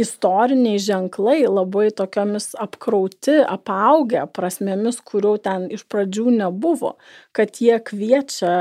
istoriniai 0.00 0.80
ženklai 0.80 1.40
labai 1.46 1.90
tokiamis 1.94 2.52
apkrauti, 2.64 3.40
apaugę 3.44 4.24
prasmėmis, 4.36 5.02
kurių 5.04 5.36
ten 5.44 5.68
iš 5.76 5.84
pradžių 5.92 6.32
nebuvo, 6.38 6.96
kad 7.36 7.60
jie 7.60 7.76
kviečia 7.84 8.54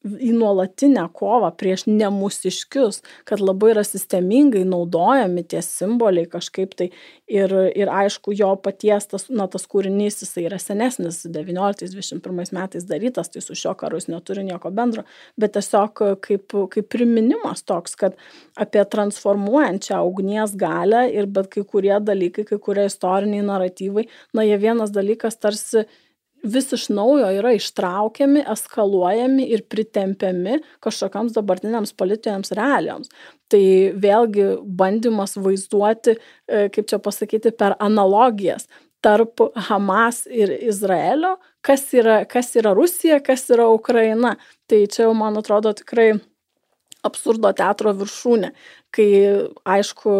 į 0.00 0.30
nuolatinę 0.32 1.02
kovą 1.12 1.50
prieš 1.60 1.84
nemusiškius, 1.90 3.02
kad 3.28 3.42
labai 3.42 3.74
yra 3.74 3.82
sistemingai 3.84 4.62
naudojami 4.68 5.44
tie 5.44 5.60
simboliai 5.64 6.28
kažkaip 6.30 6.72
tai. 6.78 6.88
Ir, 7.30 7.52
ir 7.78 7.86
aišku, 7.94 8.32
jo 8.34 8.48
paties 8.58 9.04
tas, 9.06 9.28
na, 9.30 9.44
tas 9.46 9.68
kūrinys, 9.70 10.16
jisai 10.24 10.48
yra 10.48 10.56
senesnis, 10.58 11.20
19-21 11.30 12.50
metais 12.56 12.88
darytas, 12.88 13.30
tai 13.30 13.44
su 13.44 13.54
šio 13.54 13.76
karu 13.78 14.00
jis 14.00 14.08
neturi 14.10 14.42
nieko 14.48 14.72
bendro, 14.74 15.04
bet 15.38 15.54
tiesiog 15.54 16.02
kaip, 16.24 16.56
kaip 16.74 16.90
priminimas 16.90 17.62
toks, 17.62 17.94
kad 18.00 18.18
apie 18.58 18.82
transformuojančią 18.82 20.00
ugnies 20.08 20.56
galę 20.58 21.04
ir 21.14 21.30
bet 21.30 21.52
kai 21.54 21.62
kurie 21.62 21.94
dalykai, 22.02 22.48
kai 22.48 22.58
kurie 22.58 22.88
istoriniai 22.90 23.46
naratyvai, 23.46 24.08
na, 24.34 24.48
jie 24.48 24.58
vienas 24.58 24.90
dalykas 24.96 25.38
tarsi 25.38 25.86
vis 26.42 26.72
iš 26.72 26.88
naujo 26.88 27.28
yra 27.36 27.52
ištraukiami, 27.56 28.44
eskaluojami 28.52 29.46
ir 29.54 29.64
pritempiami 29.68 30.60
kažkokiams 30.84 31.34
dabartiniams 31.36 31.92
politiniams 31.92 32.54
realijoms. 32.56 33.10
Tai 33.50 33.62
vėlgi 34.00 34.46
bandymas 34.64 35.36
vaizduoti, 35.36 36.16
e, 36.48 36.68
kaip 36.74 36.88
čia 36.90 37.00
pasakyti, 37.02 37.52
per 37.52 37.76
analogijas 37.80 38.68
tarp 39.00 39.40
Hamas 39.68 40.26
ir 40.26 40.52
Izraelio, 40.68 41.36
kas 41.64 41.86
yra, 41.96 42.24
kas 42.28 42.52
yra 42.56 42.74
Rusija, 42.76 43.20
kas 43.24 43.48
yra 43.50 43.68
Ukraina. 43.72 44.36
Tai 44.68 44.84
čia 44.86 45.06
jau, 45.06 45.14
man 45.16 45.40
atrodo, 45.40 45.72
tikrai 45.76 46.12
absurdo 47.06 47.52
teatro 47.56 47.94
viršūnė, 47.96 48.52
kai 48.92 49.08
aišku, 49.64 50.12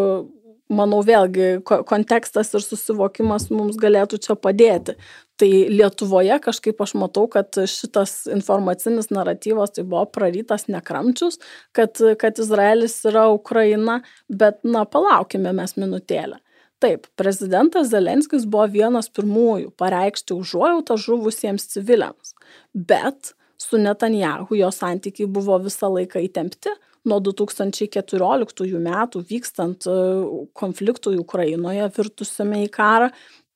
manau 0.71 1.01
vėlgi 1.05 1.61
ko- 1.67 1.83
kontekstas 1.87 2.53
ir 2.55 2.63
susivokimas 2.65 3.49
mums 3.51 3.77
galėtų 3.77 4.21
čia 4.25 4.37
padėti. 4.39 4.95
Tai 5.41 5.49
Lietuvoje 5.73 6.35
kažkaip 6.43 6.83
aš 6.85 6.91
matau, 7.01 7.23
kad 7.31 7.57
šitas 7.65 8.27
informacinis 8.29 9.09
naratyvas 9.09 9.73
tai 9.73 9.81
buvo 9.89 10.03
prarytas 10.13 10.67
nekramčius, 10.69 11.39
kad, 11.73 11.97
kad 12.21 12.37
Izraelis 12.37 12.99
yra 13.09 13.25
Ukraina, 13.33 14.03
bet 14.29 14.59
na 14.61 14.85
palaukime 14.85 15.53
mes 15.57 15.73
minutėlę. 15.81 16.37
Taip, 16.81 17.09
prezidentas 17.17 17.89
Zelenskis 17.89 18.45
buvo 18.49 18.67
vienas 18.69 19.09
pirmųjų 19.13 19.73
pareikšti 19.81 20.37
užuojautą 20.37 20.97
žuvusiems 21.01 21.67
civiliams, 21.73 22.35
bet 22.73 23.33
su 23.61 23.81
Netanjahu 23.81 24.57
jo 24.57 24.69
santykiai 24.73 25.29
buvo 25.29 25.57
visą 25.61 25.89
laiką 25.93 26.21
įtempti. 26.25 26.73
Nuo 27.09 27.17
2014 27.25 28.77
metų 28.77 29.21
vykstant 29.25 29.87
e, 29.89 29.93
konfliktui 30.53 31.15
Ukrainoje, 31.17 31.87
virtusiame 31.95 32.59
į 32.67 32.67
karą, 32.73 33.07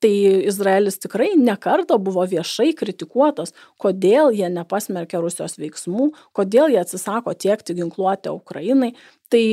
tai 0.06 0.46
Izraelis 0.46 1.00
tikrai 1.02 1.32
nekarta 1.40 1.98
buvo 1.98 2.24
viešai 2.30 2.74
kritikuotas, 2.78 3.56
kodėl 3.82 4.34
jie 4.38 4.50
nepasmerkia 4.54 5.22
Rusijos 5.24 5.58
veiksmų, 5.58 6.12
kodėl 6.38 6.74
jie 6.74 6.82
atsisako 6.84 7.34
tiekti 7.34 7.78
ginkluotę 7.80 8.34
Ukrainai. 8.36 8.94
Tai 9.34 9.46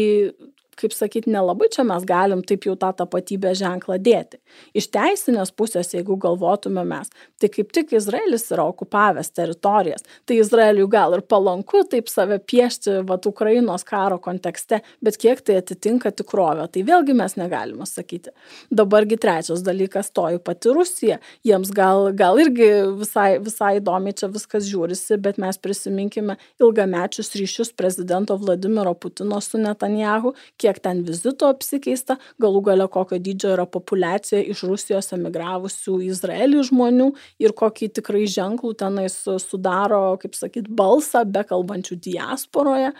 kaip 0.83 0.95
sakyti, 0.97 1.31
nelabai 1.33 1.71
čia 1.73 1.85
mes 1.87 2.05
galim 2.09 2.43
taip 2.47 2.67
jau 2.69 2.75
tą 2.79 2.93
tapatybės 2.99 3.59
ženklą 3.63 3.99
dėti. 4.03 4.41
Iš 4.77 4.91
teisinės 4.95 5.53
pusės, 5.57 5.93
jeigu 5.95 6.19
galvotume 6.21 6.85
mes, 6.89 7.11
tai 7.41 7.51
kaip 7.53 7.73
tik 7.75 7.95
Izraelis 7.97 8.49
yra 8.53 8.67
okupavęs 8.71 9.33
teritorijas, 9.35 10.05
tai 10.27 10.39
Izraeliui 10.43 10.89
gal 10.93 11.17
ir 11.17 11.25
palanku 11.27 11.85
taip 11.91 12.11
save 12.13 12.39
piešti 12.39 13.01
vat, 13.09 13.27
Ukrainos 13.27 13.85
karo 13.87 14.19
kontekste, 14.23 14.81
bet 15.05 15.17
kiek 15.21 15.41
tai 15.47 15.59
atitinka 15.61 16.13
tikrovę, 16.19 16.67
tai 16.73 16.85
vėlgi 16.87 17.15
mes 17.17 17.37
negalime 17.39 17.87
sakyti. 17.89 18.33
Dabargi 18.75 19.19
trečias 19.21 19.63
dalykas, 19.65 20.11
toji 20.15 20.41
pati 20.43 20.73
Rusija, 20.75 21.19
jiems 21.47 21.73
gal, 21.77 22.11
gal 22.19 22.41
irgi 22.43 22.71
visai, 22.99 23.37
visai 23.43 23.77
įdomiai 23.81 24.17
čia 24.19 24.29
viskas 24.33 24.67
žiūrisi, 24.69 25.19
bet 25.23 25.39
mes 25.43 25.59
prisiminkime 25.63 26.39
ilgamečius 26.63 27.33
ryšius 27.39 27.73
prezidento 27.79 28.37
Vladimiro 28.41 28.95
Putino 28.95 29.41
su 29.41 29.61
Netanjahu, 29.61 30.35
kiek 30.61 30.72
ten 30.83 31.03
vizitų 31.07 31.49
apsikeista, 31.53 32.17
galų 32.43 32.63
gale 32.69 32.87
kokio 32.93 33.19
dydžio 33.23 33.53
yra 33.57 33.67
populiacija 33.67 34.41
iš 34.53 34.65
Rusijos 34.69 35.13
emigravusių 35.17 35.99
į 36.05 36.11
Izraelį 36.15 36.65
žmonių 36.71 37.09
ir 37.43 37.57
kokį 37.59 37.91
tikrai 37.99 38.25
ženklų 38.31 38.75
tenais 38.81 39.19
sudaro, 39.45 40.17
kaip 40.23 40.39
sakyt, 40.39 40.71
balsą 40.71 41.25
be 41.29 41.45
kalbančių 41.49 41.99
diasporoje. 42.09 42.93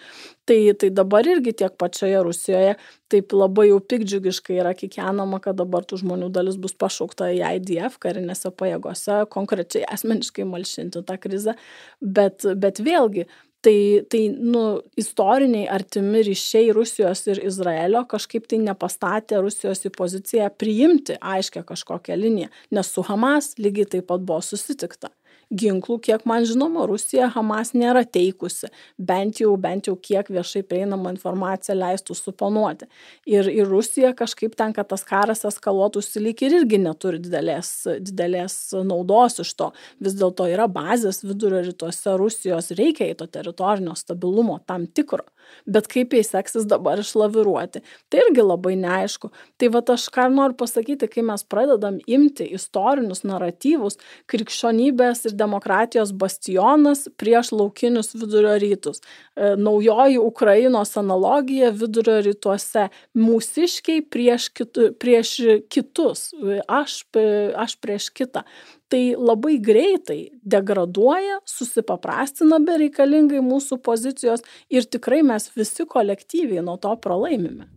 Tai, 0.49 0.59
tai 0.75 0.89
dabar 0.91 1.27
irgi 1.31 1.55
tiek 1.63 1.77
pačioje 1.79 2.25
Rusijoje 2.27 2.75
taip 3.13 3.35
labai 3.37 3.69
jau 3.69 3.79
pikdžiugiškai 3.93 4.59
yra 4.63 4.73
kikenama, 4.77 5.41
kad 5.45 5.59
dabar 5.61 5.85
tų 5.87 6.01
žmonių 6.03 6.31
dalis 6.35 6.59
bus 6.61 6.75
pašaukta 6.79 7.31
į 7.37 7.43
IDF 7.59 7.99
karinėse 8.03 8.53
pajėgose, 8.57 9.23
konkrečiai 9.33 9.85
asmeniškai 9.97 10.47
malšinti 10.49 11.05
tą 11.09 11.19
krizę. 11.21 11.57
Bet, 12.01 12.47
bet 12.59 12.81
vėlgi, 12.85 13.29
tai, 13.63 14.03
tai 14.11 14.23
nu, 14.35 14.63
istoriniai 14.99 15.69
artimi 15.71 16.23
ryšiai 16.27 16.73
Rusijos 16.75 17.25
ir 17.31 17.43
Izraelio 17.47 18.05
kažkaip 18.11 18.49
tai 18.51 18.59
nepastatė 18.65 19.41
Rusijos 19.43 19.85
į 19.87 19.95
poziciją 19.95 20.51
priimti 20.59 21.19
aiškę 21.19 21.65
kažkokią 21.69 22.19
liniją, 22.19 22.51
nes 22.75 22.93
su 22.93 23.05
Hamas 23.07 23.55
lygiai 23.63 23.89
taip 23.97 24.11
pat 24.11 24.25
buvo 24.27 24.43
susitikta 24.45 25.13
ginklų, 25.53 25.99
kiek 26.07 26.25
man 26.29 26.47
žinoma, 26.49 26.87
Rusija 26.89 27.29
Hamas 27.35 27.73
nėra 27.77 28.03
teikusi, 28.09 28.71
bent 28.99 29.41
jau, 29.43 29.53
bent 29.61 29.89
jau 29.89 29.95
kiek 30.01 30.29
viešai 30.33 30.63
prieinama 30.67 31.13
informacija 31.13 31.77
leistų 31.77 32.17
suponuoti. 32.17 32.89
Ir, 33.29 33.49
ir 33.53 33.69
Rusija 33.69 34.13
kažkaip 34.19 34.57
ten, 34.59 34.75
kad 34.77 34.89
tas 34.91 35.05
karas 35.09 35.45
eskaluotųsi 35.49 36.23
lyg 36.23 36.43
ir 36.47 36.59
irgi 36.63 36.81
neturi 36.83 37.21
didelės, 37.23 37.73
didelės 38.01 38.59
naudos 38.89 39.41
iš 39.45 39.55
to. 39.59 39.71
Vis 40.03 40.17
dėlto 40.19 40.49
yra 40.51 40.69
bazės 40.73 41.23
vidurio 41.25 41.63
rytuose 41.67 42.17
Rusijos, 42.21 42.73
reikia 42.79 43.13
į 43.13 43.19
to 43.21 43.29
teritorinio 43.31 43.97
stabilumo 43.99 44.61
tam 44.67 44.89
tikro. 44.89 45.27
Bet 45.67 45.89
kaip 45.91 46.15
jai 46.17 46.23
seksis 46.27 46.67
dabar 46.69 47.01
išlaviruoti, 47.03 47.83
tai 48.11 48.23
irgi 48.25 48.45
labai 48.45 48.75
neaišku. 48.81 49.31
Tai 49.61 49.71
va 49.75 49.83
aš 49.95 50.09
ką 50.15 50.29
noriu 50.33 50.57
pasakyti, 50.59 51.09
kai 51.11 51.25
mes 51.27 51.45
pradedam 51.45 51.99
imti 52.07 52.47
istorinius 52.57 53.25
naratyvus, 53.29 53.99
krikščionybės 54.31 55.27
ir 55.29 55.37
demokratijos 55.39 56.15
bastionas 56.17 57.07
prieš 57.21 57.53
laukinius 57.55 58.15
vidurio 58.17 58.57
rytus. 58.63 59.03
E, 59.37 59.55
naujoji 59.57 60.19
Ukrainos 60.23 60.97
analogija 61.01 61.71
vidurio 61.71 62.21
rytuose- 62.27 62.89
mūsiškiai 63.27 64.05
prieš, 64.09 64.49
kitu, 64.53 64.93
prieš 64.99 65.37
kitus, 65.69 66.33
aš, 66.69 67.05
aš 67.57 67.77
prieš 67.81 68.11
kitą. 68.11 68.43
Tai 68.93 69.01
labai 69.17 69.55
greitai 69.57 70.21
degraduoja, 70.45 71.39
susipaprastina 71.49 72.59
bereikalingai 72.61 73.41
mūsų 73.41 73.79
pozicijos 73.81 74.45
ir 74.69 74.85
tikrai 74.85 75.23
mes 75.25 75.49
visi 75.57 75.87
kolektyviai 75.89 76.65
nuo 76.67 76.77
to 76.77 76.93
pralaimime. 77.01 77.71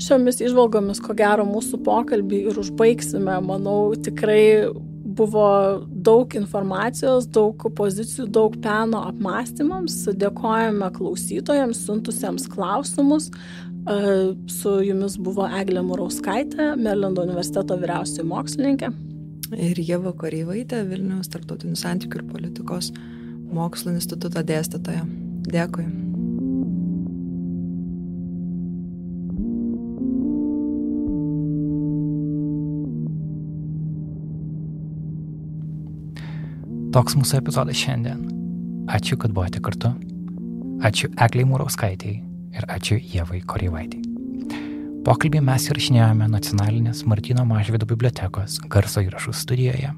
Šiomis 0.00 0.38
išvalgomis, 0.40 1.02
ko 1.02 1.18
gero, 1.18 1.42
mūsų 1.44 1.82
pokalbį 1.84 2.44
ir 2.52 2.62
užbaigsime. 2.62 3.34
Manau, 3.44 3.90
tikrai 3.98 4.70
buvo 5.20 5.48
daug 5.90 6.34
informacijos, 6.38 7.26
daug 7.28 7.66
pozicijų, 7.76 8.28
daug 8.32 8.54
peno 8.64 9.02
apmąstymams. 9.10 9.98
Dėkojame 10.20 10.88
klausytojams, 10.94 11.82
siuntusiems 11.84 12.46
klausimus. 12.52 13.28
Su 14.50 14.74
jumis 14.84 15.16
buvo 15.16 15.46
Eglė 15.48 15.80
Murauskaitė, 15.84 16.74
Merlando 16.76 17.24
universiteto 17.24 17.78
vyriausioji 17.80 18.28
mokslininkė. 18.28 18.90
Ir 19.56 19.80
Jėva 19.82 20.12
Koreivaitė, 20.14 20.84
Vilniaus 20.86 21.32
tarptautinių 21.32 21.78
santykių 21.80 22.20
ir 22.20 22.26
politikos 22.28 22.92
mokslo 23.50 23.94
instituto 23.96 24.44
dėstytoja. 24.46 25.02
Dėkui. 25.50 25.88
Toks 36.94 37.14
mūsų 37.16 37.40
epizodas 37.40 37.78
šiandien. 37.80 38.26
Ačiū, 38.90 39.16
kad 39.18 39.32
buvote 39.34 39.62
kartu. 39.62 39.94
Ačiū 40.84 41.10
Egliai 41.16 41.46
Mūrauskaitėjai 41.48 42.29
ir 42.54 42.66
ačiū 42.68 42.98
Jevai 42.98 43.40
Koreivaitėjai. 43.46 44.06
Pokalbį 45.06 45.40
mes 45.46 45.66
įrašinėjome 45.70 46.28
nacionalinės 46.28 47.06
Martino 47.08 47.46
Mažvido 47.48 47.88
bibliotekos 47.88 48.58
garso 48.68 49.00
įrašų 49.06 49.32
studijoje. 49.32 49.94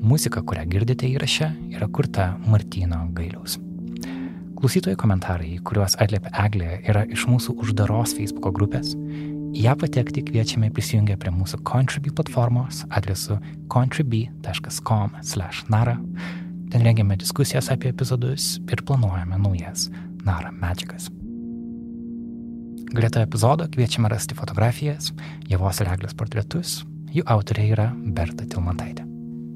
Muzika, 0.00 0.42
kurią 0.44 0.66
girdite 0.68 1.08
įraše, 1.08 1.48
yra 1.72 1.88
kurta 1.88 2.34
Martino 2.46 3.00
Gailiaus. 3.16 3.56
Klausytojų 4.60 5.00
komentarai, 5.00 5.54
kuriuos 5.64 5.96
atliepia 5.96 6.34
Eglė, 6.44 6.82
yra 6.84 7.06
iš 7.08 7.24
mūsų 7.32 7.56
uždaros 7.64 8.12
Facebook 8.18 8.52
grupės 8.58 8.92
Į 9.50 9.64
ją 9.64 9.72
patekti 9.74 10.22
kviečiame 10.22 10.68
prisijungę 10.70 11.16
prie 11.18 11.32
mūsų 11.34 11.58
Contribui 11.66 12.12
platformos 12.14 12.84
adresu 12.94 13.40
contribui.com/nara. 13.72 15.96
Ten 16.70 16.86
rengiame 16.86 17.18
diskusijas 17.18 17.66
apie 17.74 17.90
epizodus 17.90 18.60
ir 18.70 18.78
planuojame 18.86 19.42
naujas 19.42 19.90
Nara 20.24 20.52
medžiagas. 20.52 21.10
Greta 22.90 23.20
epizodo 23.22 23.68
kviečiame 23.70 24.08
rasti 24.10 24.34
fotografijas, 24.34 25.12
Jėvos 25.46 25.78
ir 25.78 25.88
Eglės 25.92 26.16
portretus, 26.18 26.80
jų 27.14 27.22
autorė 27.30 27.68
yra 27.70 27.84
Berta 28.16 28.42
Tilmantaitė. 28.50 29.04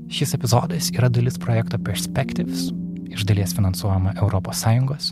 Šis 0.06 0.36
epizodas 0.36 0.92
yra 0.94 1.08
dalis 1.10 1.40
projekto 1.42 1.80
Perspectives, 1.82 2.68
iš 3.10 3.26
dalies 3.26 3.56
finansuojama 3.56 4.14
ES. 4.22 5.10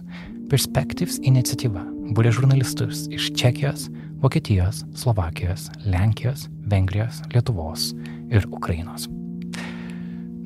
Perspectives 0.52 1.18
iniciatyva 1.26 1.82
būrė 2.14 2.30
žurnalistus 2.38 3.08
iš 3.10 3.32
Čekijos, 3.34 3.88
Vokietijos, 4.22 4.84
Slovakijos, 4.94 5.66
Lenkijos, 5.82 6.46
Vengrijos, 6.70 7.24
Lietuvos 7.34 7.90
ir 8.30 8.46
Ukrainos. 8.54 9.08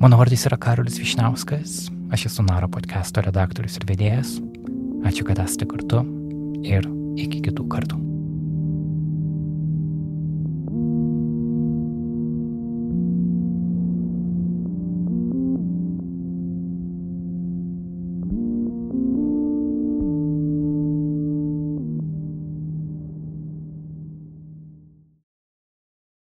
Mano 0.01 0.17
vardas 0.17 0.49
yra 0.49 0.57
Karolis 0.57 0.97
Višniauskas, 0.97 1.91
aš 2.09 2.31
esu 2.31 2.49
Naro 2.49 2.73
podcast'o 2.73 3.21
redaktorius 3.21 3.77
ir 3.77 3.85
vedėjas. 3.85 4.39
Ačiū, 5.05 5.29
kad 5.29 5.45
esate 5.45 5.69
kartu 5.69 6.01
ir 6.65 6.96
iki 7.17 7.41
kitų 7.49 7.67
kartų. 7.71 8.06